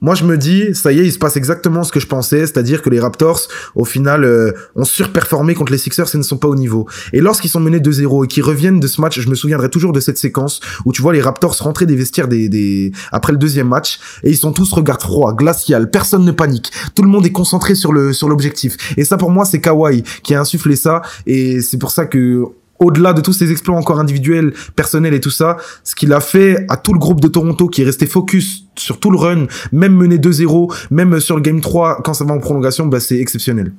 [0.01, 2.39] moi, je me dis, ça y est, il se passe exactement ce que je pensais,
[2.41, 3.41] c'est-à-dire que les Raptors,
[3.75, 6.87] au final, euh, ont surperformé contre les Sixers et ne sont pas au niveau.
[7.11, 9.91] Et lorsqu'ils sont menés 2-0 et qu'ils reviennent de ce match, je me souviendrai toujours
[9.91, 13.67] de cette séquence où tu vois les Raptors rentrer des vestiaires des, après le deuxième
[13.67, 17.31] match et ils sont tous regard froid, glacial, personne ne panique, tout le monde est
[17.31, 18.77] concentré sur le sur l'objectif.
[18.97, 22.45] Et ça, pour moi, c'est Kawhi qui a insufflé ça et c'est pour ça que
[22.79, 26.65] au-delà de tous ses exploits encore individuels, personnels et tout ça, ce qu'il a fait
[26.69, 29.95] à tout le groupe de Toronto qui est resté focus sur tout le run, même
[29.95, 33.73] mené 2-0, même sur le game 3 quand ça va en prolongation, bah c'est exceptionnel.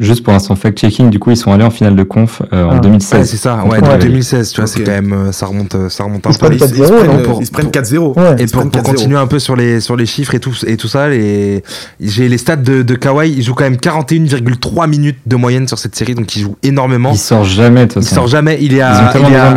[0.00, 2.78] Juste pour l'instant fact-checking, du coup, ils sont allés en finale de conf euh, en
[2.78, 3.20] 2016.
[3.20, 3.24] Ah.
[3.24, 6.26] c'est ça, ouais, 2016, tu vois, c'est quand même, euh, ça remonte, euh, ça remonte
[6.26, 6.54] un peu.
[6.54, 8.40] Ils, se prennent, ils se prennent 4-0.
[8.40, 10.88] et pour, pour continuer un peu sur les, sur les chiffres et tout, et tout
[10.88, 11.62] ça, les,
[12.00, 15.78] j'ai les stats de, de Kawhi, il joue quand même 41,3 minutes de moyenne sur
[15.78, 17.12] cette série, donc il joue énormément.
[17.12, 18.14] Il sort jamais, de toute façon.
[18.14, 19.54] Il sort jamais, il est à, il est à,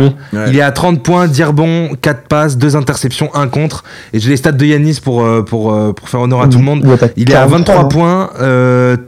[0.48, 3.84] il est à 30 points, dire bon, 4 passes, 2 interceptions, 1 contre.
[4.12, 6.86] Et j'ai les stats de Yanis pour, pour, pour faire honneur à tout le monde.
[7.16, 8.30] Il est à 23 points,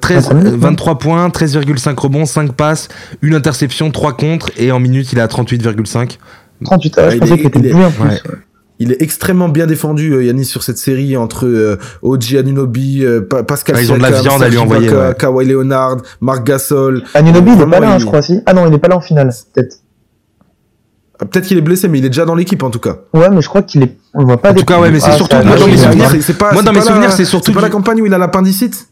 [0.01, 2.89] 13, 23 points, 13,5 rebonds, 5 passes,
[3.23, 6.19] une interception, 3 contre, et en minutes, il est à 38,5.
[6.65, 8.23] 38, ah, je pensais qu'il était plus en plus.
[8.81, 13.21] Il est extrêmement bien défendu, euh, Yanis, sur cette série entre euh, Oji Anunobi, euh,
[13.21, 14.89] Pascal ah, Ils ont de la viande à lui envoyer.
[15.19, 17.03] Kawhi Leonard, Marc Gasol.
[17.15, 18.41] Anunobi, il est pas là, hein, je crois, si.
[18.47, 19.79] Ah non, il est pas là en finale, peut-être.
[21.21, 22.99] Ah, peut-être qu'il est blessé, mais il est déjà dans l'équipe en tout cas.
[23.13, 23.97] Ouais, mais je crois qu'il est.
[24.15, 24.53] On le voit pas.
[24.53, 25.37] En tout cas, ouais, mais c'est surtout.
[26.53, 27.53] Moi, dans mes souvenirs, c'est surtout.
[27.53, 28.89] Pas la campagne où il a l'appendicite.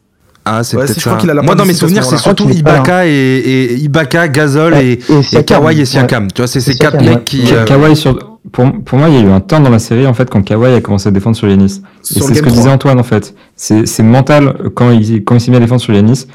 [0.49, 1.18] Ah, c'est peut-être ça.
[1.42, 5.01] Moi, dans mes souvenirs, c'est surtout Ibaka et, et, Ibaka, Gazol et,
[5.32, 6.28] et, Kawhi et Siakam.
[6.30, 7.53] Tu vois, c'est ces quatre mecs qui.
[7.53, 7.64] Euh...
[7.64, 8.38] Kawhi sur.
[8.53, 10.40] Pour, pour moi, il y a eu un temps dans la série en fait quand
[10.40, 11.82] Kawhi a commencé à défendre sur Yanis.
[12.14, 13.34] Et c'est ce que disait Antoine en fait.
[13.57, 16.26] C'est mental quand il quand il s'est mis à défendre sur Yanis.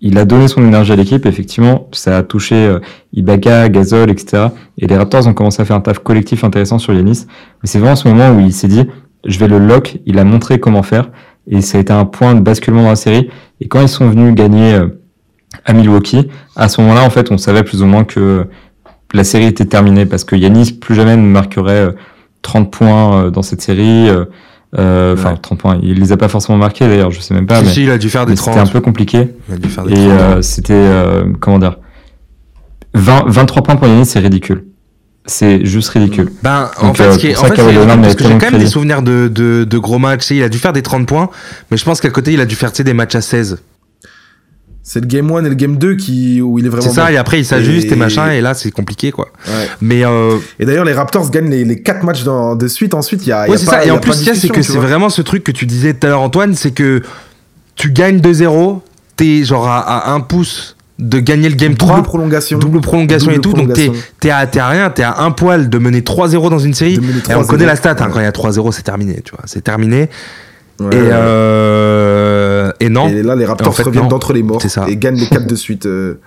[0.00, 1.26] Il a donné son énergie à l'équipe.
[1.26, 2.78] Effectivement, ça a touché euh,
[3.12, 4.46] Ibaka, Gazol, etc.
[4.78, 7.26] Et les Raptors ont commencé à faire un taf collectif intéressant sur Yanis.
[7.62, 8.86] Mais c'est vraiment ce moment où il s'est dit,
[9.26, 9.98] je vais le lock.
[10.06, 11.10] Il a montré comment faire
[11.50, 13.30] et ça a été un point de basculement dans la série.
[13.60, 14.88] Et quand ils sont venus gagner euh,
[15.64, 18.46] à Milwaukee, à ce moment-là, en fait, on savait plus ou moins que
[19.12, 21.94] la série était terminée parce que Yanis plus jamais ne marquerait
[22.42, 24.08] 30 euh, points euh, dans cette série.
[24.74, 25.78] Enfin, 30 points.
[25.82, 27.60] Il les a pas forcément marqués d'ailleurs, je sais même pas.
[27.60, 28.54] Si, mais, si, il a dû faire des 30.
[28.54, 29.34] C'était un peu compliqué.
[29.48, 30.90] Il a dû faire des et euh, c'était
[31.40, 31.78] comment dire
[32.94, 34.67] 20, 23 points pour Yanis, c'est ridicule
[35.28, 36.30] c'est juste ridicule.
[36.42, 39.02] Ben, en fait, ce qui est, en fait, parce que j'ai quand même des souvenirs
[39.02, 40.30] de, de, de, gros matchs.
[40.30, 41.30] Il a dû faire des 30 points,
[41.70, 43.58] mais je pense qu'à côté, il a dû faire des matchs à 16.
[44.82, 46.82] C'est le game 1 et le game 2 qui, où il est vraiment.
[46.88, 47.12] C'est ça, bon.
[47.12, 47.92] et après il s'ajuste et...
[47.92, 49.28] Et- machin, et là c'est compliqué quoi.
[49.46, 49.68] Ouais.
[49.82, 52.94] Mais euh, Et d'ailleurs, les Raptors gagnent les, les 4 matchs dans- de suite.
[52.94, 53.46] Ensuite, il y a.
[53.46, 53.84] y ouais, a c'est pas- ça.
[53.84, 55.66] Et en plus, ce qu'il y a, c'est que c'est vraiment ce truc que tu
[55.66, 57.02] disais tout à l'heure, Antoine, c'est que
[57.76, 58.80] tu gagnes 2-0,
[59.16, 62.02] t'es genre à, à un pouce de gagner le game Double 3.
[62.02, 62.58] prolongation.
[62.58, 63.72] Double prolongation Double et tout, donc
[64.20, 66.94] t'es à, à rien, t'es à un poil de mener 3-0 dans une série.
[66.94, 67.46] Et on 3-0.
[67.46, 68.10] connaît la stat, hein, Ouais.
[68.12, 70.08] quand il y a 3-0, c'est terminé, tu vois, c'est terminé.
[70.80, 70.88] Ouais.
[70.92, 74.84] Et, euh, et non, Et là, les Raptors En fait, reviennent d'entre les morts ça.
[74.88, 75.86] et gagnent les 4 de suite.
[75.86, 76.20] euh,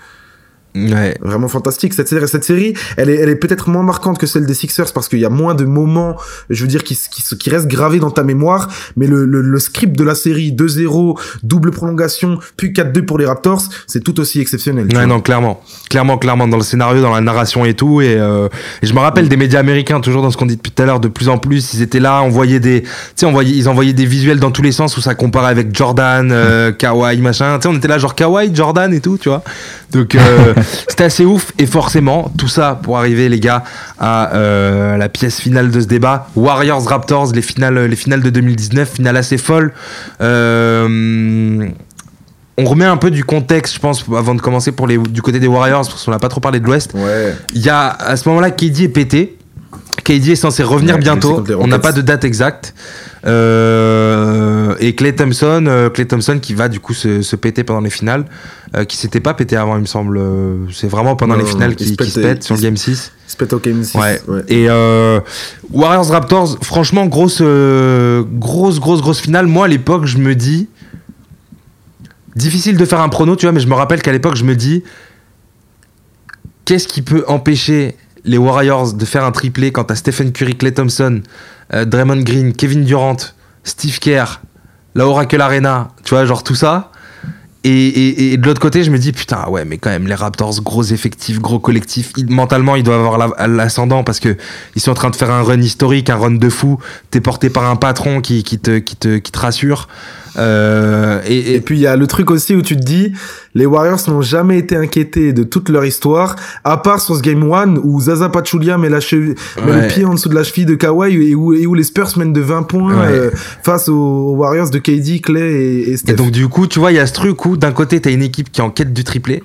[0.76, 1.18] ouais.
[1.22, 1.94] Vraiment fantastique.
[1.94, 4.92] Cette série, cette série elle est, elle est peut-être moins marquante que celle des Sixers
[4.94, 6.16] parce qu'il y a moins de moments,
[6.50, 8.70] je veux dire, qui, qui, qui restent gravés dans ta mémoire.
[8.96, 13.26] Mais le, le, le script de la série 2-0, double prolongation, puis 4-2 pour les
[13.26, 14.88] Raptors, c'est tout aussi exceptionnel.
[14.94, 15.62] Ouais, non, clairement.
[15.90, 18.02] Clairement, clairement, dans le scénario, dans la narration et tout.
[18.02, 18.48] Et, euh,
[18.82, 20.86] et je me rappelle des médias américains, toujours dans ce qu'on dit depuis tout à
[20.86, 23.56] l'heure, de plus en plus, ils étaient là, on voyait des, tu sais, on voyait,
[23.56, 27.18] ils envoyaient des visuels dans tous les sens où ça comparait avec Jordan, euh, Kawhi,
[27.22, 27.58] machin.
[27.58, 29.44] Tu sais, on était là, genre Kawhi, Jordan et tout, tu vois.
[29.92, 30.54] Donc, euh,
[30.88, 31.52] c'était assez ouf.
[31.58, 33.64] Et forcément, tout ça pour arriver, les gars,
[34.00, 36.28] à euh, la pièce finale de ce débat.
[36.36, 39.74] Warriors Raptors, les finales, les finales de 2019, finale assez folle.
[40.22, 41.68] Euh,
[42.58, 45.40] on remet un peu du contexte, je pense, avant de commencer pour les, du côté
[45.40, 46.94] des Warriors, parce qu'on n'a pas trop parlé de l'Ouest.
[46.94, 47.36] Ouais.
[47.54, 49.38] Il y a à ce moment-là, KD est pété.
[50.04, 51.44] KD est censé revenir Ouais, bientôt.
[51.60, 52.74] On n'a pas de date exacte.
[53.26, 57.82] Euh, et Clay Thompson, euh, Klay Thompson qui va du coup se, se péter pendant
[57.82, 58.26] les finales,
[58.76, 60.18] euh, qui s'était pas pété avant, il me semble.
[60.18, 62.62] Euh, C'est vraiment pendant Non, les finales qui se qui pète- se pète sur le
[62.62, 63.12] Game 6.
[63.28, 63.98] Il se pète au Game 6.
[63.98, 64.22] Ouais.
[64.28, 64.42] ouais.
[64.50, 64.68] Et
[65.72, 69.48] Warriors Raptors, franchement, grosse, grosse, grosse, grosse finale.
[69.48, 70.68] Moi, à l'époque, je me dis.
[72.36, 74.56] Difficile de faire un prono, tu vois, mais je me rappelle qu'à l'époque, je me
[74.56, 74.84] dis.
[76.66, 80.72] Qu'est-ce qui peut empêcher les Warriors de faire un triplé quand t'as Stephen Curry, Clay
[80.72, 81.22] Thompson,
[81.74, 83.18] Draymond Green, Kevin Durant,
[83.64, 84.42] Steve Kerr,
[84.96, 86.92] la Oracle Arena, tu vois, genre tout ça.
[87.64, 90.82] Et, de l'autre côté, je me dis, putain, ouais, mais quand même, les Raptors, gros
[90.84, 92.12] effectifs, gros collectif.
[92.28, 94.36] Mentalement, ils doivent avoir la- l'ascendant parce que
[94.76, 96.80] ils sont en train de faire un run historique, un run de fou.
[97.12, 99.88] T'es porté par un patron qui, te, qui, te, qui te rassure.
[100.38, 103.12] Euh, et, et- Et puis il y a le truc aussi où tu te dis,
[103.54, 107.44] les Warriors n'ont jamais été inquiétés de toute leur histoire, à part sur ce game
[107.52, 109.36] 1 où Zaza Pachulia met, la cheville,
[109.66, 109.82] met Ouais.
[109.82, 112.18] le pied en dessous de la cheville de Kawhi et où, et où les Spurs
[112.18, 113.08] mènent de 20 points Ouais.
[113.12, 113.30] euh,
[113.64, 116.14] face aux, Warriors de KD, Clay et, Steph.
[116.14, 118.12] Et donc du coup, tu vois, il y a ce truc où d'un côté, t'as
[118.12, 119.44] une équipe qui est en quête du triplé.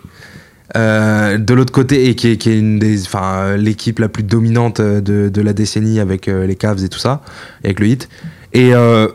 [0.76, 4.24] euh, de l'autre côté, et qui est, qui est une des, enfin, l'équipe la plus
[4.24, 7.22] dominante de, de la décennie avec les Cavs et tout ça,
[7.62, 8.08] et avec le hit.
[8.52, 9.06] Et, euh,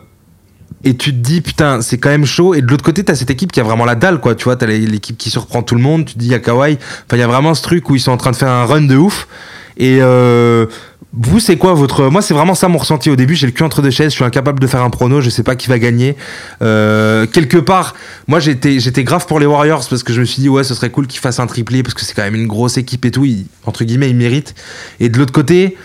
[0.84, 2.54] et tu te dis, putain, c'est quand même chaud.
[2.54, 4.34] Et de l'autre côté, t'as cette équipe qui a vraiment la dalle, quoi.
[4.34, 6.04] Tu vois, t'as l'équipe qui surprend tout le monde.
[6.04, 6.74] Tu te dis, il Kawhi.
[6.74, 8.64] Enfin, il y a vraiment ce truc où ils sont en train de faire un
[8.64, 9.28] run de ouf.
[9.76, 10.66] Et euh,
[11.12, 12.08] vous, c'est quoi votre.
[12.08, 13.36] Moi, c'est vraiment ça mon ressenti au début.
[13.36, 14.10] J'ai le cul entre deux chaises.
[14.10, 15.20] Je suis incapable de faire un prono.
[15.20, 16.16] Je sais pas qui va gagner.
[16.62, 17.94] Euh, quelque part,
[18.26, 20.74] moi, j'étais, j'étais grave pour les Warriors parce que je me suis dit, ouais, ce
[20.74, 23.12] serait cool qu'ils fassent un triplé parce que c'est quand même une grosse équipe et
[23.12, 23.26] tout.
[23.66, 24.56] Entre guillemets, ils méritent.
[24.98, 25.76] Et de l'autre côté.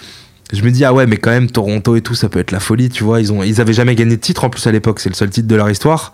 [0.53, 2.61] Je me dis, ah ouais, mais quand même, Toronto et tout, ça peut être la
[2.61, 3.19] folie, tu vois.
[3.19, 5.29] Ils, ont, ils avaient jamais gagné de titre en plus à l'époque, c'est le seul
[5.29, 6.13] titre de leur histoire.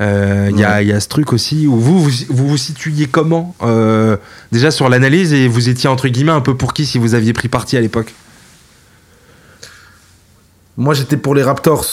[0.00, 2.56] Euh, Il y, a, il y a ce truc aussi où vous vous, vous, vous
[2.58, 4.18] situiez comment euh,
[4.52, 7.32] déjà sur l'analyse et vous étiez entre guillemets un peu pour qui si vous aviez
[7.32, 8.14] pris parti à l'époque?
[10.76, 11.86] Moi, j'étais pour les Raptors.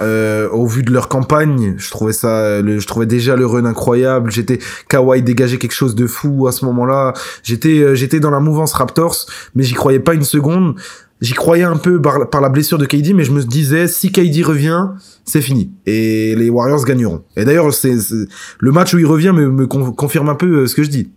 [0.00, 3.64] Euh, au vu de leur campagne, je trouvais ça, le, je trouvais déjà le run
[3.64, 4.30] incroyable.
[4.30, 7.12] J'étais Kawhi dégageait quelque chose de fou à ce moment-là.
[7.42, 9.26] J'étais, j'étais dans la mouvance Raptors,
[9.56, 10.76] mais j'y croyais pas une seconde.
[11.20, 14.12] J'y croyais un peu par, par la blessure de KD, mais je me disais si
[14.12, 14.86] KD revient,
[15.24, 17.22] c'est fini et les Warriors gagneront.
[17.36, 18.28] Et d'ailleurs, c'est c'est-
[18.60, 20.90] le match où il revient me, me con- confirme un peu euh, ce que je
[20.90, 21.10] dis.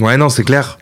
[0.00, 0.78] Ouais, non, c'est clair.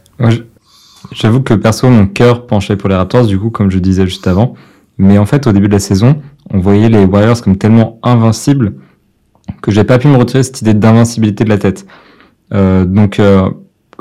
[1.12, 4.26] J'avoue que perso, mon cœur penchait pour les Raptors, du coup, comme je disais juste
[4.26, 4.54] avant.
[4.98, 6.20] Mais en fait, au début de la saison,
[6.50, 8.74] on voyait les Warriors comme tellement invincibles
[9.62, 11.86] que j'ai pas pu me retirer cette idée d'invincibilité de la tête.
[12.52, 13.48] Euh, donc, euh,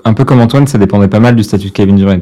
[0.04, 2.20] un peu comme Antoine, ça dépendait pas mal du statut de Kevin Durant.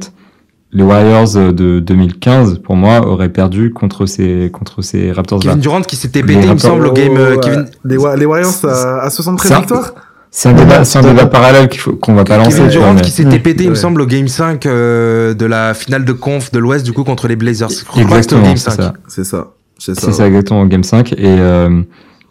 [0.73, 5.44] Les Warriors euh, de 2015, pour moi, auraient perdu contre ces, contre ces Raptors-là.
[5.52, 7.15] Kevin Durant qui s'était pété, il me Raptors- semble, au game.
[7.18, 7.60] euh, Oh, Kevin...
[7.61, 7.65] ouais.
[7.85, 9.94] les, Wa- les Warriors à, à 73 Ça- victoires.
[10.30, 12.57] C'est un débat, c'est un débat parallèle qu'il faut, qu'on va pas lancer.
[12.57, 13.41] Kevin Durant mais- qui s'était Mm.
[13.41, 13.80] pété, il me Ouais.
[13.80, 17.27] semble, au game 5 euh, de la finale de conf de l'Ouest, du coup, contre
[17.30, 17.69] les Blazers.
[17.95, 18.72] Exactement, c'est 5.
[18.73, 18.94] ça.
[19.07, 19.48] C'est ça.
[19.80, 20.02] C'est ça.
[20.07, 21.81] C'est ça exactement au Game 5 et euh,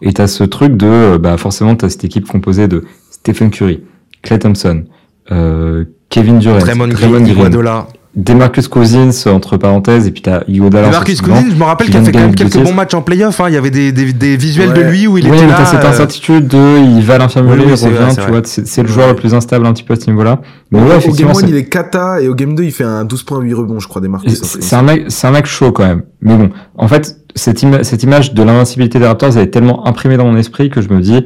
[0.03, 3.83] et t'as ce truc de euh, bah forcément t'as cette équipe composée de Stephen Curry,
[4.23, 4.83] Clay Thompson,
[5.31, 7.87] euh, Kevin Durant, Draymond Green, Iguodala.
[8.17, 10.89] Demarcus Cousins entre parenthèses et puis t'as Iguodala.
[10.89, 11.37] Et Marcus offensivement.
[11.43, 13.39] Cousins, je me rappelle qui qu'il a fait quand même quelques bons matchs en playoff.
[13.41, 13.45] hein.
[13.49, 15.57] Il y avait des, des, des visuels de lui où il oui, était mais là.
[15.59, 18.21] t'as cette euh, incertitude de il va à l'infirmerie, Oui, oui, il vrai, revient, tu
[18.23, 18.31] vrai.
[18.31, 20.41] vois, c'est c'est le joueur le plus instable un petit peu à ce niveau-là.
[20.71, 22.63] Mais Au- ouais, au game effectivement, 1, c'est- il est kata et au game 2,
[22.63, 24.41] il fait un 12 points 8 rebonds, je crois, des Marcus.
[24.43, 26.03] C'est c'est un mec, c'est un mec chaud quand même.
[26.23, 29.87] Mais bon, en fait, cette, ima- cette image de l'invincibilité des Raptors, elle est tellement
[29.87, 31.25] imprimée dans mon esprit que je me dis,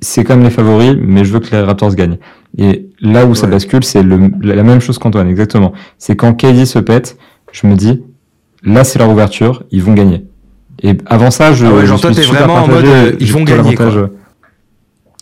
[0.00, 2.18] c'est comme les favoris, mais je veux que les Raptors gagnent.
[2.58, 5.72] Et là où ça bascule, c'est le, la même chose qu'Antoine, exactement.
[5.98, 7.16] C'est quand KD se pète,
[7.52, 8.02] je me dis,
[8.64, 10.24] là c'est leur ouverture, ils vont gagner.
[10.82, 11.64] Et avant ça, je.
[11.66, 14.08] Ah ouais, genre je toi, suis vraiment en mode, euh, ils vont gagner, euh,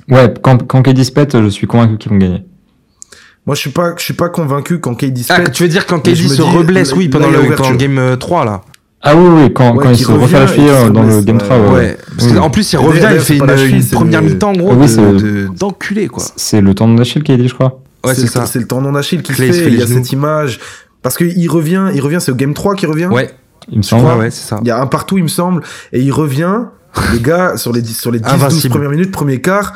[0.09, 2.45] Ouais, quand, quand KD se pète, je suis convaincu qu'ils vont gagner.
[3.47, 5.53] Moi, je suis pas, je suis pas convaincu quand KD se Ah, pète.
[5.53, 8.63] tu veux dire quand KD se reblesse, oui, pendant le, game euh, 3, là.
[9.03, 11.03] Ah oui, oui, quand, Ouais, quand il qui se refait la cheville qui euh, dans
[11.03, 11.43] le game ouais.
[11.43, 11.71] 3, ouais.
[11.71, 11.99] Ouais.
[12.19, 12.35] Parce Oui.
[12.37, 15.13] qu'en plus, il revient, il fait une, cheville, première le- mi-temps, gros, Oui, de- c'est-
[15.13, 16.23] de- d'enculé, quoi.
[16.37, 17.81] C'est le tendon d'Achille KD, je crois.
[18.05, 18.45] Ouais, c'est le- ça.
[18.47, 19.49] C'est le tendon d'Achille qui fait.
[19.49, 20.61] il se fait Il y a cette image.
[21.03, 23.07] Parce qu'il revient, il revient, c'est au game 3 qui revient.
[23.07, 23.31] Ouais,
[23.73, 24.05] Il me semble.
[24.07, 24.59] ouais, ouais, c'est ça.
[24.61, 25.63] Il y a un partout, il me semble.
[25.95, 26.65] Et il revient.
[27.15, 28.75] les gars, sur les 10, sur les 10, 12 Invincible.
[28.75, 29.73] premières minutes, premier quart,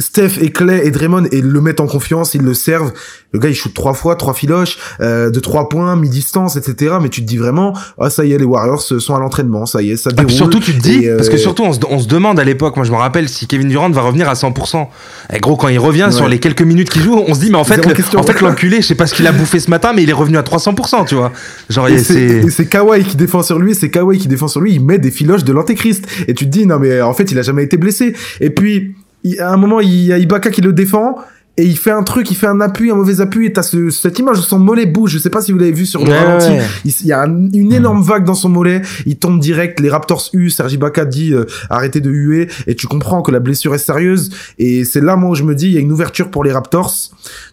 [0.00, 2.92] Steph et Clay et Draymond et le mettent en confiance, ils le servent.
[3.32, 6.96] Le gars, il shoot trois fois, trois filoches, euh, de trois points, mi-distance, etc.
[7.00, 9.80] Mais tu te dis vraiment, ah, ça y est, les Warriors sont à l'entraînement, ça
[9.82, 10.26] y est, ça Ah, déroule.
[10.26, 12.40] puis surtout, tu te dis, Et, euh, parce que surtout, on se, on se demande
[12.40, 14.88] à l'époque, moi je me rappelle, si Kevin Durant va revenir à 100%.
[15.32, 16.12] Et gros, quand il revient Ouais.
[16.12, 18.18] sur les quelques minutes qu'il joue, on se dit, mais en fait, Zéro le- question.
[18.18, 20.14] en fait, l'enculé, je sais pas ce qu'il a bouffé ce matin, mais il est
[20.14, 21.32] revenu à 300%, tu vois.
[21.70, 24.72] Genre, Et c'est c'est Kawhi qui défend sur lui, c'est Kawhi qui défend sur lui,
[24.74, 26.04] il met des filoches de l'antéchrist.
[26.26, 28.14] Et tu te dis, non mais en fait, il a jamais été blessé.
[28.40, 28.94] Et puis,
[29.38, 31.18] à un moment, il y a Ibaka qui le défend,
[31.58, 33.90] et il fait un truc, il fait un appui, un mauvais appui, et t'as ce,
[33.90, 36.10] cette image où son mollet bouge, je sais pas si vous l'avez vu sur le
[36.10, 36.48] Ouais, ralenti.
[36.50, 36.60] ouais.
[36.86, 39.90] Il, il y a un- une énorme vague dans son mollet, il tombe direct, les
[39.90, 43.74] Raptors U, Sergi Ibaka dit euh, arrêtez de huer, et tu comprends que la blessure
[43.74, 46.30] est sérieuse, et c'est là moi où je me dis, il y a une ouverture
[46.30, 46.94] pour les Raptors,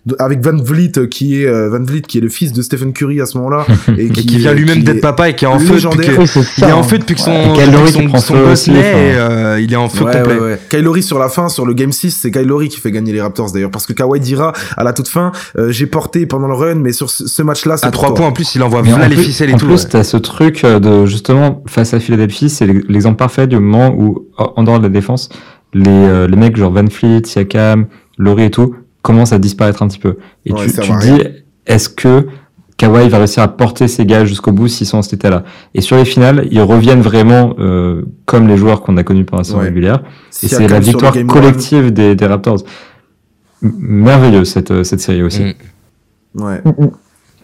[0.05, 2.61] de- avec Van Vliet, euh, qui est, euh, Van Vliet, qui est le fils de
[2.61, 3.65] Stephen Curry à ce moment-là,
[3.97, 6.39] et Et qui vient lui-même d'être papa et qui est en feu depuis que.
[6.59, 9.59] Il est en feu depuis que son, Et depuis que son, boss naît, et, euh,
[9.59, 10.35] il est en feu Ouais, complet.
[10.39, 10.81] ouais, ouais.
[10.81, 13.21] Lowry sur la fin, sur le game 6, c'est Kyle Lowry qui fait gagner les
[13.21, 13.71] Raptors d'ailleurs.
[13.71, 16.91] Parce que Kawhi dira à la toute fin, euh, j'ai porté pendant le run, mais
[16.93, 18.15] sur ce, ce match-là, c'est À pour 3 toi.
[18.17, 19.65] points en plus, il envoie Mais voilà en les ficelles et en tout.
[19.65, 19.89] plus, ouais.
[19.89, 24.27] t'as ce truc euh, de justement face à Philadelphie, c'est l'exemple parfait du moment où,
[24.37, 25.29] en dehors de la défense,
[25.73, 29.87] les, euh, les mecs genre Van Fleet, Siakam, Laurie et tout commencent à disparaître un
[29.87, 30.17] petit peu.
[30.45, 31.21] Et Ouais, tu, ça tu dis,
[31.67, 32.27] est-ce que
[32.77, 35.43] Kawhi va réussir à porter ses gars jusqu'au bout s'ils sont en cet état-là?
[35.73, 39.41] Et sur les finales, ils reviennent vraiment euh, comme les joueurs qu'on a connus pendant
[39.41, 39.65] la saison Ouais.
[39.65, 40.01] régulière.
[40.43, 42.63] Et c'est la victoire collective des, des Raptors.
[43.79, 45.43] Merveilleuse cette, euh, cette série aussi.
[45.43, 46.43] Mm.
[46.43, 46.61] Ouais.
[46.63, 46.91] Mm, mm.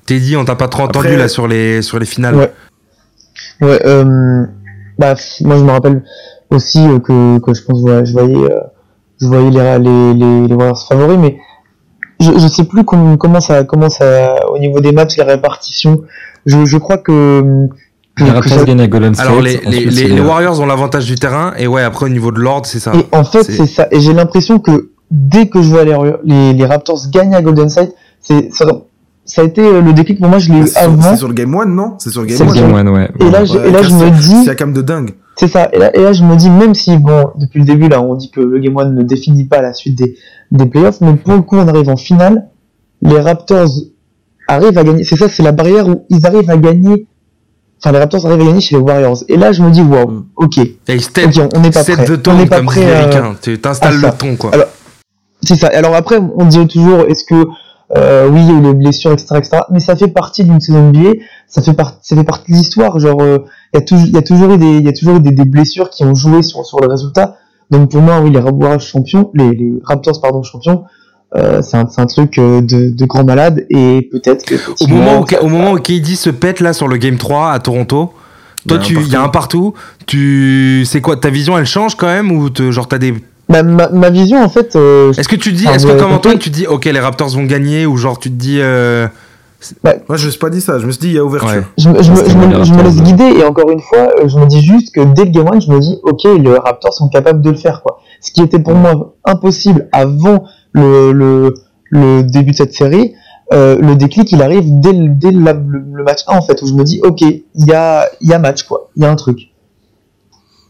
[0.05, 2.35] Teddy, on t'a pas trop entendu Après- là sur les, sur les finales.
[2.35, 2.51] Ouais.
[3.61, 4.45] Ouais, euh,
[4.97, 6.03] bah, moi je me rappelle
[6.49, 8.59] aussi euh, que, que je pense ouais, je voyais euh,
[9.21, 11.37] je voyais les les les, les Warriors favoris mais
[12.19, 16.01] je je sais plus comment comment ça comment ça au niveau des matchs la répartition
[16.45, 17.67] je je crois que
[18.19, 18.25] Les.
[19.21, 22.31] Alors les, les, les, les Warriors ont l'avantage du terrain et ouais après au niveau
[22.31, 22.91] de l'ordre c'est ça.
[22.95, 25.95] et en fait c'est- c'est ça et j'ai l'impression que dès que je vois les
[26.23, 28.65] les, les Raptors gagner à Golden State c'est ça,
[29.25, 31.15] ça a été euh, le déclic pour moi je l'ai eu C'est sur, avant c'est
[31.17, 31.95] sur le game 1, non?
[31.99, 32.83] C'est sur le game C'est C'est le le 1.
[32.83, 33.09] game one, ouais.
[33.19, 35.11] et là, je- et là je me dis Siakam de dingue.
[35.37, 35.69] C'est ça.
[35.73, 38.15] Et là, et là, je me dis, même si, bon, depuis le début, là, on
[38.15, 40.15] dit que le Game One ne définit pas la suite des,
[40.51, 42.47] des playoffs, mais pour le coup, on arrive en finale,
[43.01, 43.69] les Raptors
[44.47, 45.03] arrivent à gagner.
[45.03, 47.07] C'est ça, c'est la barrière où ils arrivent à gagner.
[47.79, 49.23] Enfin, les Raptors arrivent à gagner chez les Warriors.
[49.29, 50.25] Et là, je me dis, wow, Mm.
[50.35, 50.57] ok.
[50.59, 51.95] Et ils step, Ok, on n'est pas prêt.
[52.27, 52.85] On n'est pas prêt.
[52.85, 53.31] euh.
[53.41, 54.51] Tu t'installes le ton quoi.
[54.53, 54.67] Alors,
[55.43, 55.67] C'est ça.
[55.73, 57.45] Alors après, on dit toujours, est-ce que
[57.97, 59.57] euh, oui, il y a eu les blessures, etc., etc.
[59.71, 61.11] Mais ça fait partie d'une saison NBA.
[61.47, 62.97] Ça fait partie, ça fait partie de l'histoire.
[62.99, 63.39] Genre, euh,
[63.73, 65.19] il y a toujours, il y a toujours eu des, il y a toujours eu
[65.19, 67.35] des, des blessures qui ont joué sur sur le résultat.
[67.69, 70.83] Donc pour moi, oui, les Warriors champions, les, les Raptors pardon champions,
[71.35, 74.87] euh, c'est un, c'est un truc euh, de, de grand malade et peut-être que Au
[74.87, 77.59] moment, où, ça- au moment où KD se pète là sur le game 3 à
[77.59, 78.11] Toronto,
[78.67, 79.73] toi Il y a un tu il y a un partout,
[80.05, 83.13] tu c'est quoi ta vision elle change quand même ou te- genre t'as des
[83.51, 85.99] Bah, ma, ma vision en fait, euh, Est-ce que tu te dis Ah, est-ce que
[85.99, 89.07] comme Antoine tu dis OK les Raptors vont gagner ou genre tu te dis euh,
[89.83, 90.79] Moi, je me suis pas dit ça.
[90.79, 91.49] Je me suis dit, il y a ouverture.
[91.49, 91.63] Ouais.
[91.77, 93.69] je, me- je, me- C'était je me- les je me Raptors, laisse guider et encore
[93.69, 95.99] une fois, euh, je me dis juste que dès le game one, je me dis
[96.03, 97.99] ok, les Raptors sont capables de le faire quoi.
[98.21, 101.53] Ce qui était pour moi impossible avant le, le,
[101.89, 103.13] le début de cette série,
[103.53, 106.61] euh, le déclic il arrive dès, le, dès la- le, le match 1 en fait
[106.61, 109.05] où je me dis ok, il y a, il y a match quoi, il y
[109.05, 109.39] a un truc.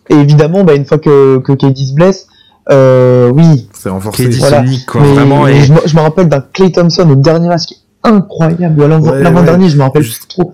[0.09, 2.27] Et évidemment, bah, une fois que, que KD se blesse,
[2.69, 4.25] euh, oui, C'est renforcé.
[4.29, 4.61] KD Voilà.
[4.63, 7.65] nique quoi mais, vraiment mais et je, me, rappelle d'un Clay Thompson au dernier match
[7.65, 9.69] qui est incroyable, ou à l'avant- Ouais, l'avant-dernier, ouais.
[9.71, 10.53] je me rappelle Juste- trop.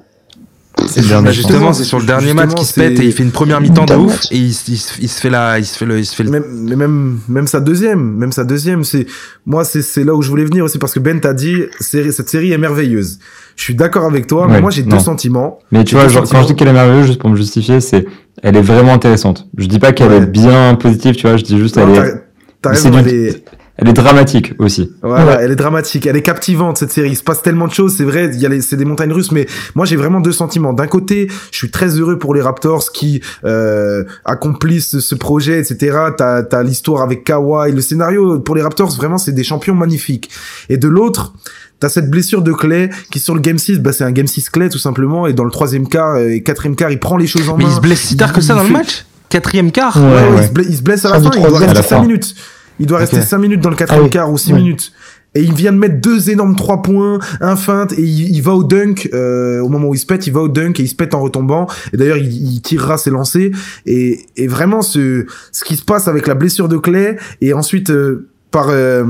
[0.88, 1.32] C'est le Bah, dernier.
[1.34, 3.86] justement, c'est sur le dernier match qui se pète et il fait une première mi-temps
[3.86, 4.28] de ouf match.
[4.32, 6.16] et il, se- il se- il se fait la il se fait le il se
[6.16, 9.06] fait le Même, mais même, même sa deuxième, même sa deuxième, c'est,
[9.46, 12.30] moi, c'est, c'est là où je voulais venir aussi parce que Ben t'a dit, cette
[12.30, 13.20] série est merveilleuse.
[13.56, 15.60] Je suis d'accord avec toi, mais moi, j'ai deux sentiments.
[15.72, 18.06] Mais tu vois, quand je dis qu'elle est merveilleuse, juste pour me justifier, c'est,
[18.44, 19.48] elle est vraiment intéressante.
[19.58, 20.18] Je dis pas qu'elle Ouais.
[20.18, 22.14] est bien positive, tu vois, je dis juste, Non, elle est,
[22.62, 23.34] t'as c'est du-
[23.78, 24.92] elle est- dramatique aussi.
[25.02, 27.10] Voilà, elle est dramatique, elle est captivante cette série.
[27.12, 28.30] Il se passe tellement de choses, c'est vrai.
[28.34, 29.46] Il y a les, c'est des montagnes russes, mais
[29.76, 30.74] moi j'ai vraiment deux sentiments.
[30.74, 35.98] D'un côté, je suis très heureux pour les Raptors qui euh, accomplissent ce projet, etc.
[36.18, 40.30] T'as t'as l'histoire avec Kawhi, le scénario pour les Raptors vraiment c'est des champions magnifiques.
[40.70, 41.34] Et de l'autre.
[41.80, 44.50] T'as cette blessure de Clay qui sur le game 6, bah c'est un game 6
[44.50, 47.50] Clay tout simplement et dans le troisième quart et quatrième quart il prend les choses
[47.50, 47.70] en Mais main.
[47.70, 49.06] il se blesse si tard que ça dans le match?
[49.30, 49.96] Quatrième quart?
[49.96, 50.42] Ouais, Ouais, ouais, ouais.
[50.42, 51.70] Il, se blesse, il se blesse à la Fin il doit troisième.
[51.70, 52.02] À la rester 5 fin.
[52.08, 52.34] minutes.
[52.80, 53.24] Il doit rester Ok.
[53.24, 54.10] 5 minutes dans le quatrième Ah oui.
[54.12, 54.60] quart ou 6 Ouais.
[54.60, 54.92] minutes.
[55.36, 58.54] Et il vient de mettre deux énormes 3 points, un feinte, et il, il va
[58.54, 60.88] au dunk, euh, au moment où il se pète, il va au dunk et il
[60.88, 61.68] se pète en retombant.
[61.94, 63.52] Et d'ailleurs, il, il tirera ses lancers.
[63.86, 67.90] Et, et vraiment, ce, ce qui se passe avec la blessure de Clay, et ensuite,
[67.92, 68.68] euh, par...
[68.70, 69.04] euh,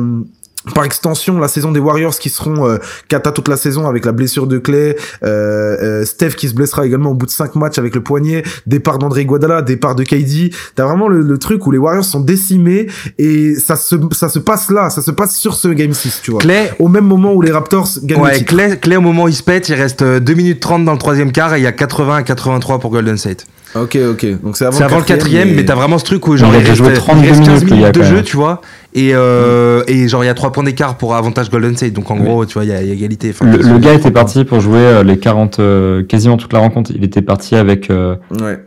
[0.74, 2.78] par extension, la saison des Warriors qui seront euh,
[3.08, 6.86] cata toute la saison avec la blessure de Clay, euh, euh, Steph qui se blessera
[6.86, 10.54] également au bout de cinq matchs avec le poignet, départ d'André Guadala, départ de KD.
[10.76, 12.88] T'as vraiment le, le truc où les Warriors sont décimés
[13.18, 16.32] et ça se, ça se passe là, ça se passe sur ce Game 6, tu
[16.32, 16.40] vois.
[16.40, 18.54] Clay, Au même moment où les Raptors gagnent le ouais, titre.
[18.54, 20.94] Clay, Clay, au moment où il se pète, il reste euh, 2 minutes 30 dans
[20.94, 23.46] le troisième quart et il y a 80 à 83 pour Golden State.
[23.76, 24.42] Ok, ok.
[24.42, 26.66] Donc c'est avant, C'est avant le quatrième, mais t'as vraiment ce truc où genre Il
[26.66, 28.62] reste, joué il 32 reste 15 minutes, le minutes de jeu, tu vois.
[29.00, 31.94] Et, euh, et genre il y a 3 points d'écart pour avantage Golden State.
[31.94, 33.30] Donc en gros, tu vois, il y a, il y a égalité.
[33.30, 36.92] Enfin, Le, gars était parti pour jouer euh, les 40, euh, quasiment toute la rencontre.
[36.96, 38.60] Il était parti avec, euh, Ouais.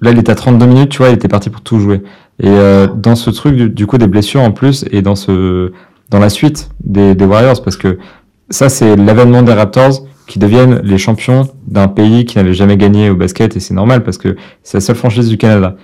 [0.00, 2.00] là il était à 32 minutes, tu vois, il était parti pour tout jouer.
[2.40, 5.70] Et euh, dans ce truc du, du coup des blessures en plus et dans ce,
[6.10, 7.98] dans la suite des, des Warriors, parce que
[8.48, 13.10] ça c'est l'avènement des Raptors qui deviennent les champions d'un pays qui n'avait jamais gagné
[13.10, 15.76] au basket et c'est normal parce que c'est la seule franchise du Canada.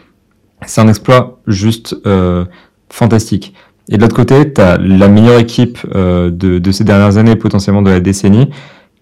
[0.67, 2.47] C'est un exploit juste euh,
[2.89, 3.55] fantastique.
[3.89, 7.37] Et de l'autre côté, tu as la meilleure équipe euh, de, de ces dernières années,
[7.37, 8.51] potentiellement de la décennie,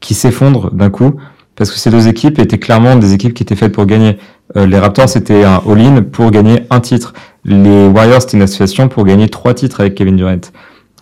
[0.01, 1.15] qui s'effondre d'un coup,
[1.57, 4.19] parce que ces deux équipes étaient clairement des équipes qui étaient faites pour gagner.
[4.57, 7.13] Euh, les Raptors, c'était un all-in pour gagner un titre.
[7.45, 10.41] Les Warriors, c'était une association pour gagner trois titres avec Kevin Durant.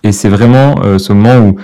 [0.02, 1.56] Et c'est vraiment euh, ce moment où,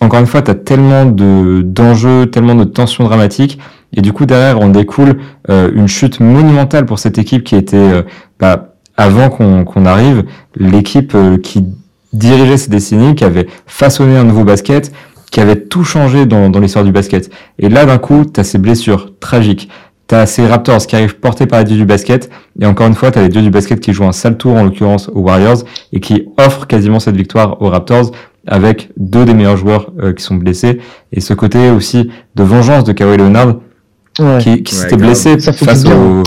[0.00, 3.58] encore une fois, tu as tellement de d'enjeux, tellement de tensions dramatiques,
[3.96, 5.18] et du coup, derrière, on découle
[5.50, 8.02] euh, une chute monumentale pour cette équipe qui était, euh,
[8.40, 10.24] bah, avant qu'on qu'on arrive,
[10.56, 11.64] l'équipe euh, qui
[12.12, 14.92] dirigeait ces décennies, qui avait façonné un nouveau basket,
[15.30, 17.30] qui avait tout changé dans, dans l'histoire du basket.
[17.58, 19.68] Et là, d'un coup, tu as ces blessures tragiques.
[20.06, 22.30] Tu as ces Raptors qui arrivent portés par les dieux du basket.
[22.60, 24.54] Et encore une fois, tu as les dieux du basket qui jouent un sale tour,
[24.54, 28.12] en l'occurrence aux Warriors, et qui offrent quasiment cette victoire aux Raptors
[28.46, 30.78] avec deux des meilleurs joueurs euh, qui sont blessés.
[31.12, 33.56] Et ce côté aussi de vengeance de Kawhi Leonard,
[34.20, 34.38] Ouais.
[34.40, 36.22] qui, qui s'était blessé face aux,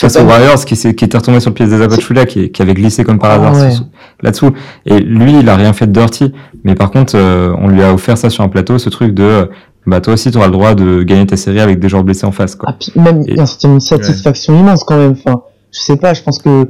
[0.00, 2.62] face aux Warriors, qui, s'est- qui était retombé sur le pied des Zapatula, qui, qui
[2.62, 3.70] avait glissé comme par Ah hasard ouais.
[3.70, 3.84] sous-
[4.22, 4.52] là-dessous.
[4.86, 6.32] Et lui, il a rien fait de dirty.
[6.64, 9.22] Mais par contre, euh, on lui a offert ça sur un plateau, ce truc de,
[9.22, 9.46] euh,
[9.86, 12.26] bah toi aussi, tu auras le droit de gagner ta série avec des joueurs blessés
[12.26, 12.54] en face.
[12.56, 12.70] Quoi.
[12.72, 15.12] Ah, puis même, Et- c'était une satisfaction immense quand même.
[15.24, 15.42] Enfin,
[15.72, 16.68] je sais pas, je pense que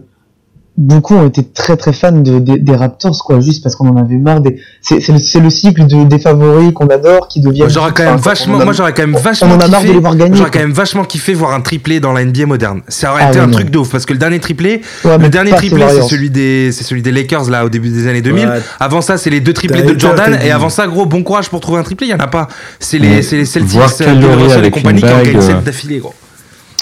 [0.76, 3.96] beaucoup ont été très très fans de, des- des Raptors, quoi, juste parce qu'on en
[3.96, 4.40] avait marre.
[4.40, 4.60] Des...
[4.82, 7.58] C'est c'est le, c'est le cycle de, des favoris qu'on adore qui deviennent.
[7.66, 9.68] Moi j'aurais quand même vachement, on a- moi j'aurais quand même on vachement en a
[9.68, 9.92] marre de kiffé.
[9.92, 10.36] les voir gagner.
[10.36, 12.82] J'aurais quand même vachement kiffé voir un triplé dans la NBA moderne.
[12.88, 13.52] Ça aurait Ah été un non.
[13.52, 16.70] truc de ouf parce que le dernier triplé, Ouais, le dernier triplé c'est celui des,
[16.72, 18.46] c'est celui des Lakers là au début des années 2000.
[18.46, 18.52] Ouais.
[18.80, 21.60] Avant ça c'est les deux triplés de Jordan et avant ça gros bon courage pour
[21.60, 22.48] trouver un triplé, il y en a pas.
[22.80, 23.22] C'est les, Ouais.
[23.22, 26.14] c'est les Celtics, euh, Russell et compagnie qui ont gagné euh, 7 d'affilée gros.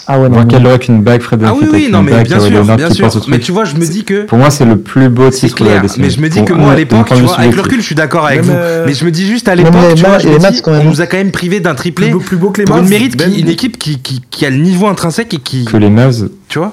[0.07, 2.11] Ah ouais, non, Kyle Lowry avec une bague, Fred Ah oui oui non une mais
[2.13, 3.11] bague, bien sûr, Leonard bien qui sûr.
[3.29, 5.69] Mais tu vois je me dis que Pour moi, c'est le plus beau titre de
[5.69, 7.87] la mais je me dis que moi à l'époque, tu vois, avec le recul, je
[7.87, 8.53] suis d'accord avec vous.
[8.53, 11.01] euh, Mais je me dis juste à l'époque, tu vois, je me dis, on nous
[11.01, 13.23] a quand même privé d'un triplé Plus beau, plus beau que les pour une mérite,
[13.37, 16.59] une équipe qui, qui, qui a le niveau intrinsèque et qui, Que les Mavs, tu
[16.59, 16.73] vois.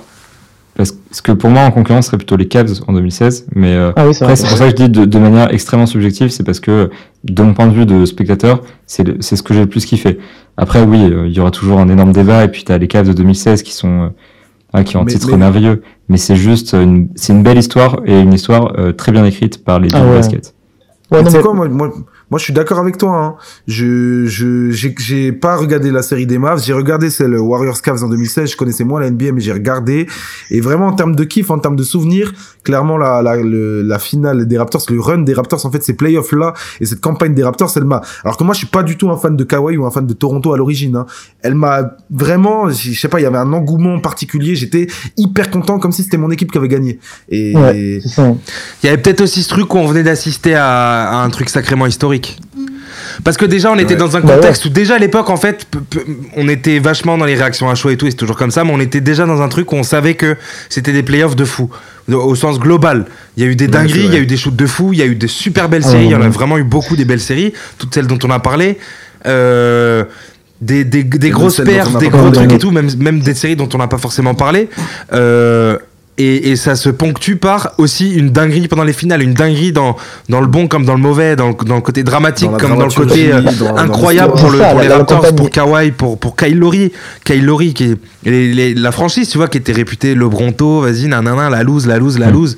[0.87, 3.91] Parce que pour moi, en concurrence, ce serait plutôt les Cavs en 2016, mais euh,
[3.97, 4.13] Ah oui.
[4.21, 6.89] Après, c'est pour ça que je dis de, de manière extrêmement subjective, c'est parce que,
[7.25, 10.19] de mon point de vue de spectateur, c'est ce que j'ai le plus kiffé.
[10.55, 13.07] Après, oui, euh, il y aura toujours un énorme débat, et puis t'as les Cavs
[13.07, 14.09] de 2016 qui sont, euh,
[14.71, 15.81] ah, qui ont un Mais- titre mais- merveilleux.
[16.07, 19.63] Mais c'est juste une, c'est une belle histoire, et une histoire euh, très bien écrite
[19.65, 20.13] par les Ah deux ouais.
[20.15, 20.53] basket.
[21.11, 21.91] Ouais, Mais non, tu sais mais- quoi, moi, moi,
[22.29, 23.15] moi, je suis d'accord avec toi.
[23.17, 23.35] Hein.
[23.67, 26.63] Je, je, j'ai, j'ai pas regardé la série des Mavs.
[26.63, 28.51] J'ai regardé celle Warriors Cavs en 2016.
[28.51, 30.07] Je connaissais moins la NBA, mais j'ai regardé.
[30.51, 32.33] Et vraiment, en termes de kiff, en termes de souvenirs,
[32.63, 35.93] clairement, la, la, le- la finale des Raptors, le run des Raptors, en fait, ces
[35.93, 38.01] playoffs là et cette campagne des Raptors, elle m'a.
[38.23, 40.05] Alors que moi, je suis pas du tout un fan de Kawhi ou un fan
[40.05, 40.95] de Toronto à l'origine.
[40.95, 41.05] Hein.
[41.41, 44.55] Elle m'a vraiment, je sais pas, il y avait un engouement particulier.
[44.55, 44.87] J'étais
[45.17, 46.99] hyper content, comme si c'était mon équipe qui avait gagné.
[47.29, 48.33] Et, Ouais, c'est ça.
[48.83, 51.49] Il y avait peut-être aussi ce truc où on venait d'assister à, à un truc
[51.49, 52.18] sacrément historique.
[53.23, 53.99] Parce que déjà, on était Ouais.
[53.99, 55.67] dans un Bah contexte où déjà à l'époque, en fait,
[56.35, 58.63] on était vachement dans les réactions à chaud et tout, et c'est toujours comme ça,
[58.63, 60.35] mais on était déjà dans un truc où on savait que
[60.69, 61.69] c'était des playoffs de fou,
[62.11, 63.05] au sens global.
[63.37, 64.99] Il y a eu des dingueries, il y a eu des shoots de fou, il
[64.99, 66.29] y a eu des super belles séries, il y en a ouais.
[66.29, 68.77] vraiment eu beaucoup des belles séries, toutes celles dont on a parlé.
[69.25, 70.05] Euh,
[70.61, 73.77] des, des, grosses perfs, des gros trucs et tout, même, même des séries dont on
[73.77, 74.69] n'a pas forcément parlé.
[75.13, 75.77] Euh,
[76.19, 79.95] et, et ça se ponctue par aussi une dinguerie pendant les finales, une dinguerie dans,
[80.27, 82.77] dans le bon comme dans le mauvais, dans, le- dans le côté dramatique Dans comme
[82.77, 86.19] dans le côté euh, dans- incroyable pour, le, ça, pour les Raptors, pour Kawhi, pour,
[86.19, 86.91] pour Kyle Lowry.
[87.23, 90.81] Kyle Lowry qui est les- les- la franchise, tu vois, qui était réputée le Bronto,
[90.81, 92.57] vas-y, nanana, la loose, la loose, la loose.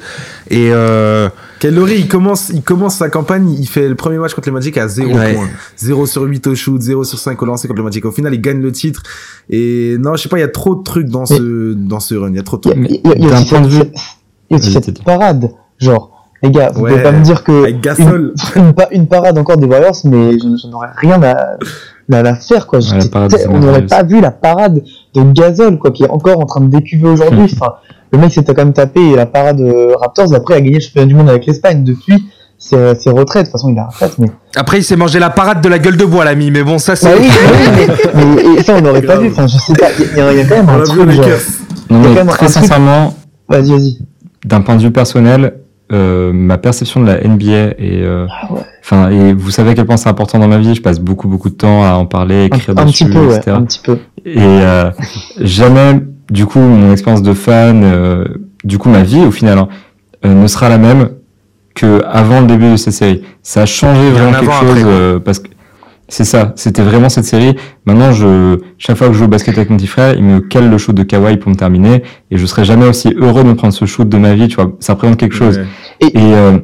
[0.50, 1.30] Et euh,
[1.70, 4.78] Lowry, il commence, il commence sa campagne, il fait le premier match contre les Magic
[4.78, 5.34] à 0 Ouais.
[5.36, 5.48] points.
[5.78, 8.04] 0 sur 8 au shoot, 0 sur 5 au lancer contre le Magic.
[8.06, 9.04] Au final, il gagne le titre.
[9.50, 12.16] Et non, je sais pas, il y a trop de trucs dans ce, dans ce
[12.16, 12.30] run.
[12.30, 13.02] Il y a trop de Il y a, trucs.
[13.04, 13.94] Il y a- il y a d'un aussi point de cette-
[14.50, 15.52] y a aussi cette parade.
[15.78, 16.92] Genre, les gars, vous Ouais.
[16.92, 18.34] pouvez pas me dire que Avec Gasol.
[18.56, 21.58] une, une, une parade encore des Warriors, mais je, je n'aurais rien à,
[22.16, 22.80] à la faire, quoi.
[22.80, 24.82] Ouais, la on n'aurait pas vu la parade
[25.16, 27.44] de Gasol, quoi, qui est encore en train de décuver aujourd'hui.
[27.44, 27.74] enfin,
[28.12, 31.08] le mec s'était quand même tapé la parade euh, Raptors, après a gagné le championnat
[31.08, 31.84] du monde avec l'Espagne.
[31.84, 32.24] Depuis,
[32.58, 33.44] c'est ses retraites.
[33.44, 34.28] De toute façon, il a retraite, mais.
[34.56, 36.52] après, il s'est mangé la parade de la gueule de bois, l'ami.
[36.52, 37.08] Mais bon, ça, c'est.
[37.10, 39.30] Bah oui, oui, mais, mais- et ça, on n'aurait pas vu.
[39.30, 41.10] Enfin, je sais pas, il y, a- il y a quand même un l'a truc,
[41.12, 41.26] genre.
[41.90, 43.14] Non, mais quand même très sincèrement,
[43.50, 43.98] Vas-y, vas-y.
[44.46, 45.56] d'un point de vue personnel,
[45.92, 48.62] euh, ma perception de la NBA et euh, Ah ouais.
[48.84, 50.74] enfin et vous savez à quel point c'est important dans ma vie.
[50.76, 53.26] Je passe beaucoup beaucoup de temps à en parler, Un, écrire un dessus, petit peu,
[53.28, 53.52] ouais, etc.
[53.52, 53.98] un petit peu.
[54.26, 54.92] Et euh,
[55.42, 56.00] jamais,
[56.30, 58.26] du coup, mon expérience de fan, euh,
[58.64, 59.68] du coup, ma vie au final, hein,
[60.26, 61.10] euh, ne sera la même
[61.76, 63.24] que avant le début de cette série.
[63.44, 65.48] Ça a changé vraiment quelque chose après, euh, parce que
[66.12, 66.52] c'est ça.
[66.58, 67.56] C'était vraiment cette série.
[67.86, 70.42] Maintenant, je chaque fois que je joue au basket avec mon petit frère, il me
[70.42, 73.48] cale le shoot de Kawhi pour me terminer, et je serai jamais aussi heureux de
[73.48, 74.50] me prendre ce shoot de ma vie.
[74.50, 75.60] Tu vois, ça représente quelque chose.
[76.02, 76.10] Ouais.
[76.10, 76.60] Et euh,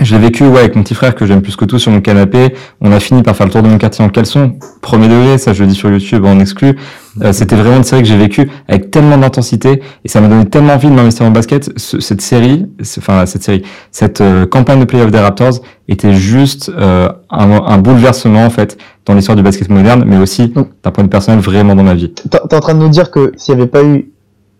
[0.00, 2.00] je l'ai vécu ouais, avec mon petit frère que j'aime plus que tout sur mon
[2.00, 2.54] canapé.
[2.80, 4.54] On a fini par faire le tour de mon quartier en caleçon.
[4.80, 6.76] Premier degré, ça je le dis sur YouTube en exclu.
[7.22, 10.46] Euh, C'était vraiment une série que j'ai vécue avec tellement d'intensité et ça m'a donné
[10.46, 11.78] tellement envie de m'investir en basket.
[11.78, 12.66] Ce- cette série,
[12.98, 17.78] enfin cette série, cette euh, campagne de playoff des Raptors était juste euh, un, un
[17.78, 21.40] bouleversement en fait dans l'histoire du basket moderne, mais aussi d'un point de vue personnel
[21.40, 22.14] vraiment dans ma vie.
[22.14, 24.10] T'es t'es en train de nous dire que s'il n'y avait pas eu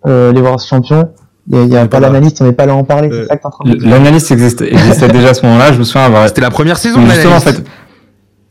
[0.07, 1.09] euh, les Warriors champions,
[1.51, 2.77] il n'y a, il y a On est pas l'analyste, on n'est pas là à
[2.77, 3.09] en parler.
[3.13, 3.27] Euh,
[3.65, 3.85] de.
[3.85, 5.73] L'analyste existait, existait déjà à ce moment-là.
[5.73, 7.65] Je me souviens avoir C'était la première saison, Donc, justement, en l'analyste.
[7.65, 7.71] fait,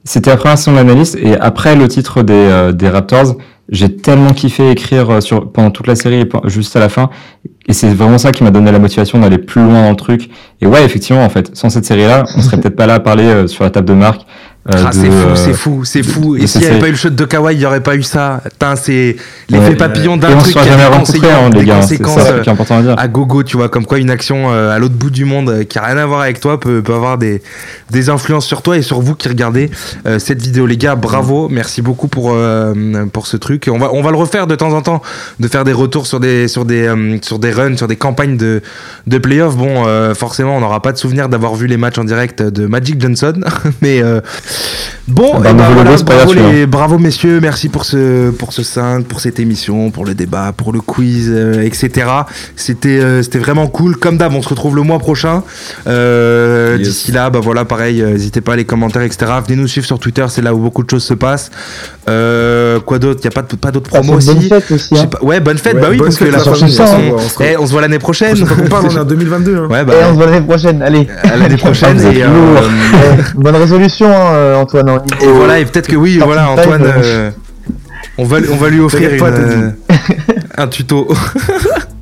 [0.03, 3.35] c'était la première saison d'analyste et après le titre des, euh, des Raptors,
[3.69, 7.09] j'ai tellement kiffé écrire euh, sur pendant toute la série et juste à la fin.
[7.67, 10.29] Et c'est vraiment ça qui m'a donné la motivation d'aller plus loin dans le truc.
[10.59, 13.23] Et ouais, effectivement, en fait, sans cette série-là, on serait peut-être pas là à parler
[13.23, 14.23] euh, sur la table de marque.
[14.69, 16.35] Euh, Ah, c'est fou, euh, c'est fou, c'est fou.
[16.35, 18.03] Et s'il n'y avait pas eu le shot de Kawhi, il n'y aurait pas eu
[18.03, 18.41] ça.
[18.75, 19.15] C'est
[19.49, 19.75] l'effet Ouais.
[19.75, 21.81] papillon Et d'un truc qui a hein, les des gars.
[21.81, 22.95] C'est conséquences, ça qui est important à dire.
[22.97, 25.63] à gogo, tu vois, comme quoi une action euh, à l'autre bout du monde euh,
[25.63, 27.41] qui a rien à voir avec toi peut, peut avoir des,
[27.89, 29.71] des influences sur toi et sur vous qui regardez
[30.05, 30.67] euh, cette vidéo.
[30.67, 32.73] Les gars, bravo, merci beaucoup pour, euh,
[33.11, 33.67] pour ce truc.
[33.71, 35.01] On va, on va le refaire de temps en temps,
[35.39, 38.37] de faire des retours sur des, sur des, euh, sur des runs, sur des campagnes
[38.37, 38.61] de,
[39.07, 39.55] de playoffs.
[39.57, 42.67] Bon, euh, forcément, on n'aura pas de souvenir d'avoir vu les matchs en direct de
[42.67, 43.33] Magic Johnson,
[43.81, 44.21] mais euh,
[45.07, 48.53] bon, Ah eh bah, ben voilà, logo, bravo, les, bravo messieurs, merci pour ce, pour
[48.53, 52.07] ce 5, pour cette émission, pour le débat, pour le quiz, euh, etc.
[52.55, 53.97] C'était, euh, c'était vraiment cool.
[53.97, 55.43] Comme d'hab, on se retrouve le mois prochain.
[55.87, 56.87] Euh, Yes.
[56.87, 59.31] D'ici là, bah voilà, pareil, euh, n'hésitez pas à les commentaires, etc.
[59.47, 61.49] Venez nous suivre sur Twitter, c'est là où beaucoup de choses se passent.
[62.09, 63.19] Euh, quoi d'autre?
[63.23, 64.49] Il y a pas, pas d'autres promos bonne aussi?
[64.49, 64.97] fête aussi.
[64.97, 65.05] Hein.
[65.07, 67.15] pas- Ouais, bonne fête, Ouais, bah oui, bonne parce que fête, la prochaine famille, façon,
[67.15, 67.45] on se retrouve.
[67.51, 68.35] eh, on se voit l'année prochaine.
[68.37, 69.57] Fois parle, on est en 2022.
[69.57, 69.67] Hein.
[69.69, 70.81] Ouais, bah, Et on se voit l'année prochaine.
[70.81, 71.07] Allez.
[71.23, 71.99] à l'année prochaine.
[71.99, 72.23] et,
[73.35, 75.01] bonne résolution, hein, euh, Antoine.
[75.21, 77.31] Et voilà, et peut-être que oui, voilà, Antoine, euh, euh,
[78.17, 79.71] on, va, on va lui offrir une, euh,
[80.57, 81.07] un tuto.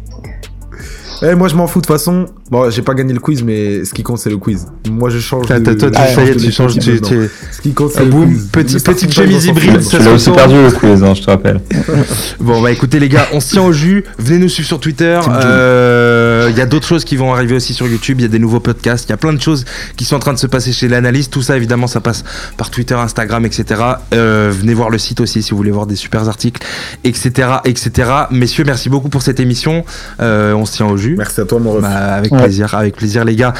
[1.21, 2.27] Eh, moi, je m'en fous de toute façon.
[2.51, 4.65] Bon, j'ai pas gagné le quiz, mais ce qui compte, c'est le quiz.
[4.89, 5.73] Moi, je change Toi, de.
[5.73, 8.49] toi, je tu- tu changes, tu, tu- Ce qui compte, c'est Ah, le quiz.
[8.51, 11.61] petit- petite chemise hybride, Tu ça l'as aussi perdu le quiz, hein, je te rappelle.
[12.39, 14.03] Bon, bah écoutez, les gars, on se tient au jus.
[14.17, 15.19] Venez nous suivre sur Twitter.
[15.29, 18.19] Euh, Il y a d'autres choses qui vont arriver aussi sur YouTube.
[18.19, 19.07] Il y a des nouveaux podcasts.
[19.07, 19.65] Il y a plein de choses
[19.95, 21.31] qui sont en train de se passer chez l'analyste.
[21.31, 22.23] Tout ça, évidemment, ça passe
[22.57, 23.81] par Twitter, Instagram, etc.
[24.13, 26.65] Euh, venez voir le site aussi si vous voulez voir des super articles,
[27.03, 28.09] etc., etc.
[28.31, 29.85] Messieurs, merci beaucoup pour cette émission.
[30.21, 31.15] Euh, on se tient au jus.
[31.17, 31.81] Merci à toi, mon ref.
[31.81, 32.45] Bah, avec Ouais.
[32.45, 33.53] plaisir, avec plaisir, les gars.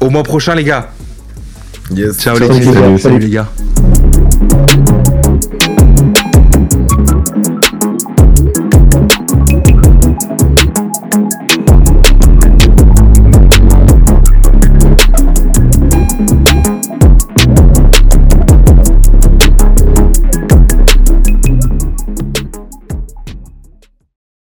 [0.00, 0.90] Au mois prochain, les gars.
[1.90, 2.18] Yes.
[2.18, 2.66] Ciao, Ciao, l'équipe.
[2.68, 2.80] les gars.
[2.80, 3.18] Salut, Salut.
[3.18, 3.48] les gars.